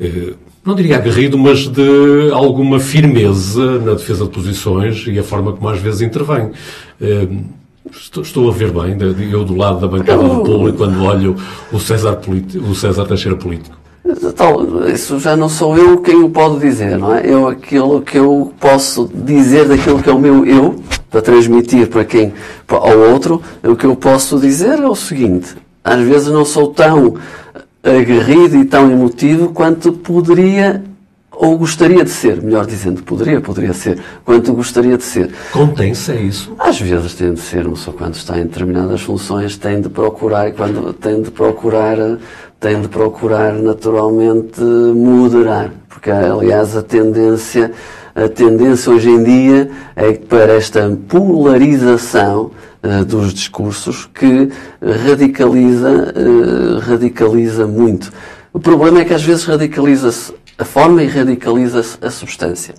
Eh, 0.00 0.34
não 0.64 0.76
diria 0.76 0.96
aguerrido, 0.96 1.36
mas 1.36 1.66
de 1.66 2.30
alguma 2.32 2.78
firmeza 2.78 3.80
na 3.80 3.94
defesa 3.94 4.24
de 4.24 4.30
posições 4.30 5.04
e 5.08 5.18
a 5.18 5.24
forma 5.24 5.52
como 5.52 5.68
às 5.68 5.80
vezes 5.80 6.00
intervém. 6.00 6.52
Eh, 7.00 7.26
estou, 7.90 8.22
estou, 8.22 8.48
a 8.48 8.52
ver 8.52 8.70
bem, 8.70 8.96
eu 9.32 9.44
do 9.44 9.56
lado 9.56 9.80
da 9.80 9.88
bancada 9.88 10.22
do 10.22 10.44
público, 10.44 10.78
quando 10.78 11.02
olho 11.02 11.36
o 11.72 11.80
César, 11.80 12.20
o 12.54 12.74
César 12.76 13.04
Teixeira 13.04 13.36
político. 13.36 13.81
Tal, 14.36 14.88
isso 14.88 15.20
já 15.20 15.36
não 15.36 15.48
sou 15.48 15.76
eu 15.76 15.98
quem 15.98 16.16
o 16.16 16.28
pode 16.28 16.58
dizer, 16.58 16.98
não 16.98 17.14
é? 17.14 17.22
Eu 17.24 17.48
aquilo 17.48 18.02
que 18.02 18.18
eu 18.18 18.52
posso 18.58 19.08
dizer 19.14 19.68
daquilo 19.68 20.02
que 20.02 20.10
é 20.10 20.12
o 20.12 20.18
meu 20.18 20.44
eu, 20.44 20.82
para 21.08 21.22
transmitir 21.22 21.88
para 21.88 22.04
quem, 22.04 22.32
ao 22.68 22.98
outro, 23.12 23.40
o 23.62 23.76
que 23.76 23.86
eu 23.86 23.94
posso 23.94 24.40
dizer 24.40 24.80
é 24.80 24.88
o 24.88 24.94
seguinte, 24.96 25.54
às 25.84 26.00
vezes 26.00 26.28
não 26.28 26.44
sou 26.44 26.68
tão 26.68 27.14
aguerrido 27.82 28.56
e 28.56 28.64
tão 28.64 28.90
emotivo 28.90 29.48
quanto 29.48 29.92
poderia 29.92 30.82
ou 31.30 31.58
gostaria 31.58 32.04
de 32.04 32.10
ser, 32.10 32.40
melhor 32.40 32.66
dizendo, 32.66 33.02
poderia, 33.02 33.40
poderia 33.40 33.72
ser, 33.72 33.98
quanto 34.24 34.52
gostaria 34.52 34.96
de 34.96 35.02
ser. 35.02 35.30
Contém-se, 35.50 36.12
é 36.12 36.22
isso? 36.22 36.52
Às 36.58 36.80
vezes 36.80 37.14
tem 37.14 37.32
de 37.32 37.40
ser, 37.40 37.64
não 37.64 37.74
só 37.74 37.90
quando 37.90 38.14
está 38.14 38.38
em 38.38 38.44
determinadas 38.44 39.00
funções, 39.00 39.56
tem 39.56 39.80
de 39.80 39.88
procurar, 39.88 40.48
e 40.48 40.52
quando 40.52 40.92
tem 40.92 41.20
de 41.22 41.30
procurar, 41.30 41.96
tem 42.62 42.80
de 42.80 42.86
procurar 42.86 43.52
naturalmente 43.54 44.60
moderar, 44.60 45.72
porque 45.88 46.12
aliás 46.12 46.76
a 46.76 46.82
tendência, 46.82 47.72
a 48.14 48.28
tendência 48.28 48.92
hoje 48.92 49.10
em 49.10 49.24
dia 49.24 49.68
é 49.96 50.12
para 50.12 50.52
esta 50.52 50.96
polarização 51.08 52.52
uh, 52.80 53.04
dos 53.04 53.34
discursos 53.34 54.08
que 54.14 54.48
radicaliza, 55.04 56.14
uh, 56.14 56.78
radicaliza 56.78 57.66
muito. 57.66 58.12
O 58.52 58.60
problema 58.60 59.00
é 59.00 59.04
que 59.04 59.12
às 59.12 59.24
vezes 59.24 59.44
radicaliza-se 59.44 60.32
a 60.56 60.64
forma 60.64 61.02
e 61.02 61.08
radicaliza-se 61.08 61.98
a 62.00 62.10
substância. 62.10 62.76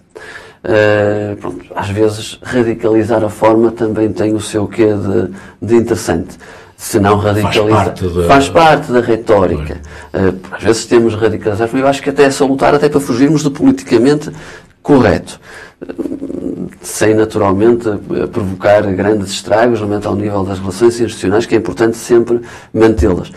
Uh, 0.64 1.36
pronto, 1.36 1.66
às 1.76 1.90
vezes 1.90 2.40
radicalizar 2.42 3.22
a 3.22 3.30
forma 3.30 3.70
também 3.70 4.14
tem 4.14 4.34
o 4.34 4.40
seu 4.40 4.66
quê 4.66 4.94
de, 4.94 5.68
de 5.68 5.76
interessante 5.76 6.38
se 6.84 7.00
não 7.00 7.18
radicaliza. 7.18 7.64
Faz 7.64 7.86
parte 7.86 8.08
da, 8.08 8.24
Faz 8.26 8.50
parte 8.50 8.92
da 8.92 9.00
retórica. 9.00 9.78
Uh, 10.14 10.38
às 10.52 10.64
vezes 10.64 10.86
temos 10.86 11.16
radicalizar, 11.16 11.70
eu 11.74 11.88
acho 11.88 12.02
que 12.04 12.10
até 12.10 12.24
é 12.24 12.30
salutar, 12.30 12.76
até 12.76 12.90
para 12.90 13.00
fugirmos 13.00 13.42
do 13.42 13.50
politicamente 13.50 14.30
correto. 14.82 15.40
Sem 16.82 17.14
naturalmente 17.14 17.88
eh, 17.88 18.28
provocar 18.28 18.82
grandes 18.94 19.32
estragos, 19.32 19.80
realmente 19.80 20.08
ao 20.08 20.16
nível 20.16 20.44
das 20.44 20.60
relações 20.60 21.00
institucionais, 21.00 21.46
que 21.46 21.56
é 21.56 21.58
importante 21.58 21.98
sempre 21.98 22.42
mantê-las. 22.74 23.32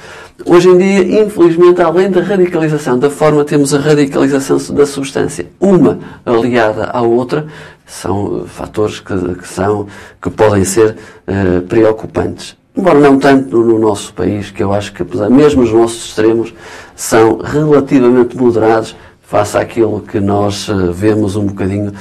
Hoje 0.44 0.68
em 0.68 0.78
dia, 0.78 1.22
infelizmente, 1.22 1.80
além 1.80 2.10
da 2.10 2.22
radicalização 2.22 2.98
da 2.98 3.10
forma, 3.10 3.44
temos 3.44 3.72
a 3.74 3.78
radicalização 3.78 4.58
da 4.74 4.86
substância. 4.86 5.46
Uma 5.60 5.98
aliada 6.24 6.84
à 6.86 7.02
outra, 7.02 7.46
são 7.84 8.44
fatores 8.46 9.00
que, 9.00 9.14
que 9.36 9.48
são, 9.48 9.86
que 10.20 10.30
podem 10.30 10.64
ser 10.64 10.96
uh, 11.28 11.62
preocupantes 11.62 12.56
embora 12.76 13.00
não 13.00 13.18
tanto 13.18 13.58
no 13.58 13.78
nosso 13.78 14.12
país, 14.12 14.50
que 14.50 14.62
eu 14.62 14.72
acho 14.72 14.92
que, 14.92 15.02
apesar, 15.02 15.30
mesmo 15.30 15.62
os 15.62 15.72
nossos 15.72 16.06
extremos, 16.06 16.52
são 16.94 17.38
relativamente 17.38 18.36
moderados 18.36 18.94
face 19.22 19.56
àquilo 19.56 20.00
que 20.00 20.20
nós 20.20 20.68
uh, 20.68 20.92
vemos 20.92 21.36
um 21.36 21.46
bocadinho 21.46 21.92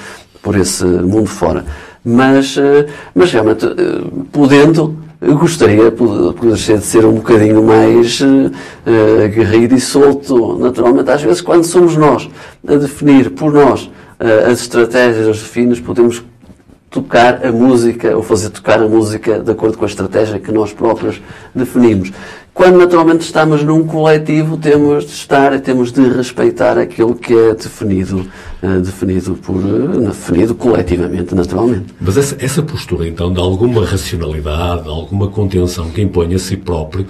por 0.41 0.55
esse 0.55 0.83
mundo 0.83 1.27
fora. 1.27 1.65
Mas, 2.03 2.55
uh, 2.57 2.85
mas 3.15 3.31
realmente, 3.31 3.65
uh, 3.65 4.25
podendo, 4.31 4.95
gostaria 5.21 5.89
de 5.89 6.81
ser 6.81 7.05
um 7.05 7.13
bocadinho 7.13 7.63
mais 7.63 8.21
aguerrido 9.25 9.73
e 9.73 9.79
solto, 9.79 10.57
naturalmente. 10.59 11.09
Às 11.09 11.23
vezes, 11.23 11.41
quando 11.41 11.63
somos 11.63 11.95
nós 11.95 12.29
a 12.67 12.75
definir 12.75 13.31
por 13.31 13.51
nós 13.51 13.89
as 14.19 14.59
estratégias, 14.59 15.27
os 15.27 15.41
fins, 15.41 15.79
podemos 15.79 16.21
tocar 16.95 17.45
a 17.45 17.51
música, 17.51 18.15
ou 18.15 18.23
fazer 18.23 18.49
tocar 18.51 18.81
a 18.81 18.87
música 18.87 19.39
de 19.39 19.51
acordo 19.51 19.77
com 19.77 19.83
a 19.83 19.87
estratégia 19.87 20.39
que 20.39 20.49
nós 20.49 20.71
próprios 20.71 21.21
definimos. 21.53 22.13
Quando 22.53 22.77
naturalmente 22.77 23.19
estamos 23.25 23.61
num 23.63 23.85
coletivo, 23.85 24.55
temos 24.55 25.03
de 25.03 25.11
estar 25.11 25.53
e 25.53 25.59
temos 25.59 25.91
de 25.91 26.07
respeitar 26.07 26.77
aquilo 26.77 27.13
que 27.13 27.33
é 27.33 27.53
definido, 27.53 28.25
uh, 28.63 28.79
definido, 28.79 29.35
por, 29.35 29.57
uh, 29.57 29.99
definido 30.07 30.55
coletivamente, 30.55 31.35
naturalmente. 31.35 31.93
Mas 31.99 32.15
essa, 32.15 32.37
essa 32.39 32.63
postura, 32.63 33.05
então, 33.05 33.33
de 33.33 33.41
alguma 33.41 33.85
racionalidade, 33.85 34.83
de 34.83 34.89
alguma 34.89 35.27
contenção 35.27 35.89
que 35.89 36.01
impõe 36.01 36.33
a 36.33 36.39
si 36.39 36.55
próprio, 36.55 37.05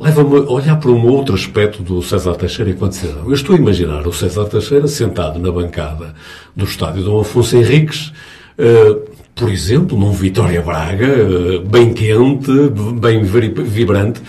leva-me 0.00 0.38
a 0.38 0.50
olhar 0.50 0.80
para 0.80 0.90
um 0.90 1.06
outro 1.06 1.36
aspecto 1.36 1.80
do 1.80 2.02
César 2.02 2.34
Teixeira 2.34 2.72
enquanto 2.72 2.96
cidadão. 2.96 3.26
Eu 3.26 3.34
estou 3.34 3.54
a 3.54 3.58
imaginar 3.58 4.04
o 4.04 4.12
César 4.12 4.46
Teixeira 4.46 4.88
sentado 4.88 5.38
na 5.38 5.52
bancada 5.52 6.12
do 6.56 6.64
estádio 6.64 7.04
Dom 7.04 7.20
Afonso 7.20 7.56
Henriques, 7.56 8.12
uh, 8.58 9.17
por 9.38 9.48
exemplo, 9.48 9.96
num 9.96 10.10
Vitória 10.10 10.60
Braga, 10.60 11.06
eh, 11.06 11.62
bem 11.64 11.94
quente, 11.94 12.50
bem 13.00 13.22
vibrante. 13.22 14.20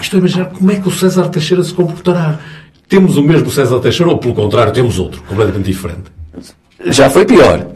Estou 0.00 0.18
a 0.18 0.20
imaginar 0.20 0.46
como 0.46 0.70
é 0.72 0.74
que 0.74 0.88
o 0.88 0.90
César 0.90 1.28
Teixeira 1.28 1.62
se 1.62 1.72
comportará. 1.72 2.40
Temos 2.88 3.16
o 3.16 3.22
mesmo 3.22 3.50
César 3.50 3.78
Teixeira 3.78 4.10
ou, 4.10 4.18
pelo 4.18 4.34
contrário, 4.34 4.72
temos 4.72 4.98
outro, 4.98 5.22
completamente 5.22 5.66
diferente? 5.66 6.10
Já 6.86 7.08
foi 7.08 7.24
pior. 7.24 7.64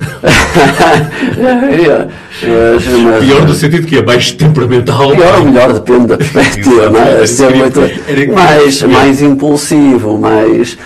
pior 3.21 3.47
no 3.47 3.55
sentido 3.55 3.87
que 3.87 3.99
é 3.99 4.03
mais 4.03 4.33
temperamental. 4.33 5.13
Pior 5.13 5.39
ou 5.39 5.45
melhor, 5.45 5.73
depende 5.73 6.07
da 6.09 6.17
perspectiva. 6.17 6.91
mas 6.91 7.41
é 7.41 7.51
muito, 7.51 7.81
mais, 8.35 8.83
mais 8.83 9.23
impulsivo, 9.23 10.19
mais, 10.19 10.77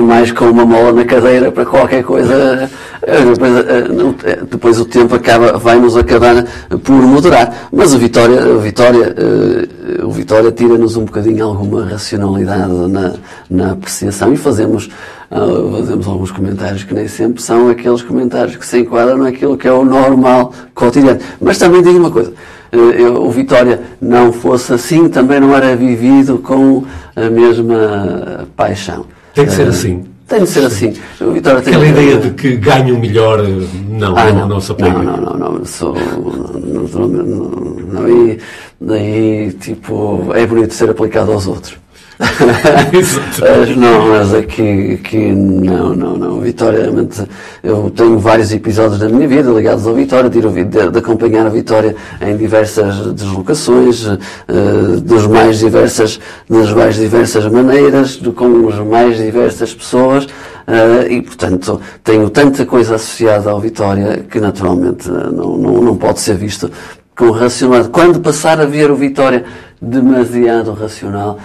mais 0.00 0.32
com 0.32 0.46
uma 0.46 0.66
mola 0.66 0.92
na 0.92 1.04
cadeira 1.04 1.52
para 1.52 1.64
qualquer 1.64 2.02
coisa. 2.02 2.68
Depois, 3.00 3.56
eh, 3.56 3.84
eh, 4.24 4.38
depois 4.50 4.80
o 4.80 4.84
tempo 4.84 5.14
acaba, 5.14 5.58
vai-nos 5.58 5.96
acabar 5.96 6.44
por 6.82 7.02
moderar. 7.02 7.68
Mas 7.72 7.94
o 7.94 7.98
Vitória, 7.98 8.46
o 8.48 8.60
Vitória, 8.60 9.14
eh, 9.16 10.04
o 10.04 10.10
Vitória 10.10 10.50
tira-nos 10.50 10.96
um 10.96 11.04
bocadinho 11.04 11.44
alguma 11.44 11.84
racionalidade 11.84 12.72
na, 12.88 13.14
na 13.48 13.72
apreciação 13.72 14.32
e 14.32 14.36
fazemos 14.36 14.90
uh, 15.30 15.76
fazemos 15.78 16.06
alguns 16.06 16.30
comentários 16.30 16.84
que 16.84 16.94
nem 16.94 17.08
sempre 17.08 17.42
são 17.42 17.68
aqueles 17.68 18.02
comentários 18.02 18.56
que 18.56 18.66
se 18.66 18.80
enquadram 18.80 19.18
naquilo 19.18 19.56
que 19.56 19.68
é 19.68 19.72
o 19.72 19.84
normal 19.84 20.52
cotidiano. 20.74 21.20
Mas 21.40 21.58
também 21.58 21.82
digo 21.82 21.98
uma 21.98 22.10
coisa, 22.10 22.32
uh, 22.72 22.76
eu, 22.76 23.22
o 23.22 23.30
Vitória 23.30 23.80
não 24.00 24.32
fosse 24.32 24.72
assim, 24.72 25.08
também 25.08 25.40
não 25.40 25.54
era 25.54 25.76
vivido 25.76 26.38
com 26.38 26.84
a 27.14 27.30
mesma 27.30 28.46
paixão. 28.56 29.06
Tem 29.34 29.46
que 29.46 29.52
ser 29.52 29.66
uh, 29.66 29.70
assim. 29.70 30.04
Tem 30.28 30.40
de 30.40 30.46
ser 30.46 30.66
assim. 30.66 30.94
O 31.22 31.32
Vitória 31.32 31.62
tem 31.62 31.74
Aquela 31.74 31.84
que... 31.86 31.90
ideia 31.90 32.18
de 32.18 32.30
que 32.32 32.56
ganha 32.56 32.94
o 32.94 32.98
melhor, 32.98 33.42
não, 33.88 34.14
ah, 34.14 34.26
não, 34.26 34.40
não, 34.40 34.48
não 34.48 34.60
se 34.60 34.72
aplica. 34.72 34.92
Não, 34.92 35.16
não, 35.16 35.34
não, 35.34 35.52
não, 35.52 35.64
sou, 35.64 35.94
não, 35.94 37.08
não, 37.08 37.50
não, 37.92 38.08
e 38.08 38.38
daí, 38.78 39.52
tipo, 39.52 40.30
é 40.34 40.46
bonito 40.46 40.74
ser 40.74 40.90
aplicado 40.90 41.32
aos 41.32 41.46
outros. 41.46 41.78
Mas 42.18 43.76
não, 43.76 44.08
mas 44.08 44.34
aqui, 44.34 44.98
aqui 45.00 45.30
não, 45.32 45.94
não, 45.94 46.16
não. 46.16 46.40
Vitória, 46.40 46.80
realmente, 46.80 47.22
eu 47.62 47.90
tenho 47.90 48.18
vários 48.18 48.52
episódios 48.52 48.98
da 48.98 49.08
minha 49.08 49.28
vida 49.28 49.50
ligados 49.50 49.86
ao 49.86 49.94
Vitória, 49.94 50.28
de, 50.28 50.40
de, 50.40 50.90
de 50.90 50.98
acompanhar 50.98 51.46
a 51.46 51.48
Vitória 51.48 51.94
em 52.20 52.36
diversas 52.36 53.14
deslocações, 53.14 54.04
uh, 54.04 55.00
dos 55.00 55.26
mais 55.28 55.60
diversas, 55.60 56.18
das 56.48 56.72
mais 56.72 56.96
diversas 56.96 57.46
maneiras, 57.46 58.10
de, 58.16 58.32
com 58.32 58.68
as 58.68 58.78
mais 58.80 59.16
diversas 59.16 59.72
pessoas. 59.72 60.24
Uh, 60.24 61.10
e, 61.10 61.22
portanto, 61.22 61.80
tenho 62.02 62.28
tanta 62.30 62.66
coisa 62.66 62.96
associada 62.96 63.48
ao 63.50 63.60
Vitória 63.60 64.24
que, 64.28 64.40
naturalmente, 64.40 65.08
não, 65.08 65.56
não, 65.56 65.82
não 65.82 65.96
pode 65.96 66.18
ser 66.18 66.34
visto 66.34 66.68
com 67.16 67.30
racionalidade. 67.30 67.92
Quando 67.92 68.20
passar 68.20 68.60
a 68.60 68.64
ver 68.64 68.90
o 68.90 68.96
Vitória 68.96 69.44
demasiado 69.80 70.72
racional, 70.72 71.38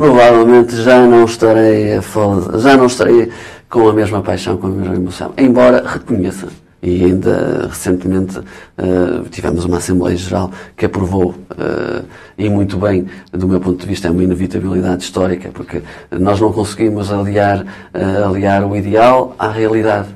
provavelmente 0.00 0.76
já 0.76 1.06
não 1.06 1.26
estarei 1.26 1.96
a 1.96 2.00
falar, 2.00 2.58
já 2.58 2.74
não 2.74 2.86
estarei 2.86 3.30
com 3.68 3.86
a 3.86 3.92
mesma 3.92 4.22
paixão, 4.22 4.56
com 4.56 4.68
a 4.68 4.70
mesma 4.70 4.96
emoção. 4.96 5.34
Embora 5.36 5.86
reconheça, 5.86 6.48
e 6.82 7.04
ainda 7.04 7.66
recentemente 7.68 8.38
uh, 8.38 9.28
tivemos 9.30 9.66
uma 9.66 9.76
Assembleia 9.76 10.16
Geral 10.16 10.50
que 10.74 10.86
aprovou, 10.86 11.34
uh, 11.50 12.02
e 12.38 12.48
muito 12.48 12.78
bem, 12.78 13.08
do 13.30 13.46
meu 13.46 13.60
ponto 13.60 13.78
de 13.78 13.86
vista, 13.86 14.08
é 14.08 14.10
uma 14.10 14.24
inevitabilidade 14.24 15.02
histórica, 15.02 15.50
porque 15.52 15.82
nós 16.10 16.40
não 16.40 16.50
conseguimos 16.50 17.12
aliar, 17.12 17.62
uh, 17.62 18.24
aliar 18.26 18.64
o 18.64 18.74
ideal 18.74 19.34
à 19.38 19.50
realidade. 19.50 20.08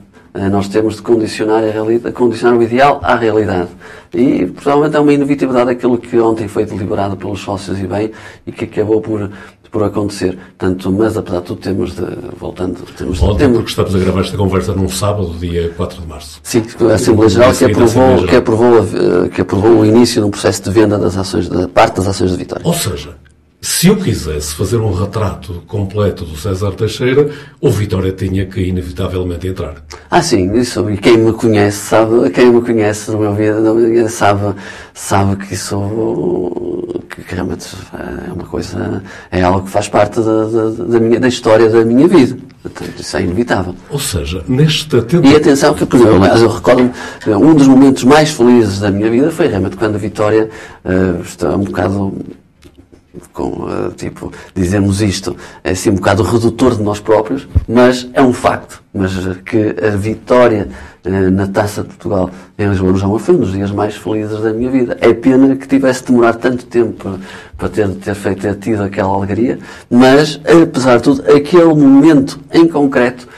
Nós 0.50 0.66
temos 0.66 0.96
de 0.96 1.02
condicionar, 1.02 1.62
a 1.62 2.10
condicionar 2.10 2.58
o 2.58 2.62
ideal 2.64 2.98
à 3.04 3.14
realidade. 3.14 3.68
E, 4.12 4.46
provavelmente, 4.46 4.96
é 4.96 4.98
uma 4.98 5.12
inevitabilidade 5.12 5.70
aquilo 5.70 5.96
que 5.96 6.18
ontem 6.18 6.48
foi 6.48 6.64
deliberado 6.64 7.16
pelos 7.16 7.38
sócios 7.38 7.78
e 7.78 7.86
bem 7.86 8.10
e 8.44 8.50
que 8.50 8.64
acabou 8.64 9.00
por 9.00 9.30
por 9.74 9.82
acontecer. 9.82 10.38
Tanto, 10.56 10.92
mas 10.92 11.16
apesar 11.16 11.40
de 11.40 11.46
tudo 11.46 11.60
temos 11.60 11.96
de, 11.96 12.06
voltando, 12.38 12.78
temos 12.96 13.20
Ontem, 13.20 13.38
temos... 13.38 13.56
porque 13.56 13.70
estamos 13.70 13.94
a 13.96 13.98
gravar 13.98 14.20
esta 14.20 14.36
conversa 14.36 14.72
num 14.72 14.88
sábado, 14.88 15.34
dia 15.40 15.68
4 15.76 16.00
de 16.00 16.06
março. 16.06 16.38
Sim, 16.44 16.62
a 16.88 16.94
Assembleia 16.94 17.28
Geral 17.28 17.52
que 17.52 17.64
aprovou, 17.64 18.24
que 18.24 18.36
aprovou, 18.36 18.86
que 19.34 19.40
aprovou 19.40 19.78
o 19.80 19.84
início 19.84 20.22
de 20.22 20.28
um 20.28 20.30
processo 20.30 20.62
de 20.62 20.70
venda 20.70 20.96
das 20.96 21.16
ações, 21.16 21.48
da 21.48 21.66
parte 21.66 21.96
das 21.96 22.06
ações 22.06 22.30
de 22.30 22.36
Vitória. 22.36 22.64
Ou 22.64 22.72
seja, 22.72 23.16
se 23.64 23.86
eu 23.86 23.96
quisesse 23.96 24.54
fazer 24.54 24.76
um 24.76 24.92
retrato 24.92 25.62
completo 25.66 26.22
do 26.22 26.36
César 26.36 26.72
Teixeira, 26.72 27.30
o 27.58 27.70
Vitória 27.70 28.12
tinha 28.12 28.44
que 28.44 28.60
inevitavelmente 28.60 29.48
entrar. 29.48 29.76
Ah, 30.10 30.20
sim, 30.20 30.52
isso. 30.54 30.90
E 30.90 30.98
quem 30.98 31.16
me 31.16 31.32
conhece 31.32 31.78
sabe, 31.78 32.28
quem 32.28 32.50
me 32.50 32.60
conhece 32.60 33.10
no 33.10 33.20
meu 33.20 33.34
vida 33.34 34.06
sabe, 34.10 34.54
sabe 34.92 35.36
que 35.36 35.54
isso 35.54 35.80
que 37.08 37.34
realmente 37.34 37.68
é 38.28 38.32
uma 38.32 38.44
coisa, 38.44 39.02
é 39.30 39.42
algo 39.42 39.62
que 39.62 39.70
faz 39.70 39.88
parte 39.88 40.20
da, 40.20 40.44
da, 40.44 40.70
da 40.84 41.00
minha, 41.00 41.18
da 41.18 41.28
história 41.28 41.70
da 41.70 41.86
minha 41.86 42.06
vida. 42.06 42.36
Portanto, 42.62 43.00
isso 43.00 43.16
é 43.16 43.22
inevitável. 43.22 43.74
Ou 43.88 43.98
seja, 43.98 44.44
nesta 44.46 45.00
tentativa... 45.00 45.34
E 45.34 45.36
atenção 45.36 45.72
que, 45.72 45.86
por 45.86 45.96
exemplo, 45.96 46.16
aliás, 46.16 46.42
eu 46.42 46.50
recordo-me, 46.50 46.90
um 47.28 47.54
dos 47.54 47.66
momentos 47.66 48.04
mais 48.04 48.30
felizes 48.30 48.80
da 48.80 48.90
minha 48.90 49.10
vida 49.10 49.30
foi 49.30 49.46
realmente 49.46 49.76
quando 49.76 49.94
a 49.94 49.98
Vitória 49.98 50.50
uh, 50.84 51.22
está 51.22 51.56
um 51.56 51.64
bocado 51.64 52.14
com, 53.32 53.64
uh, 53.64 53.92
tipo, 53.96 54.32
dizemos 54.54 55.00
isto, 55.00 55.36
é 55.62 55.70
assim 55.70 55.90
um 55.90 55.94
bocado 55.94 56.22
redutor 56.22 56.76
de 56.76 56.82
nós 56.82 57.00
próprios, 57.00 57.48
mas 57.68 58.08
é 58.12 58.22
um 58.22 58.32
facto. 58.32 58.82
Mas 58.92 59.12
que 59.44 59.74
a 59.84 59.96
vitória 59.96 60.68
uh, 61.04 61.30
na 61.30 61.46
Taça 61.46 61.82
de 61.82 61.88
Portugal 61.88 62.30
em 62.58 62.68
Lisboa 62.68 62.92
no 62.92 62.98
João 62.98 63.18
foi 63.18 63.34
um 63.34 63.38
dos 63.38 63.52
dias 63.52 63.70
mais 63.70 63.96
felizes 63.96 64.40
da 64.40 64.52
minha 64.52 64.70
vida. 64.70 64.96
É 65.00 65.12
pena 65.12 65.56
que 65.56 65.66
tivesse 65.66 66.00
de 66.00 66.06
demorar 66.08 66.34
tanto 66.34 66.66
tempo 66.66 67.18
para 67.56 67.68
ter, 67.68 67.88
ter 67.90 68.14
feito, 68.14 68.42
ter 68.42 68.54
tido 68.56 68.82
aquela 68.82 69.14
alegria, 69.14 69.58
mas, 69.90 70.40
apesar 70.44 70.96
de 70.96 71.02
tudo, 71.02 71.22
aquele 71.30 71.74
momento 71.74 72.40
em 72.52 72.68
concreto 72.68 73.28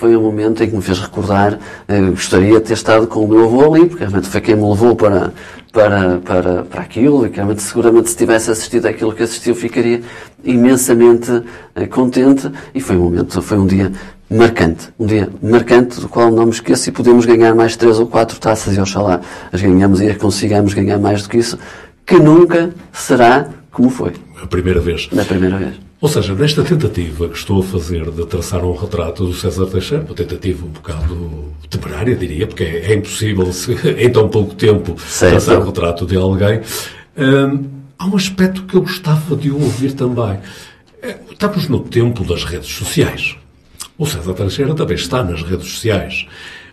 foi 0.00 0.16
um 0.16 0.22
momento 0.22 0.64
em 0.64 0.70
que 0.70 0.74
me 0.74 0.80
fez 0.80 0.98
recordar, 0.98 1.58
eh, 1.86 2.00
gostaria 2.00 2.54
de 2.54 2.60
ter 2.60 2.72
estado 2.72 3.06
com 3.06 3.22
o 3.22 3.28
meu 3.28 3.44
avô 3.44 3.74
ali, 3.74 3.84
porque 3.84 4.02
realmente 4.02 4.30
foi 4.30 4.40
quem 4.40 4.56
me 4.56 4.66
levou 4.66 4.96
para, 4.96 5.30
para, 5.72 6.18
para, 6.18 6.62
para 6.64 6.82
aquilo, 6.82 7.26
e 7.26 7.30
que 7.30 7.36
realmente, 7.36 7.62
seguramente 7.62 8.10
se 8.10 8.16
tivesse 8.16 8.50
assistido 8.50 8.86
àquilo 8.86 9.12
que 9.12 9.22
assistiu, 9.22 9.54
ficaria 9.54 10.02
imensamente 10.44 11.42
eh, 11.74 11.86
contente, 11.86 12.50
e 12.74 12.80
foi 12.80 12.96
um 12.96 13.04
momento, 13.04 13.40
foi 13.40 13.58
um 13.58 13.66
dia 13.66 13.92
marcante, 14.28 14.88
um 14.98 15.06
dia 15.06 15.28
marcante 15.42 16.00
do 16.00 16.08
qual 16.08 16.30
não 16.30 16.46
me 16.46 16.52
esqueço 16.52 16.88
e 16.88 16.92
podemos 16.92 17.26
ganhar 17.26 17.54
mais 17.54 17.76
três 17.76 17.98
ou 17.98 18.06
quatro 18.06 18.38
taças 18.38 18.76
e 18.76 18.80
oxalá 18.80 19.20
as 19.52 19.60
ganhamos 19.60 20.00
e 20.00 20.08
as 20.08 20.16
consigamos 20.16 20.72
ganhar 20.72 20.98
mais 20.98 21.22
do 21.22 21.28
que 21.28 21.38
isso, 21.38 21.58
que 22.06 22.16
nunca 22.16 22.70
será 22.92 23.48
como 23.70 23.90
foi. 23.90 24.12
A 24.42 24.46
primeira 24.46 24.80
vez. 24.80 25.08
Na 25.12 25.24
primeira 25.24 25.56
vez. 25.56 25.89
Ou 26.00 26.08
seja, 26.08 26.34
nesta 26.34 26.62
tentativa 26.62 27.28
que 27.28 27.36
estou 27.36 27.60
a 27.60 27.62
fazer 27.62 28.10
de 28.10 28.24
traçar 28.24 28.64
um 28.64 28.74
retrato 28.74 29.26
do 29.26 29.34
César 29.34 29.66
Teixeira, 29.66 30.02
uma 30.02 30.14
tentativa 30.14 30.64
um 30.64 30.70
bocado 30.70 31.52
temerária, 31.68 32.16
diria, 32.16 32.46
porque 32.46 32.64
é, 32.64 32.92
é 32.92 32.94
impossível 32.94 33.52
se, 33.52 33.72
em 33.98 34.10
tão 34.10 34.26
pouco 34.26 34.54
tempo 34.54 34.96
certo. 34.98 35.32
traçar 35.32 35.60
um 35.60 35.66
retrato 35.66 36.06
de 36.06 36.16
alguém, 36.16 36.62
hum, 37.18 37.64
há 37.98 38.06
um 38.06 38.16
aspecto 38.16 38.62
que 38.62 38.76
eu 38.76 38.80
gostava 38.80 39.36
de 39.36 39.50
ouvir 39.50 39.92
também. 39.92 40.38
É, 41.02 41.18
estamos 41.30 41.68
no 41.68 41.80
tempo 41.80 42.24
das 42.24 42.44
redes 42.44 42.70
sociais. 42.70 43.36
O 43.98 44.06
César 44.06 44.32
Teixeira 44.32 44.74
também 44.74 44.96
está 44.96 45.22
nas 45.22 45.42
redes 45.42 45.68
sociais. 45.68 46.26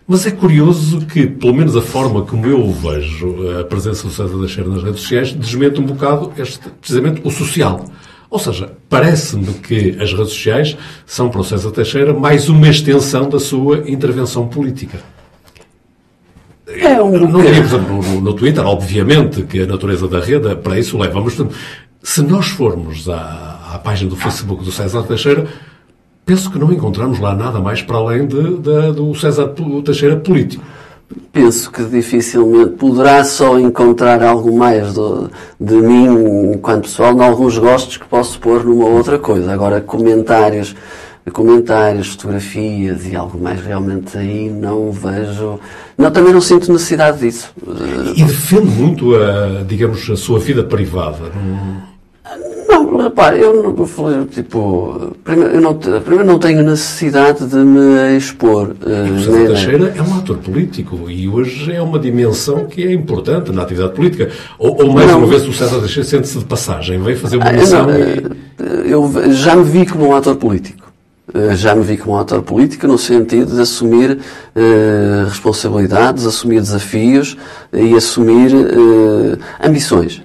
Mas 0.06 0.26
é 0.26 0.30
curioso 0.30 1.04
que, 1.04 1.26
pelo 1.26 1.52
menos 1.52 1.76
a 1.76 1.82
forma 1.82 2.22
como 2.22 2.46
eu 2.46 2.72
vejo 2.72 3.60
a 3.60 3.64
presença 3.64 4.08
do 4.08 4.14
César 4.14 4.38
Teixeira 4.38 4.70
nas 4.70 4.82
redes 4.82 5.02
sociais, 5.02 5.34
desmente 5.34 5.78
um 5.78 5.84
bocado 5.84 6.32
este, 6.38 6.66
precisamente 6.80 7.20
o 7.22 7.30
social. 7.30 7.84
Ou 8.30 8.38
seja, 8.38 8.72
parece-me 8.88 9.54
que 9.54 9.96
as 10.00 10.12
redes 10.12 10.32
sociais 10.32 10.76
são 11.06 11.30
para 11.30 11.40
o 11.40 11.44
César 11.44 11.70
Teixeira 11.70 12.12
mais 12.12 12.48
uma 12.48 12.68
extensão 12.68 13.28
da 13.28 13.40
sua 13.40 13.88
intervenção 13.90 14.46
política. 14.46 14.98
É 16.66 17.00
um 17.00 17.26
não 17.26 17.40
diríamos 17.40 17.72
no, 17.72 18.20
no, 18.20 18.34
Twitter, 18.34 18.64
obviamente, 18.66 19.42
que 19.44 19.62
a 19.62 19.66
natureza 19.66 20.06
da 20.06 20.20
rede 20.20 20.54
para 20.56 20.78
isso 20.78 20.98
leva. 20.98 21.22
Mas 21.22 21.42
se 22.02 22.22
nós 22.22 22.48
formos 22.48 23.08
à, 23.08 23.72
à 23.72 23.78
página 23.78 24.10
do 24.10 24.16
Facebook 24.16 24.62
do 24.62 24.70
César 24.70 25.02
Teixeira, 25.04 25.46
penso 26.26 26.50
que 26.50 26.58
não 26.58 26.70
encontramos 26.70 27.18
lá 27.18 27.34
nada 27.34 27.60
mais 27.60 27.80
para 27.80 27.96
além 27.96 28.26
de, 28.26 28.58
de, 28.58 28.92
do 28.92 29.14
César 29.14 29.54
Teixeira 29.82 30.16
político 30.16 30.62
penso 31.32 31.70
que 31.70 31.82
dificilmente 31.84 32.72
poderá 32.72 33.24
só 33.24 33.58
encontrar 33.58 34.22
algo 34.22 34.56
mais 34.56 34.92
do, 34.92 35.30
de 35.58 35.74
mim 35.74 36.52
enquanto 36.52 36.82
pessoal 36.82 37.14
em 37.14 37.22
alguns 37.22 37.56
gostos 37.56 37.96
que 37.96 38.06
posso 38.06 38.38
pôr 38.38 38.64
numa 38.64 38.86
outra 38.86 39.18
coisa. 39.18 39.52
Agora, 39.52 39.80
comentários, 39.80 40.74
comentários, 41.32 42.08
fotografias 42.08 43.06
e 43.06 43.16
algo 43.16 43.38
mais 43.38 43.60
realmente 43.60 44.16
aí 44.16 44.50
não 44.50 44.90
vejo. 44.92 45.58
Não, 45.96 46.10
também 46.10 46.32
não 46.32 46.40
sinto 46.40 46.72
necessidade 46.72 47.20
disso. 47.20 47.52
E 48.14 48.24
defende 48.24 48.66
muito 48.66 49.14
a, 49.14 49.64
digamos, 49.66 50.08
a 50.10 50.16
sua 50.16 50.38
vida 50.38 50.62
privada. 50.62 51.30
Não... 51.34 51.97
Repare, 53.18 53.40
eu 53.40 53.72
não 53.72 53.84
falei, 53.84 54.24
tipo, 54.26 55.12
primeiro, 55.24 55.54
eu 55.54 55.60
não, 55.60 55.74
primeiro 55.74 56.24
não 56.24 56.38
tenho 56.38 56.62
necessidade 56.62 57.44
de 57.46 57.56
me 57.56 58.16
expor. 58.16 58.68
Uh, 58.68 59.12
o 59.12 59.20
César 59.20 59.46
Teixeira 59.46 59.94
é 59.96 60.02
um 60.02 60.18
ator 60.18 60.36
político 60.36 61.10
e 61.10 61.28
hoje 61.28 61.72
é 61.72 61.82
uma 61.82 61.98
dimensão 61.98 62.66
que 62.66 62.86
é 62.86 62.92
importante 62.92 63.50
na 63.50 63.62
atividade 63.62 63.94
política. 63.94 64.30
Ou, 64.56 64.84
ou 64.84 64.92
mais 64.92 65.08
não, 65.08 65.18
uma 65.18 65.26
vez 65.26 65.44
o 65.48 65.52
César 65.52 65.80
Teixeira 65.80 66.08
sente-se 66.08 66.38
de 66.38 66.44
passagem, 66.44 67.02
veio 67.02 67.18
fazer 67.18 67.38
uma 67.38 67.48
ah, 67.48 67.52
missão 67.52 67.86
não, 67.88 67.98
e... 67.98 68.02
Eh, 68.02 68.92
eu 68.92 69.32
já 69.32 69.56
me 69.56 69.64
vi 69.64 69.84
como 69.84 70.06
um 70.06 70.14
ator 70.14 70.36
político. 70.36 70.86
Eh, 71.34 71.56
já 71.56 71.74
me 71.74 71.82
vi 71.82 71.96
como 71.96 72.14
um 72.14 72.20
ator 72.20 72.40
político 72.42 72.86
no 72.86 72.96
sentido 72.96 73.52
de 73.52 73.60
assumir 73.60 74.12
uh, 74.12 75.28
responsabilidades, 75.28 76.24
assumir 76.24 76.60
desafios 76.60 77.36
e 77.72 77.96
assumir 77.96 78.54
uh, 78.54 79.38
ambições. 79.60 80.22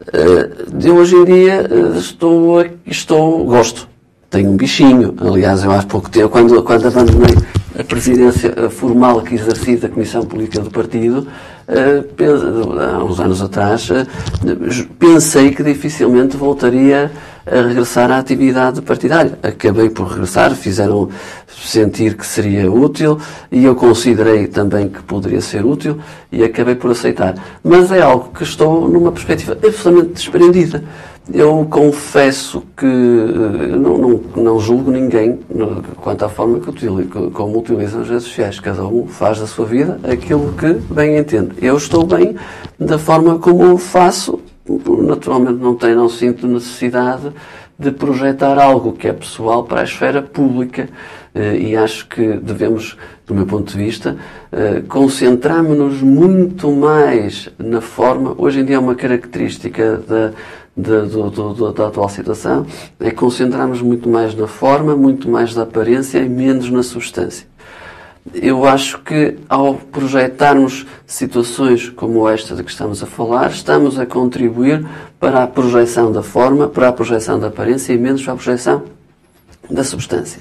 Uh, 0.00 0.86
eu 0.86 0.96
hoje 0.96 1.14
em 1.14 1.24
dia 1.26 1.68
uh, 1.70 1.98
estou, 1.98 2.64
estou, 2.86 3.44
gosto. 3.44 3.86
Tenho 4.30 4.50
um 4.50 4.56
bichinho. 4.56 5.14
Aliás, 5.20 5.62
eu 5.62 5.72
há 5.72 5.82
pouco 5.82 6.08
tempo, 6.08 6.30
quando, 6.30 6.62
quando 6.62 6.86
abandonei 6.86 7.36
a 7.78 7.84
presidência 7.84 8.52
eh, 8.56 8.68
formal 8.68 9.22
que 9.22 9.34
exerci 9.34 9.76
da 9.76 9.88
Comissão 9.88 10.24
Política 10.24 10.62
do 10.62 10.70
Partido, 10.70 11.26
uh, 11.68 12.80
há 12.80 13.04
uns 13.04 13.20
anos 13.20 13.42
atrás, 13.42 13.88
pensei 14.98 15.50
que 15.50 15.62
dificilmente 15.62 16.36
voltaria 16.36 17.10
a 17.46 17.62
regressar 17.62 18.10
à 18.10 18.18
atividade 18.18 18.82
partidária. 18.82 19.38
Acabei 19.42 19.90
por 19.90 20.08
regressar, 20.08 20.54
fizeram 20.54 21.08
sentir 21.48 22.16
que 22.16 22.26
seria 22.26 22.70
útil 22.70 23.18
e 23.50 23.64
eu 23.64 23.74
considerei 23.74 24.46
também 24.46 24.88
que 24.88 25.02
poderia 25.02 25.40
ser 25.40 25.64
útil 25.64 25.98
e 26.32 26.42
acabei 26.42 26.74
por 26.74 26.90
aceitar. 26.90 27.34
Mas 27.62 27.92
é 27.92 28.00
algo 28.00 28.30
que 28.32 28.42
estou 28.42 28.88
numa 28.88 29.12
perspectiva 29.12 29.52
absolutamente 29.52 30.14
desprendida. 30.14 30.84
Eu 31.32 31.66
confesso 31.70 32.62
que 32.76 32.86
eh, 32.86 33.76
não, 33.76 33.98
não, 33.98 34.20
não 34.36 34.58
julgo 34.58 34.90
ninguém 34.90 35.38
quanto 35.96 36.24
à 36.24 36.28
forma 36.28 36.58
que 36.58 36.70
utilizo, 36.70 37.30
como 37.32 37.58
utilizam 37.58 38.00
as 38.00 38.08
redes 38.08 38.24
sociais. 38.24 38.58
Cada 38.58 38.84
um 38.84 39.06
faz 39.06 39.38
da 39.38 39.46
sua 39.46 39.66
vida 39.66 40.00
aquilo 40.02 40.52
que 40.54 40.72
bem 40.92 41.18
entende. 41.18 41.52
Eu 41.62 41.76
estou 41.76 42.04
bem 42.04 42.34
da 42.78 42.98
forma 42.98 43.38
como 43.38 43.76
faço 43.76 44.40
naturalmente 45.02 45.60
não 45.60 45.74
tenho, 45.74 45.96
não 45.96 46.08
sinto 46.08 46.46
necessidade 46.46 47.32
de 47.78 47.90
projetar 47.90 48.58
algo 48.58 48.92
que 48.92 49.08
é 49.08 49.12
pessoal 49.12 49.64
para 49.64 49.80
a 49.80 49.84
esfera 49.84 50.20
pública. 50.20 50.88
Eh, 51.34 51.58
e 51.58 51.76
acho 51.76 52.06
que 52.08 52.34
devemos, 52.34 52.96
do 53.26 53.34
meu 53.34 53.46
ponto 53.46 53.72
de 53.72 53.78
vista, 53.78 54.16
eh, 54.52 54.82
concentrar-nos 54.88 56.02
muito 56.02 56.70
mais 56.70 57.48
na 57.58 57.80
forma. 57.80 58.34
Hoje 58.36 58.60
em 58.60 58.64
dia 58.64 58.76
é 58.76 58.78
uma 58.78 58.94
característica 58.94 59.96
da, 59.96 60.32
da, 60.76 61.00
do, 61.02 61.30
do, 61.30 61.72
da 61.72 61.86
atual 61.86 62.08
situação, 62.08 62.66
é 62.98 63.10
concentrarmos 63.10 63.80
muito 63.80 64.08
mais 64.08 64.34
na 64.34 64.46
forma, 64.46 64.96
muito 64.96 65.28
mais 65.28 65.54
na 65.54 65.62
aparência 65.62 66.18
e 66.18 66.28
menos 66.28 66.68
na 66.70 66.82
substância 66.82 67.49
eu 68.34 68.64
acho 68.64 68.98
que 69.00 69.36
ao 69.48 69.74
projetarmos 69.74 70.86
situações 71.06 71.88
como 71.88 72.28
esta 72.28 72.54
de 72.54 72.62
que 72.62 72.70
estamos 72.70 73.02
a 73.02 73.06
falar, 73.06 73.50
estamos 73.50 73.98
a 73.98 74.06
contribuir 74.06 74.86
para 75.18 75.42
a 75.42 75.46
projeção 75.46 76.12
da 76.12 76.22
forma, 76.22 76.68
para 76.68 76.88
a 76.88 76.92
projeção 76.92 77.38
da 77.38 77.48
aparência 77.48 77.92
e 77.92 77.98
menos 77.98 78.22
para 78.22 78.32
a 78.32 78.36
projeção 78.36 78.82
da 79.68 79.84
substância. 79.84 80.40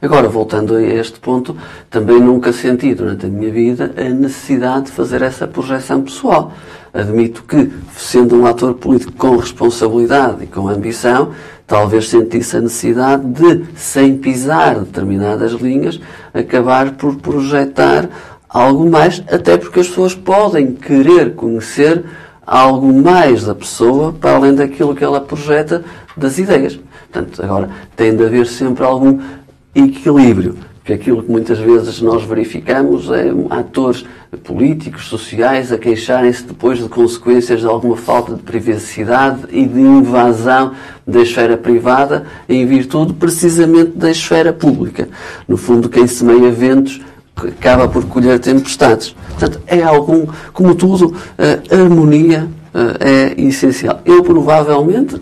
Agora, 0.00 0.28
voltando 0.28 0.76
a 0.76 0.82
este 0.82 1.18
ponto, 1.18 1.56
também 1.90 2.20
nunca 2.20 2.52
senti 2.52 2.94
durante 2.94 3.26
a 3.26 3.28
minha 3.28 3.50
vida 3.50 3.92
a 3.96 4.08
necessidade 4.10 4.86
de 4.86 4.92
fazer 4.92 5.22
essa 5.22 5.46
projeção 5.46 6.02
pessoal. 6.02 6.52
Admito 6.94 7.42
que, 7.42 7.70
sendo 7.96 8.36
um 8.36 8.46
ator 8.46 8.74
político 8.74 9.12
com 9.12 9.36
responsabilidade 9.36 10.44
e 10.44 10.46
com 10.46 10.68
ambição, 10.68 11.32
talvez 11.68 12.08
sentisse 12.08 12.56
a 12.56 12.60
necessidade 12.60 13.24
de, 13.26 13.66
sem 13.76 14.16
pisar 14.16 14.80
determinadas 14.80 15.52
linhas, 15.52 16.00
acabar 16.32 16.92
por 16.92 17.16
projetar 17.16 18.08
algo 18.48 18.88
mais, 18.90 19.22
até 19.30 19.58
porque 19.58 19.80
as 19.80 19.88
pessoas 19.88 20.14
podem 20.14 20.72
querer 20.72 21.34
conhecer 21.34 22.04
algo 22.46 22.90
mais 22.90 23.44
da 23.44 23.54
pessoa 23.54 24.14
para 24.14 24.36
além 24.36 24.54
daquilo 24.54 24.94
que 24.94 25.04
ela 25.04 25.20
projeta 25.20 25.84
das 26.16 26.38
ideias. 26.38 26.80
Portanto, 27.12 27.42
agora, 27.44 27.68
tem 27.94 28.16
de 28.16 28.24
haver 28.24 28.46
sempre 28.46 28.84
algum 28.84 29.20
equilíbrio. 29.74 30.56
Porque 30.88 31.02
aquilo 31.02 31.22
que 31.22 31.30
muitas 31.30 31.58
vezes 31.58 32.00
nós 32.00 32.24
verificamos 32.24 33.10
é 33.10 33.30
atores 33.50 34.06
políticos, 34.42 35.04
sociais, 35.04 35.70
a 35.70 35.76
queixarem-se 35.76 36.44
depois 36.44 36.78
de 36.78 36.88
consequências 36.88 37.60
de 37.60 37.66
alguma 37.66 37.94
falta 37.94 38.34
de 38.34 38.40
privacidade 38.40 39.40
e 39.50 39.66
de 39.66 39.78
invasão 39.78 40.72
da 41.06 41.20
esfera 41.20 41.58
privada 41.58 42.24
em 42.48 42.64
virtude 42.64 43.12
precisamente 43.12 43.98
da 43.98 44.10
esfera 44.10 44.50
pública. 44.50 45.10
No 45.46 45.58
fundo, 45.58 45.90
quem 45.90 46.06
semeia 46.06 46.50
ventos 46.50 47.02
acaba 47.36 47.86
por 47.86 48.06
colher 48.06 48.38
tempestades. 48.38 49.14
Portanto, 49.28 49.60
é 49.66 49.82
algum, 49.82 50.26
como 50.54 50.74
tudo, 50.74 51.14
a 51.36 51.76
harmonia 51.76 52.48
eh, 52.72 53.34
é 53.36 53.42
essencial. 53.42 54.00
Eu 54.06 54.22
provavelmente 54.22 55.16
eh, 55.16 55.18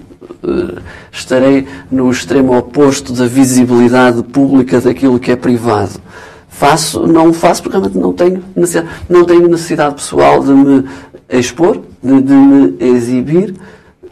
estarei 1.13 1.67
no 1.91 2.11
extremo 2.11 2.57
oposto 2.57 3.13
da 3.13 3.27
visibilidade 3.27 4.23
pública 4.23 4.81
daquilo 4.81 5.19
que 5.19 5.31
é 5.31 5.37
privado. 5.37 6.01
Faço, 6.49 7.07
não 7.07 7.33
faço 7.33 7.63
porque 7.63 7.77
realmente 7.77 7.99
não 7.99 8.13
tenho 8.13 8.43
necessidade, 8.55 8.89
não 9.09 9.25
tenho 9.25 9.49
necessidade 9.49 9.95
pessoal 9.97 10.43
de 10.43 10.53
me 10.53 10.85
expor, 11.29 11.83
de, 12.03 12.23
de 12.23 12.33
me 12.33 12.77
exibir, 12.81 13.55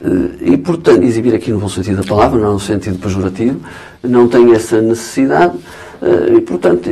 eh, 0.02 0.52
e, 0.52 0.56
portanto, 0.56 1.02
exibir 1.02 1.34
aqui 1.34 1.50
no 1.50 1.58
bom 1.58 1.68
sentido 1.68 2.02
da 2.02 2.04
palavra, 2.04 2.38
não 2.38 2.54
no 2.54 2.60
sentido 2.60 2.98
pejorativo, 2.98 3.60
não 4.02 4.28
tenho 4.28 4.54
essa 4.54 4.82
necessidade, 4.82 5.54
e, 6.36 6.40
portanto, 6.42 6.90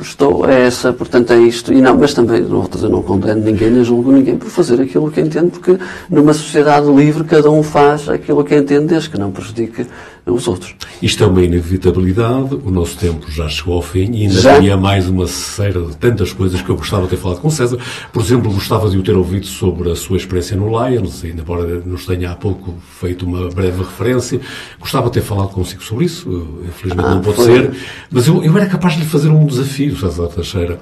estou 0.00 0.44
a 0.44 0.52
essa, 0.52 0.92
portanto 0.92 1.32
é 1.32 1.38
isto, 1.38 1.72
e 1.72 1.80
não, 1.80 1.96
mas 1.96 2.14
também, 2.14 2.40
não, 2.40 2.68
eu 2.82 2.88
não 2.88 3.02
condeno 3.02 3.42
ninguém, 3.42 3.70
nem 3.70 3.84
julgo 3.84 4.12
ninguém 4.12 4.36
por 4.36 4.48
fazer 4.48 4.80
aquilo 4.80 5.10
que 5.10 5.20
entende, 5.20 5.50
porque 5.50 5.78
numa 6.08 6.32
sociedade 6.32 6.90
livre 6.90 7.24
cada 7.24 7.50
um 7.50 7.62
faz 7.62 8.08
aquilo 8.08 8.44
que 8.44 8.54
entende, 8.54 8.86
desde 8.86 9.10
que 9.10 9.18
não 9.18 9.30
prejudique 9.30 9.86
os 10.32 10.46
outros. 10.48 10.74
Isto 11.02 11.24
é 11.24 11.26
uma 11.26 11.42
inevitabilidade, 11.42 12.54
o 12.54 12.70
nosso 12.70 12.96
tempo 12.96 13.30
já 13.30 13.48
chegou 13.48 13.74
ao 13.76 13.82
fim 13.82 14.12
e 14.12 14.26
ainda 14.26 14.42
teria 14.42 14.76
mais 14.76 15.08
uma 15.08 15.26
série 15.26 15.80
de 15.80 15.96
tantas 15.96 16.32
coisas 16.32 16.60
que 16.60 16.68
eu 16.68 16.76
gostava 16.76 17.04
de 17.04 17.10
ter 17.10 17.16
falado 17.16 17.40
com 17.40 17.50
César. 17.50 17.78
Por 18.12 18.22
exemplo, 18.22 18.52
gostava 18.52 18.88
de 18.90 18.98
o 18.98 19.02
ter 19.02 19.16
ouvido 19.16 19.46
sobre 19.46 19.90
a 19.90 19.96
sua 19.96 20.16
experiência 20.16 20.56
no 20.56 20.68
Lions, 20.68 21.24
ainda 21.24 21.42
embora 21.42 21.80
nos 21.80 22.06
tenha 22.06 22.32
há 22.32 22.36
pouco 22.36 22.74
feito 23.00 23.24
uma 23.24 23.48
breve 23.48 23.78
referência. 23.78 24.40
Gostava 24.78 25.06
de 25.06 25.14
ter 25.14 25.22
falado 25.22 25.48
consigo 25.48 25.82
sobre 25.82 26.04
isso, 26.04 26.62
infelizmente 26.68 27.06
ah, 27.06 27.14
não 27.14 27.22
pode 27.22 27.36
foi. 27.36 27.46
ser, 27.46 27.70
mas 28.10 28.26
eu, 28.26 28.42
eu 28.44 28.56
era 28.56 28.66
capaz 28.66 28.94
de 28.94 29.00
lhe 29.00 29.06
fazer 29.06 29.28
um 29.28 29.46
desafio, 29.46 29.96
César 29.96 30.28
Teixeira. 30.28 30.78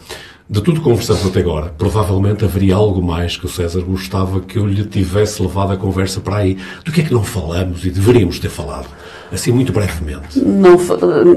De 0.50 0.62
tudo 0.62 0.80
que 0.80 0.84
conversamos 0.84 1.26
até 1.26 1.40
agora, 1.40 1.66
provavelmente 1.76 2.42
haveria 2.42 2.74
algo 2.74 3.02
mais 3.02 3.36
que 3.36 3.44
o 3.44 3.48
César 3.50 3.82
gostava 3.82 4.40
que 4.40 4.58
eu 4.58 4.66
lhe 4.66 4.82
tivesse 4.82 5.42
levado 5.42 5.72
a 5.74 5.76
conversa 5.76 6.20
para 6.22 6.38
aí. 6.38 6.56
Do 6.86 6.90
que 6.90 7.02
é 7.02 7.04
que 7.04 7.12
não 7.12 7.22
falamos 7.22 7.84
e 7.84 7.90
deveríamos 7.90 8.38
ter 8.38 8.48
falado? 8.48 8.88
Assim, 9.30 9.52
muito 9.52 9.72
brevemente. 9.72 10.40
Não, 10.40 10.78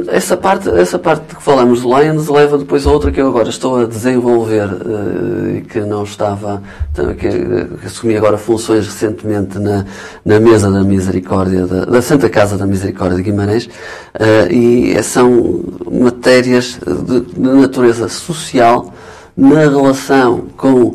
essa, 0.08 0.38
parte, 0.38 0.70
essa 0.70 0.98
parte 0.98 1.36
que 1.36 1.44
falamos 1.44 1.82
de 1.82 1.88
Lions 1.88 2.30
leva 2.30 2.58
depois 2.58 2.88
a 2.88 2.92
outra 2.92 3.12
que 3.12 3.20
eu 3.20 3.28
agora 3.28 3.50
estou 3.50 3.82
a 3.82 3.86
desenvolver 3.86 4.70
eh, 4.70 5.58
e 5.58 5.62
que 5.62 5.82
não 5.82 6.04
estava, 6.04 6.64
que, 6.94 7.30
que 7.78 7.86
assumi 7.86 8.16
agora 8.16 8.38
funções 8.38 8.86
recentemente 8.86 9.60
na, 9.60 9.86
na 10.24 10.40
mesa 10.40 10.72
da 10.72 10.84
Misericórdia, 10.84 11.68
da, 11.68 11.86
da 11.86 12.02
Santa 12.02 12.30
Casa 12.30 12.58
da 12.58 12.66
Misericórdia 12.66 13.18
de 13.18 13.24
Guimarães, 13.24 13.66
uh, 13.66 14.52
e 14.52 15.02
são 15.04 15.62
matérias 15.92 16.80
de, 17.06 17.22
de 17.22 17.40
natureza 17.40 18.08
social 18.08 18.94
na 19.36 19.60
relação 19.60 20.46
com 20.56 20.94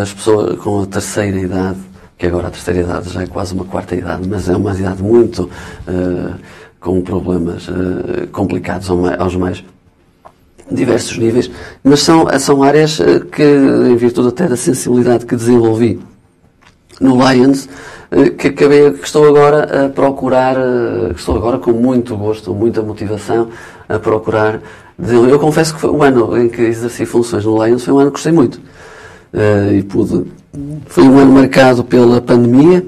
as 0.00 0.12
pessoas 0.12 0.58
com 0.58 0.82
a 0.82 0.86
terceira 0.86 1.38
idade 1.38 1.93
que 2.24 2.28
agora 2.28 2.48
a 2.48 2.50
terceira 2.50 2.80
idade 2.80 3.10
já 3.10 3.22
é 3.22 3.26
quase 3.26 3.52
uma 3.52 3.66
quarta 3.66 3.94
idade, 3.94 4.26
mas 4.26 4.48
é 4.48 4.56
uma 4.56 4.72
idade 4.72 5.02
muito 5.02 5.42
uh, 5.86 6.34
com 6.80 7.02
problemas 7.02 7.68
uh, 7.68 8.26
complicados 8.32 8.88
aos 9.18 9.36
mais 9.36 9.62
diversos 10.70 11.18
níveis, 11.18 11.50
mas 11.82 12.00
são, 12.00 12.26
são 12.40 12.62
áreas 12.62 12.98
eh, 12.98 13.20
que, 13.30 13.42
em 13.42 13.96
virtude 13.96 14.28
até 14.28 14.48
da 14.48 14.56
sensibilidade 14.56 15.26
que 15.26 15.36
desenvolvi 15.36 16.00
no 16.98 17.18
Lions, 17.18 17.68
que 18.38 18.48
acabei, 18.48 18.90
que 18.92 19.04
estou 19.04 19.28
agora 19.28 19.84
a 19.84 19.88
procurar, 19.90 20.56
que 21.12 21.20
estou 21.20 21.36
agora 21.36 21.58
com 21.58 21.72
muito 21.72 22.16
gosto, 22.16 22.54
muita 22.54 22.80
motivação 22.80 23.50
a 23.86 23.98
procurar. 23.98 24.58
Eu 24.98 25.38
confesso 25.38 25.76
que 25.76 25.84
o 25.86 26.02
ano 26.02 26.34
em 26.38 26.48
que 26.48 26.62
exerci 26.62 27.04
funções 27.04 27.44
no 27.44 27.62
Lions 27.62 27.84
foi 27.84 27.92
um 27.92 27.98
ano 27.98 28.10
que 28.10 28.14
gostei 28.14 28.32
muito. 28.32 28.58
e 29.70 29.82
pude 29.82 30.24
foi 30.86 31.04
um 31.04 31.18
ano 31.18 31.32
marcado 31.32 31.84
pela 31.84 32.20
pandemia. 32.20 32.84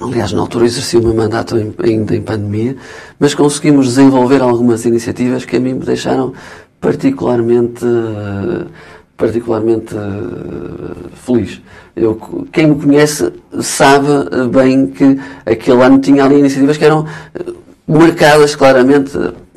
Aliás, 0.00 0.32
na 0.32 0.40
altura 0.40 0.66
exerci 0.66 0.96
o 0.96 1.02
meu 1.02 1.14
mandato 1.14 1.56
ainda 1.56 2.14
em 2.14 2.22
pandemia, 2.22 2.76
mas 3.18 3.34
conseguimos 3.34 3.86
desenvolver 3.86 4.40
algumas 4.40 4.84
iniciativas 4.84 5.44
que 5.44 5.56
a 5.56 5.60
mim 5.60 5.74
me 5.74 5.84
deixaram 5.84 6.32
particularmente, 6.80 7.84
particularmente 9.16 9.94
feliz. 11.14 11.60
Eu, 11.96 12.14
quem 12.52 12.68
me 12.68 12.80
conhece 12.80 13.32
sabe 13.60 14.08
bem 14.52 14.86
que 14.86 15.18
aquele 15.44 15.82
ano 15.82 15.98
tinha 15.98 16.24
ali 16.24 16.38
iniciativas 16.38 16.76
que 16.76 16.84
eram 16.84 17.04
marcadas 17.88 18.54
claramente 18.54 19.10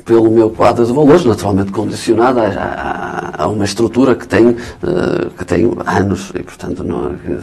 pelo 0.04 0.30
meu 0.30 0.50
quadro 0.50 0.84
de 0.84 0.92
valores, 0.92 1.24
naturalmente 1.24 1.72
condicionado 1.72 2.40
a, 2.40 2.46
a, 2.46 3.44
a 3.44 3.48
uma 3.48 3.64
estrutura 3.64 4.14
que 4.14 4.26
tem, 4.26 4.48
uh, 4.48 5.30
que 5.36 5.44
tem 5.44 5.70
anos 5.86 6.32
e, 6.34 6.42
portanto, 6.42 6.84
não, 6.84 7.14
que, 7.14 7.38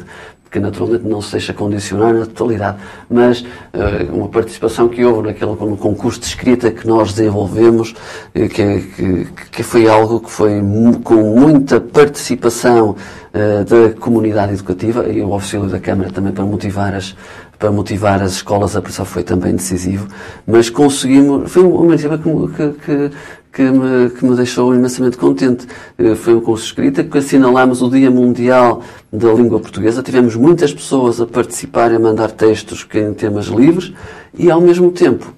que, 0.51 0.59
naturalmente 0.59 1.07
não 1.07 1.21
se 1.21 1.33
deixa 1.33 1.53
condicionar 1.53 2.13
na 2.13 2.25
totalidade. 2.25 2.77
Mas 3.09 3.41
uh, 3.41 4.13
uma 4.13 4.27
participação 4.27 4.87
que 4.89 5.03
houve 5.03 5.27
naquele 5.27 5.51
no 5.51 5.77
concurso 5.77 6.19
de 6.19 6.25
escrita 6.27 6.71
que 6.71 6.87
nós 6.87 7.13
desenvolvemos, 7.13 7.91
uh, 7.91 8.49
que, 8.49 8.79
que, 8.81 9.27
que, 9.51 9.63
foi 9.63 9.87
algo 9.87 10.19
que 10.19 10.31
foi 10.31 10.61
com 11.03 11.39
muita 11.39 11.79
participação 11.79 12.95
da 13.31 13.93
comunidade 13.99 14.53
educativa 14.53 15.07
e 15.07 15.21
o 15.21 15.31
auxílio 15.31 15.67
da 15.67 15.79
Câmara 15.79 16.11
também 16.11 16.33
para 16.33 16.43
motivar 16.43 16.95
as, 16.95 17.15
para 17.59 17.71
motivar 17.71 18.23
as 18.23 18.31
escolas 18.31 18.75
a 18.77 18.81
pressão 18.81 19.03
foi 19.03 19.21
também 19.21 19.53
decisivo, 19.53 20.07
mas 20.47 20.69
conseguimos, 20.69 21.51
foi 21.51 21.61
uma 21.61 21.93
iniciativa 21.93 22.17
que, 22.17 22.69
que, 22.85 23.11
que, 23.51 23.61
me, 23.63 24.09
que 24.11 24.25
me 24.25 24.35
deixou 24.35 24.73
imensamente 24.73 25.17
contente. 25.17 25.67
Eh, 25.97 26.15
foi 26.15 26.35
um 26.35 26.39
curso 26.39 26.65
escrita 26.65 27.03
que 27.03 27.17
assinalámos 27.17 27.81
o 27.81 27.89
Dia 27.89 28.09
Mundial 28.09 28.81
da 29.11 29.33
Língua 29.33 29.59
Portuguesa, 29.59 30.01
tivemos 30.01 30.37
muitas 30.37 30.73
pessoas 30.73 31.19
a 31.19 31.27
participar 31.27 31.91
e 31.91 31.95
a 31.95 31.99
mandar 31.99 32.31
textos 32.31 32.87
em 32.95 33.13
temas 33.13 33.47
livres 33.47 33.93
e, 34.33 34.49
ao 34.49 34.61
mesmo 34.61 34.89
tempo, 34.91 35.33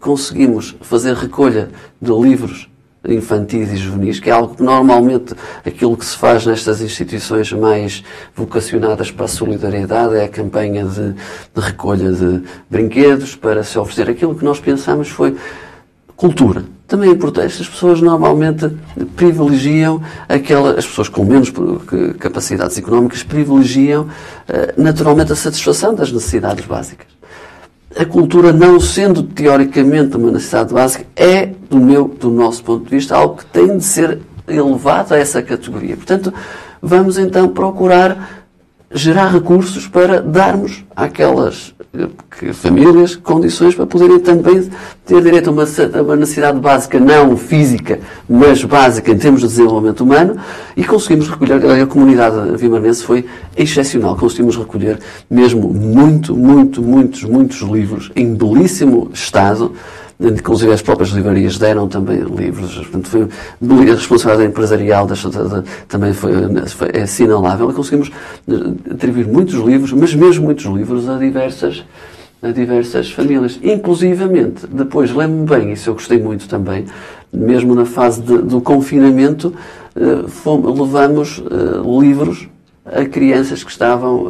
conseguimos 0.00 0.74
fazer 0.80 1.14
recolha 1.14 1.68
de 2.00 2.10
livros 2.10 2.70
infantis 3.12 3.70
e 3.72 3.76
juvenis, 3.76 4.20
que 4.20 4.30
é 4.30 4.32
algo 4.32 4.54
que 4.54 4.62
normalmente 4.62 5.34
aquilo 5.64 5.96
que 5.96 6.04
se 6.04 6.16
faz 6.16 6.46
nestas 6.46 6.80
instituições 6.80 7.52
mais 7.52 8.04
vocacionadas 8.34 9.10
para 9.10 9.24
a 9.24 9.28
solidariedade 9.28 10.16
é 10.16 10.24
a 10.24 10.28
campanha 10.28 10.84
de, 10.84 11.12
de 11.12 11.60
recolha 11.60 12.12
de 12.12 12.42
brinquedos 12.70 13.34
para 13.34 13.62
se 13.62 13.78
oferecer. 13.78 14.10
Aquilo 14.10 14.34
que 14.34 14.44
nós 14.44 14.60
pensamos 14.60 15.08
foi 15.08 15.36
cultura. 16.16 16.64
Também 16.86 17.10
é 17.10 17.12
importante, 17.12 17.60
as 17.60 17.68
pessoas 17.68 18.00
normalmente 18.00 18.70
privilegiam 19.14 20.02
aquela, 20.26 20.78
as 20.78 20.86
pessoas 20.86 21.08
com 21.08 21.22
menos 21.22 21.52
capacidades 22.18 22.78
económicas 22.78 23.22
privilegiam 23.22 24.08
eh, 24.48 24.74
naturalmente 24.76 25.30
a 25.30 25.36
satisfação 25.36 25.94
das 25.94 26.10
necessidades 26.10 26.64
básicas 26.64 27.17
a 27.96 28.04
cultura, 28.04 28.52
não 28.52 28.78
sendo 28.78 29.22
teoricamente 29.22 30.16
uma 30.16 30.30
necessidade 30.30 30.72
básica, 30.72 31.04
é, 31.16 31.46
do, 31.46 31.78
meu, 31.78 32.08
do 32.08 32.30
nosso 32.30 32.62
ponto 32.62 32.84
de 32.84 32.90
vista, 32.90 33.16
algo 33.16 33.36
que 33.36 33.46
tem 33.46 33.78
de 33.78 33.84
ser 33.84 34.20
elevado 34.46 35.14
a 35.14 35.18
essa 35.18 35.42
categoria. 35.42 35.96
Portanto, 35.96 36.32
vamos 36.82 37.18
então 37.18 37.48
procurar 37.48 38.46
gerar 38.92 39.28
recursos 39.28 39.86
para 39.86 40.20
darmos 40.20 40.84
àquelas 40.96 41.74
que, 42.38 42.52
famílias 42.52 43.16
condições 43.16 43.74
para 43.74 43.86
poderem 43.86 44.18
também 44.20 44.68
ter 45.04 45.22
direito 45.22 45.48
a 45.48 45.52
uma, 45.52 45.64
a 45.64 46.02
uma, 46.02 46.16
necessidade 46.16 46.58
básica, 46.58 47.00
não 47.00 47.36
física, 47.36 48.00
mas 48.28 48.62
básica 48.64 49.10
em 49.10 49.18
termos 49.18 49.40
de 49.40 49.48
desenvolvimento 49.48 50.02
humano, 50.02 50.36
e 50.76 50.84
conseguimos 50.84 51.28
recolher, 51.28 51.82
a 51.82 51.86
comunidade 51.86 52.56
vimarnense 52.56 53.02
foi 53.02 53.24
excepcional, 53.56 54.16
conseguimos 54.16 54.56
recolher 54.56 54.98
mesmo 55.30 55.72
muito, 55.72 56.36
muito, 56.36 56.82
muitos, 56.82 57.24
muitos 57.24 57.60
livros 57.60 58.10
em 58.14 58.34
belíssimo 58.34 59.10
estado, 59.12 59.72
inclusive 60.20 60.72
as 60.72 60.82
próprias 60.82 61.10
livrarias 61.10 61.58
deram 61.58 61.86
também 61.86 62.18
livros, 62.18 62.74
portanto 62.74 63.08
foi 63.08 63.90
a 63.90 63.94
responsabilidade 63.94 64.50
empresarial 64.50 65.06
desta, 65.06 65.64
também 65.86 66.12
foi, 66.12 66.32
foi 66.66 66.90
é 66.92 67.02
assinalável, 67.02 67.72
conseguimos 67.72 68.10
eh, 68.48 68.92
atribuir 68.92 69.26
muitos 69.28 69.54
livros, 69.54 69.92
mas 69.92 70.14
mesmo 70.14 70.44
muitos 70.44 70.64
livros 70.64 71.08
a 71.08 71.16
diversas 71.18 71.84
a 72.40 72.52
diversas 72.52 73.10
famílias. 73.10 73.58
Inclusivamente, 73.60 74.64
depois, 74.68 75.12
lembro-me 75.12 75.44
bem, 75.44 75.72
isso 75.72 75.90
eu 75.90 75.94
gostei 75.94 76.20
muito 76.20 76.48
também, 76.48 76.86
mesmo 77.32 77.74
na 77.74 77.84
fase 77.84 78.22
de, 78.22 78.38
do 78.38 78.60
confinamento, 78.60 79.52
uh, 79.96 80.28
fomos, 80.28 80.78
levamos 80.78 81.38
uh, 81.38 82.00
livros 82.00 82.48
a 82.86 83.04
crianças 83.04 83.64
que 83.64 83.70
estavam 83.70 84.28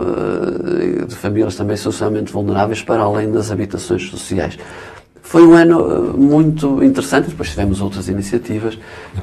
de 1.06 1.14
famílias 1.14 1.54
também 1.54 1.76
socialmente 1.76 2.32
vulneráveis 2.32 2.82
para 2.82 3.02
além 3.02 3.30
das 3.30 3.52
habitações 3.52 4.08
sociais. 4.10 4.58
Foi 5.28 5.46
um 5.46 5.52
ano 5.52 6.14
muito 6.16 6.82
interessante, 6.82 7.28
depois 7.28 7.50
tivemos 7.50 7.82
outras 7.82 8.08
iniciativas, 8.08 8.78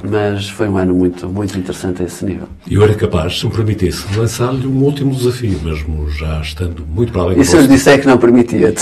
mas 0.08 0.48
foi 0.48 0.68
um 0.68 0.76
ano 0.76 0.94
muito, 0.94 1.28
muito 1.28 1.58
interessante 1.58 2.00
a 2.00 2.04
esse 2.04 2.24
nível. 2.24 2.46
E 2.64 2.74
eu 2.74 2.84
era 2.84 2.94
capaz, 2.94 3.40
se 3.40 3.44
me 3.44 3.50
permitisse, 3.50 4.04
lançar-lhe 4.16 4.68
um 4.68 4.84
último 4.84 5.12
desafio, 5.12 5.58
mesmo 5.64 6.08
já 6.08 6.40
estando 6.40 6.86
muito 6.86 7.10
para 7.10 7.22
além 7.22 7.34
do 7.34 7.42
E 7.42 7.44
se 7.44 7.56
eu 7.56 7.60
lhe 7.60 7.66
disser 7.66 8.00
que 8.00 8.06
não 8.06 8.18
permitia? 8.18 8.72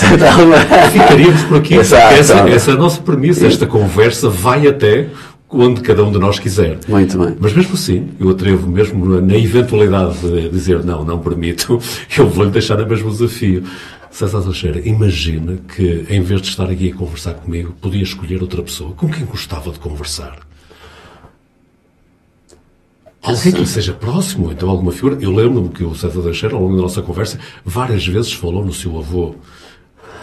Ficaríamos 0.93 1.41
por 1.45 1.57
aqui. 1.57 1.73
Exato, 1.73 2.13
essa, 2.13 2.35
essa 2.47 2.69
é 2.69 2.73
a 2.75 2.77
nossa 2.77 3.01
premissa. 3.01 3.47
Esta 3.47 3.65
conversa 3.65 4.29
vai 4.29 4.67
até 4.67 5.09
onde 5.49 5.81
cada 5.81 6.03
um 6.03 6.11
de 6.11 6.19
nós 6.19 6.39
quiser. 6.39 6.79
Muito 6.87 7.17
bem. 7.17 7.35
Mas 7.39 7.53
mesmo 7.53 7.73
assim, 7.73 8.09
eu 8.19 8.29
atrevo 8.29 8.67
mesmo 8.67 9.21
na 9.21 9.37
eventualidade 9.37 10.19
de 10.19 10.49
dizer 10.49 10.83
não, 10.83 11.03
não 11.05 11.19
permito, 11.19 11.79
eu 12.17 12.27
vou-lhe 12.27 12.51
deixar 12.51 12.79
o 12.79 12.87
mesmo 12.87 13.09
desafio. 13.09 13.63
César 14.15 14.41
Teixeira, 14.43 14.79
imagina 14.87 15.57
que 15.75 16.05
em 16.09 16.21
vez 16.21 16.41
de 16.41 16.47
estar 16.47 16.69
aqui 16.69 16.89
a 16.89 16.95
conversar 16.95 17.33
comigo, 17.33 17.75
podia 17.81 18.01
escolher 18.01 18.41
outra 18.41 18.63
pessoa. 18.63 18.93
Com 18.93 19.09
quem 19.09 19.25
gostava 19.25 19.69
de 19.71 19.77
conversar? 19.77 20.39
Alguém 23.21 23.51
que 23.51 23.65
seja 23.65 23.91
próximo, 23.91 24.53
então 24.53 24.69
alguma 24.69 24.93
figura. 24.93 25.17
Eu 25.19 25.31
lembro-me 25.31 25.67
que 25.67 25.83
o 25.83 25.93
César 25.93 26.21
Teixeira, 26.21 26.55
ao 26.55 26.61
longo 26.61 26.77
da 26.77 26.83
nossa 26.83 27.01
conversa, 27.01 27.37
várias 27.65 28.07
vezes 28.07 28.31
falou 28.31 28.63
no 28.63 28.71
seu 28.71 28.97
avô 28.97 29.35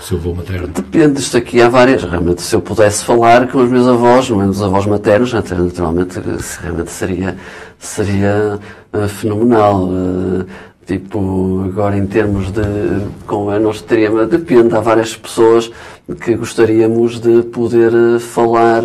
seu 0.00 0.16
avô 0.16 0.34
materno? 0.34 0.68
Depende, 0.68 1.20
isto 1.20 1.36
aqui 1.36 1.60
há 1.60 1.68
várias. 1.68 2.02
Realmente, 2.02 2.42
se 2.42 2.56
eu 2.56 2.60
pudesse 2.60 3.04
falar 3.04 3.46
com 3.48 3.58
os 3.58 3.70
meus 3.70 3.86
avós, 3.86 4.28
não 4.30 4.42
é 4.42 4.46
os 4.46 4.62
avós 4.62 4.86
maternos, 4.86 5.32
naturalmente, 5.32 6.18
realmente 6.60 6.90
seria, 6.90 7.36
seria 7.78 8.58
uh, 8.92 9.08
fenomenal. 9.08 9.84
Uh, 9.84 10.46
tipo, 10.86 11.62
agora 11.64 11.96
em 11.96 12.06
termos 12.06 12.50
de. 12.50 12.62
Com, 13.26 13.50
nós 13.58 13.80
teríamos. 13.80 14.28
Depende, 14.28 14.74
há 14.74 14.80
várias 14.80 15.16
pessoas 15.16 15.70
que 16.14 16.34
gostaríamos 16.34 17.20
de 17.20 17.42
poder 17.42 17.92
uh, 17.92 18.20
falar 18.20 18.82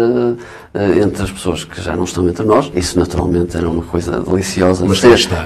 entre 1.02 1.24
as 1.24 1.32
pessoas 1.32 1.64
que 1.64 1.82
já 1.82 1.96
não 1.96 2.04
estão 2.04 2.28
entre 2.30 2.46
nós. 2.46 2.72
Isso 2.76 3.00
naturalmente 3.00 3.58
era 3.58 3.68
uma 3.68 3.82
coisa 3.82 4.20
deliciosa. 4.20 4.86
Mas. 4.86 5.00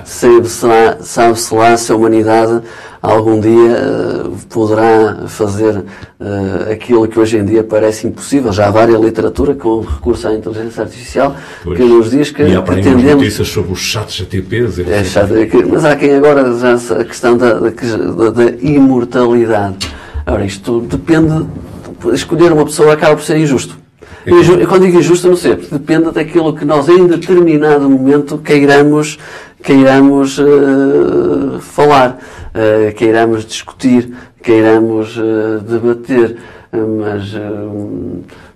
Sabe-se 0.03 0.65
lá, 0.65 0.97
sabe 0.99 1.39
lá 1.53 1.77
se 1.77 1.91
a 1.91 1.95
humanidade 1.95 2.61
algum 3.01 3.39
dia 3.39 4.29
poderá 4.49 5.27
fazer 5.27 5.83
aquilo 6.71 7.07
que 7.07 7.17
hoje 7.17 7.37
em 7.37 7.45
dia 7.45 7.63
parece 7.63 8.07
impossível. 8.07 8.51
Já 8.51 8.67
há 8.67 8.71
várias 8.71 8.99
literatura 8.99 9.55
com 9.55 9.81
recurso 9.81 10.27
à 10.27 10.33
inteligência 10.33 10.83
artificial 10.83 11.35
pois. 11.63 11.77
que 11.77 11.83
nos 11.83 12.11
diz 12.11 12.31
que 12.31 12.43
e 12.43 12.55
há 12.55 12.61
notícias 13.15 13.47
sobre 13.47 13.71
os 13.71 13.79
chatos 13.79 14.15
GTPs. 14.15 14.79
É 14.79 15.03
chato, 15.03 15.33
é 15.35 15.47
mas 15.65 15.85
há 15.85 15.95
quem 15.95 16.15
agora 16.15 16.53
já 16.57 16.73
a 16.95 17.03
questão 17.03 17.37
da, 17.37 17.53
da, 17.55 18.29
da 18.29 18.51
imortalidade. 18.61 19.89
Ora, 20.25 20.45
isto 20.45 20.81
depende. 20.81 21.45
Escolher 22.13 22.51
uma 22.51 22.65
pessoa 22.65 22.93
acaba 22.93 23.15
por 23.15 23.23
ser 23.23 23.37
injusto. 23.37 23.77
E 24.25 24.65
quando 24.67 24.85
digo 24.85 24.99
injusto, 24.99 25.27
não 25.27 25.35
sei, 25.35 25.55
depende 25.55 26.11
daquilo 26.11 26.55
que 26.55 26.63
nós 26.63 26.87
em 26.87 27.07
determinado 27.07 27.89
momento 27.89 28.37
queiramos, 28.37 29.17
queiramos 29.63 30.37
uh, 30.37 31.59
falar 31.59 32.19
uh, 32.51 32.93
queiramos 32.95 33.45
discutir, 33.45 34.13
queiramos 34.41 35.17
uh, 35.17 35.59
debater, 35.61 36.37
mas, 36.71 37.33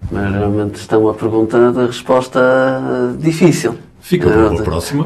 mas 0.09 0.31
realmente 0.31 0.75
estão 0.75 1.09
a 1.09 1.13
pergunta 1.13 1.71
da 1.71 1.85
resposta 1.85 2.39
difícil. 3.19 3.75
Fica 4.05 4.29
para 4.29 4.53
a 4.53 4.61
próxima. 4.61 5.03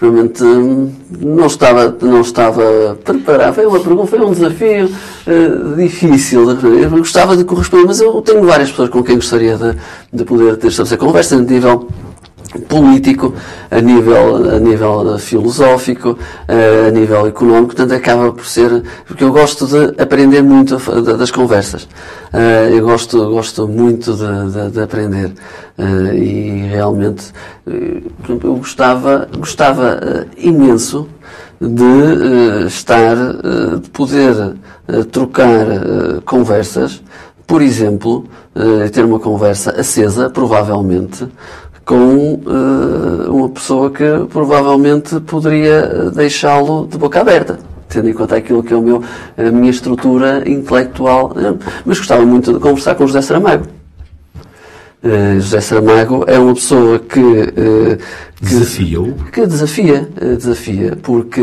Realmente 0.00 0.42
não 0.42 1.46
estava, 1.46 1.94
não 2.00 2.22
estava 2.22 2.98
preparado. 3.04 3.54
Foi 3.54 3.66
uma 3.66 3.80
pergunta, 3.80 4.06
foi 4.06 4.20
um 4.20 4.32
desafio 4.32 4.86
uh, 4.86 5.76
difícil. 5.76 6.50
Eu 6.50 6.88
gostava 6.88 7.36
de 7.36 7.44
corresponder, 7.44 7.86
mas 7.86 8.00
eu 8.00 8.22
tenho 8.22 8.42
várias 8.46 8.70
pessoas 8.70 8.88
com 8.88 9.02
quem 9.02 9.16
gostaria 9.16 9.58
de, 9.58 9.76
de 10.10 10.24
poder 10.24 10.56
ter 10.56 10.68
esta 10.68 10.96
conversa 10.96 11.36
a 11.36 11.38
nível 11.40 11.86
político, 12.68 13.34
a 13.70 13.80
nível, 13.80 14.56
a 14.56 14.58
nível 14.58 15.18
filosófico, 15.18 16.18
a 16.48 16.90
nível 16.90 17.26
económico, 17.26 17.74
portanto 17.74 17.92
acaba 17.92 18.32
por 18.32 18.46
ser, 18.46 18.82
porque 19.06 19.24
eu 19.24 19.32
gosto 19.32 19.66
de 19.66 20.00
aprender 20.00 20.42
muito 20.42 20.78
das 21.16 21.30
conversas, 21.30 21.88
eh, 22.32 22.70
eu 22.72 22.84
gosto, 22.84 23.30
gosto 23.30 23.68
muito 23.68 24.12
de, 24.14 24.52
de, 24.52 24.70
de 24.70 24.80
aprender. 24.80 25.32
Eh, 25.78 26.14
e 26.16 26.66
realmente 26.68 27.32
eh, 27.66 28.02
eu 28.28 28.56
gostava, 28.56 29.28
gostava 29.36 30.26
imenso 30.36 31.08
de 31.60 32.66
estar, 32.66 33.16
de 33.82 33.90
poder 33.90 34.54
trocar 35.10 35.66
conversas, 36.24 37.02
por 37.44 37.60
exemplo, 37.62 38.26
ter 38.92 39.04
uma 39.04 39.18
conversa 39.18 39.72
acesa, 39.72 40.30
provavelmente, 40.30 41.26
com 41.88 42.34
uh, 42.34 43.34
uma 43.34 43.48
pessoa 43.48 43.90
que 43.90 44.04
provavelmente 44.28 45.18
poderia 45.20 46.10
deixá-lo 46.10 46.86
de 46.86 46.98
boca 46.98 47.18
aberta, 47.18 47.58
tendo 47.88 48.10
em 48.10 48.12
conta 48.12 48.36
aquilo 48.36 48.62
que 48.62 48.74
é 48.74 48.76
o 48.76 48.82
meu, 48.82 49.02
a 49.38 49.50
minha 49.50 49.70
estrutura 49.70 50.42
intelectual. 50.46 51.34
Mas 51.86 51.96
gostava 51.96 52.26
muito 52.26 52.52
de 52.52 52.60
conversar 52.60 52.94
com 52.94 53.06
José 53.06 53.22
Saramago. 53.22 53.64
Uh, 55.02 55.40
José 55.40 55.62
Saramago 55.62 56.24
é 56.26 56.38
uma 56.38 56.52
pessoa 56.52 56.98
que, 56.98 57.20
uh, 57.20 57.96
que 58.36 58.44
desafia, 58.44 59.14
que 59.32 59.46
desafia, 59.46 60.08
desafia, 60.36 60.98
porque 61.02 61.40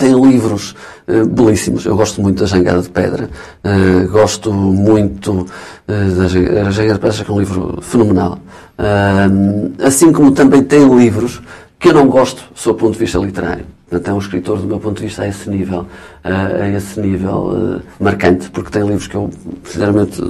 tem 0.00 0.18
livros 0.18 0.74
uh, 1.06 1.26
belíssimos. 1.26 1.84
Eu 1.84 1.94
gosto 1.94 2.22
muito 2.22 2.40
da 2.40 2.46
Jangada 2.46 2.80
de 2.80 2.88
Pedra. 2.88 3.28
Uh, 3.62 4.08
gosto 4.08 4.50
muito 4.50 5.46
uh, 5.86 6.14
da 6.16 6.26
Jangada 6.26 6.94
de 6.94 6.98
Pedra, 6.98 7.24
que 7.24 7.30
é 7.30 7.34
um 7.34 7.38
livro 7.38 7.78
fenomenal. 7.82 8.38
assim 9.84 10.10
como 10.10 10.32
também 10.32 10.62
tem 10.62 10.88
livros 10.96 11.42
que 11.78 11.88
eu 11.88 11.94
não 11.94 12.08
gosto, 12.08 12.42
do 12.64 12.74
ponto 12.74 12.92
de 12.94 12.98
vista 12.98 13.18
literário. 13.18 13.66
É 13.92 14.12
um 14.12 14.18
escritor, 14.18 14.58
do 14.58 14.68
meu 14.68 14.78
ponto 14.78 14.98
de 14.98 15.06
vista, 15.06 15.22
a 15.22 15.28
esse 15.28 15.50
nível, 15.50 15.84
a 16.22 16.68
esse 16.68 17.00
nível 17.00 17.82
marcante, 17.98 18.48
porque 18.50 18.70
tem 18.70 18.82
livros 18.82 19.08
que 19.08 19.16
eu, 19.16 19.28
sinceramente, 19.64 20.22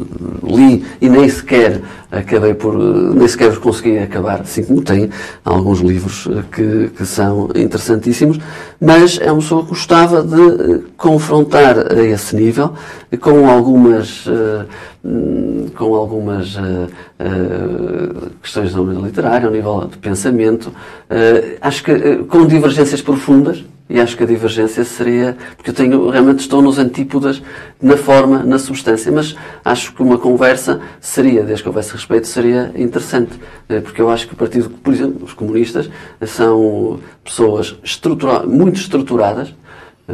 li 0.43 0.83
e 0.99 1.09
nem 1.11 1.29
sequer 1.29 1.83
acabei 2.11 2.55
por, 2.55 2.75
nem 2.77 3.29
sequer 3.29 3.55
consegui 3.59 3.99
acabar, 3.99 4.41
assim 4.41 4.65
como 4.65 4.81
tem 4.81 5.11
alguns 5.45 5.81
livros 5.81 6.27
que, 6.51 6.89
que 6.97 7.05
são 7.05 7.51
interessantíssimos, 7.55 8.39
mas 8.81 9.19
é 9.21 9.31
uma 9.31 9.43
pessoa 9.43 9.63
que 9.63 9.69
gostava 9.69 10.23
de 10.23 10.83
confrontar 10.97 11.93
a 11.93 12.03
esse 12.03 12.35
nível, 12.35 12.73
com 13.21 13.49
algumas, 13.49 14.25
com 15.77 15.95
algumas 15.95 16.57
questões 18.43 18.73
da 18.73 18.81
literária, 18.81 19.47
ao 19.47 19.53
nível 19.53 19.87
de 19.87 19.99
pensamento, 19.99 20.73
acho 21.61 21.85
que 21.85 22.17
com 22.25 22.47
divergências 22.47 23.03
profundas, 23.03 23.65
e 23.91 24.01
acho 24.01 24.17
que 24.17 24.23
a 24.23 24.27
divergência 24.27 24.85
seria, 24.85 25.37
porque 25.57 25.71
eu 25.71 25.75
tenho, 25.75 26.09
realmente 26.11 26.39
estou 26.39 26.63
nos 26.63 26.79
antípodas 26.79 27.43
na 27.83 27.97
forma, 27.97 28.45
na 28.45 28.57
substância, 28.57 29.11
mas 29.11 29.35
acho 29.65 29.93
que 29.93 30.01
uma 30.01 30.17
conversa 30.17 30.81
seria, 31.01 31.43
desde 31.43 31.65
que 31.65 31.69
houvesse 31.69 31.93
respeito, 31.93 32.29
seria 32.29 32.71
interessante. 32.77 33.33
Eh, 33.69 33.81
porque 33.81 34.01
eu 34.01 34.09
acho 34.09 34.29
que 34.29 34.35
o 34.35 34.37
partido, 34.37 34.71
por 34.71 34.95
exemplo, 34.95 35.25
os 35.25 35.33
comunistas 35.33 35.91
são 36.25 37.01
pessoas 37.25 37.77
estrutura, 37.83 38.45
muito 38.47 38.79
estruturadas, 38.79 39.53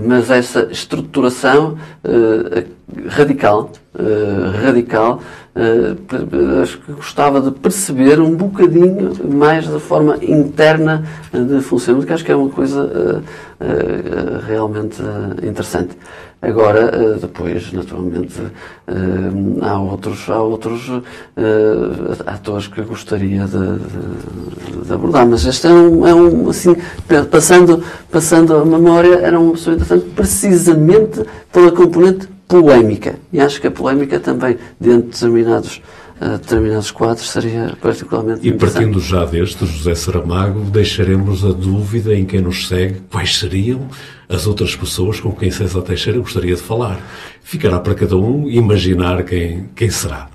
mas 0.02 0.30
essa 0.30 0.68
estruturação 0.70 1.76
uh, 2.04 3.08
radical, 3.08 3.70
uh, 3.94 4.64
radical, 4.64 5.20
uh, 5.54 6.62
acho 6.62 6.78
que 6.78 6.92
gostava 6.92 7.40
de 7.40 7.50
perceber 7.50 8.20
um 8.20 8.34
bocadinho 8.34 9.12
mais 9.28 9.68
da 9.68 9.80
forma 9.80 10.18
interna 10.22 11.04
de 11.32 11.60
funcionamento, 11.60 12.06
que 12.06 12.12
acho 12.12 12.24
que 12.24 12.32
é 12.32 12.36
uma 12.36 12.50
coisa 12.50 13.22
realmente 14.46 15.00
interessante. 15.42 15.96
Agora, 16.40 16.90
eh, 16.92 17.18
depois, 17.18 17.72
naturalmente, 17.72 18.40
eh, 18.86 18.92
há 19.62 19.80
outros, 19.80 20.28
há 20.28 20.42
outros 20.42 20.82
eh, 21.34 22.22
atores 22.26 22.68
que 22.68 22.82
gostaria 22.82 23.46
de, 23.46 23.78
de, 23.78 24.86
de, 24.86 24.92
abordar, 24.92 25.26
mas 25.26 25.46
este 25.46 25.66
é 25.66 25.70
um, 25.70 26.06
é 26.06 26.14
um, 26.14 26.50
assim, 26.50 26.76
passando, 27.30 27.82
passando 28.10 28.54
a 28.54 28.64
memória, 28.66 29.14
era 29.14 29.40
uma 29.40 29.52
pessoa 29.52 29.76
interessante 29.76 30.10
precisamente 30.14 31.24
pela 31.50 31.72
componente 31.72 32.28
polémica. 32.46 33.14
E 33.32 33.40
acho 33.40 33.58
que 33.58 33.66
a 33.66 33.70
polémica 33.70 34.20
também, 34.20 34.58
dentro 34.78 35.02
de 35.02 35.12
determinados 35.12 35.82
a 36.20 36.36
determinados 36.36 36.90
quadros 36.90 37.28
seria 37.28 37.76
particularmente 37.80 38.46
E 38.46 38.52
partindo 38.52 38.98
já 39.00 39.24
deste, 39.24 39.66
José 39.66 39.94
Saramago, 39.94 40.60
deixaremos 40.60 41.44
a 41.44 41.52
dúvida 41.52 42.14
em 42.14 42.24
quem 42.24 42.40
nos 42.40 42.68
segue 42.68 43.02
quais 43.10 43.36
seriam 43.36 43.88
as 44.28 44.46
outras 44.46 44.74
pessoas 44.74 45.20
com 45.20 45.32
quem 45.32 45.50
César 45.50 45.82
Teixeira 45.82 46.18
gostaria 46.18 46.54
de 46.54 46.62
falar. 46.62 47.00
Ficará 47.42 47.78
para 47.78 47.94
cada 47.94 48.16
um 48.16 48.48
imaginar 48.48 49.22
quem, 49.24 49.68
quem 49.76 49.90
será. 49.90 50.28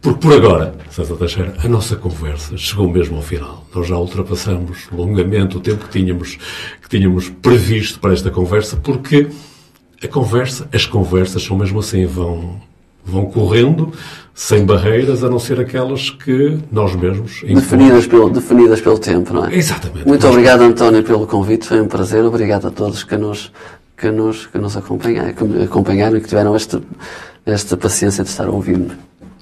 Porque 0.00 0.20
por 0.20 0.32
agora, 0.32 0.74
César 0.90 1.16
Teixeira, 1.16 1.54
a 1.62 1.68
nossa 1.68 1.96
conversa 1.96 2.56
chegou 2.56 2.88
mesmo 2.88 3.16
ao 3.16 3.22
final. 3.22 3.66
Nós 3.74 3.88
já 3.88 3.96
ultrapassamos 3.96 4.86
longamente 4.92 5.56
o 5.56 5.60
tempo 5.60 5.86
que 5.86 5.90
tínhamos, 5.90 6.38
que 6.80 6.88
tínhamos 6.88 7.28
previsto 7.28 7.98
para 7.98 8.12
esta 8.12 8.30
conversa, 8.30 8.76
porque 8.76 9.28
a 10.02 10.08
conversa, 10.08 10.68
as 10.72 10.86
conversas 10.86 11.42
são 11.42 11.58
mesmo 11.58 11.80
assim, 11.80 12.06
vão, 12.06 12.60
vão 13.04 13.26
correndo 13.26 13.92
sem 14.34 14.64
barreiras, 14.64 15.22
a 15.22 15.30
não 15.30 15.38
ser 15.38 15.60
aquelas 15.60 16.10
que 16.10 16.58
nós 16.72 16.94
mesmos... 16.96 17.42
Definidas 17.42 18.06
pelo, 18.06 18.30
definidas 18.30 18.80
pelo 18.80 18.98
tempo, 18.98 19.32
não 19.32 19.46
é? 19.46 19.54
Exatamente. 19.54 20.08
Muito 20.08 20.26
obrigado, 20.26 20.62
António, 20.62 21.04
pelo 21.04 21.26
convite. 21.26 21.68
Foi 21.68 21.80
um 21.80 21.86
prazer. 21.86 22.24
Obrigado 22.24 22.66
a 22.66 22.70
todos 22.70 23.04
que 23.04 23.16
nos, 23.16 23.52
que 23.96 24.10
nos, 24.10 24.46
que 24.46 24.58
nos 24.58 24.76
acompanharam, 24.76 25.32
que 25.32 25.62
acompanharam 25.62 26.16
e 26.16 26.20
que 26.20 26.28
tiveram 26.28 26.56
esta, 26.56 26.82
esta 27.46 27.76
paciência 27.76 28.24
de 28.24 28.30
estar 28.30 28.46
a 28.46 28.50
ouvir-me. 28.50 28.90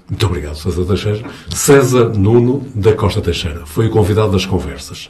Muito 0.08 0.26
obrigado, 0.26 0.56
César 0.56 0.84
Teixeira. 0.84 1.24
César 1.48 2.08
Nuno 2.10 2.66
da 2.74 2.92
Costa 2.92 3.22
Teixeira 3.22 3.64
foi 3.64 3.86
o 3.86 3.90
convidado 3.90 4.32
das 4.32 4.44
conversas. 4.44 5.08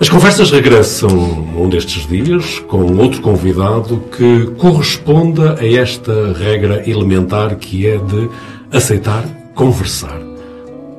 As 0.00 0.08
conversas 0.08 0.50
regressam 0.50 1.08
um 1.56 1.68
destes 1.68 2.06
dias 2.08 2.58
com 2.66 2.96
outro 2.96 3.22
convidado 3.22 4.02
que 4.16 4.46
corresponda 4.58 5.54
a 5.60 5.66
esta 5.66 6.32
regra 6.32 6.88
elementar 6.88 7.54
que 7.56 7.86
é 7.86 7.96
de 7.96 8.28
aceitar 8.72 9.24
conversar, 9.54 10.20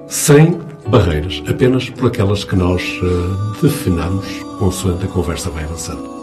sem 0.07 0.57
barreiras, 0.87 1.43
apenas 1.47 1.89
por 1.89 2.07
aquelas 2.07 2.45
que 2.45 2.55
nós 2.55 2.81
uh, 3.01 3.61
definamos 3.61 4.25
consoante 4.59 5.05
a 5.05 5.07
conversa 5.09 5.49
vai 5.49 5.65
avançando. 5.65 6.14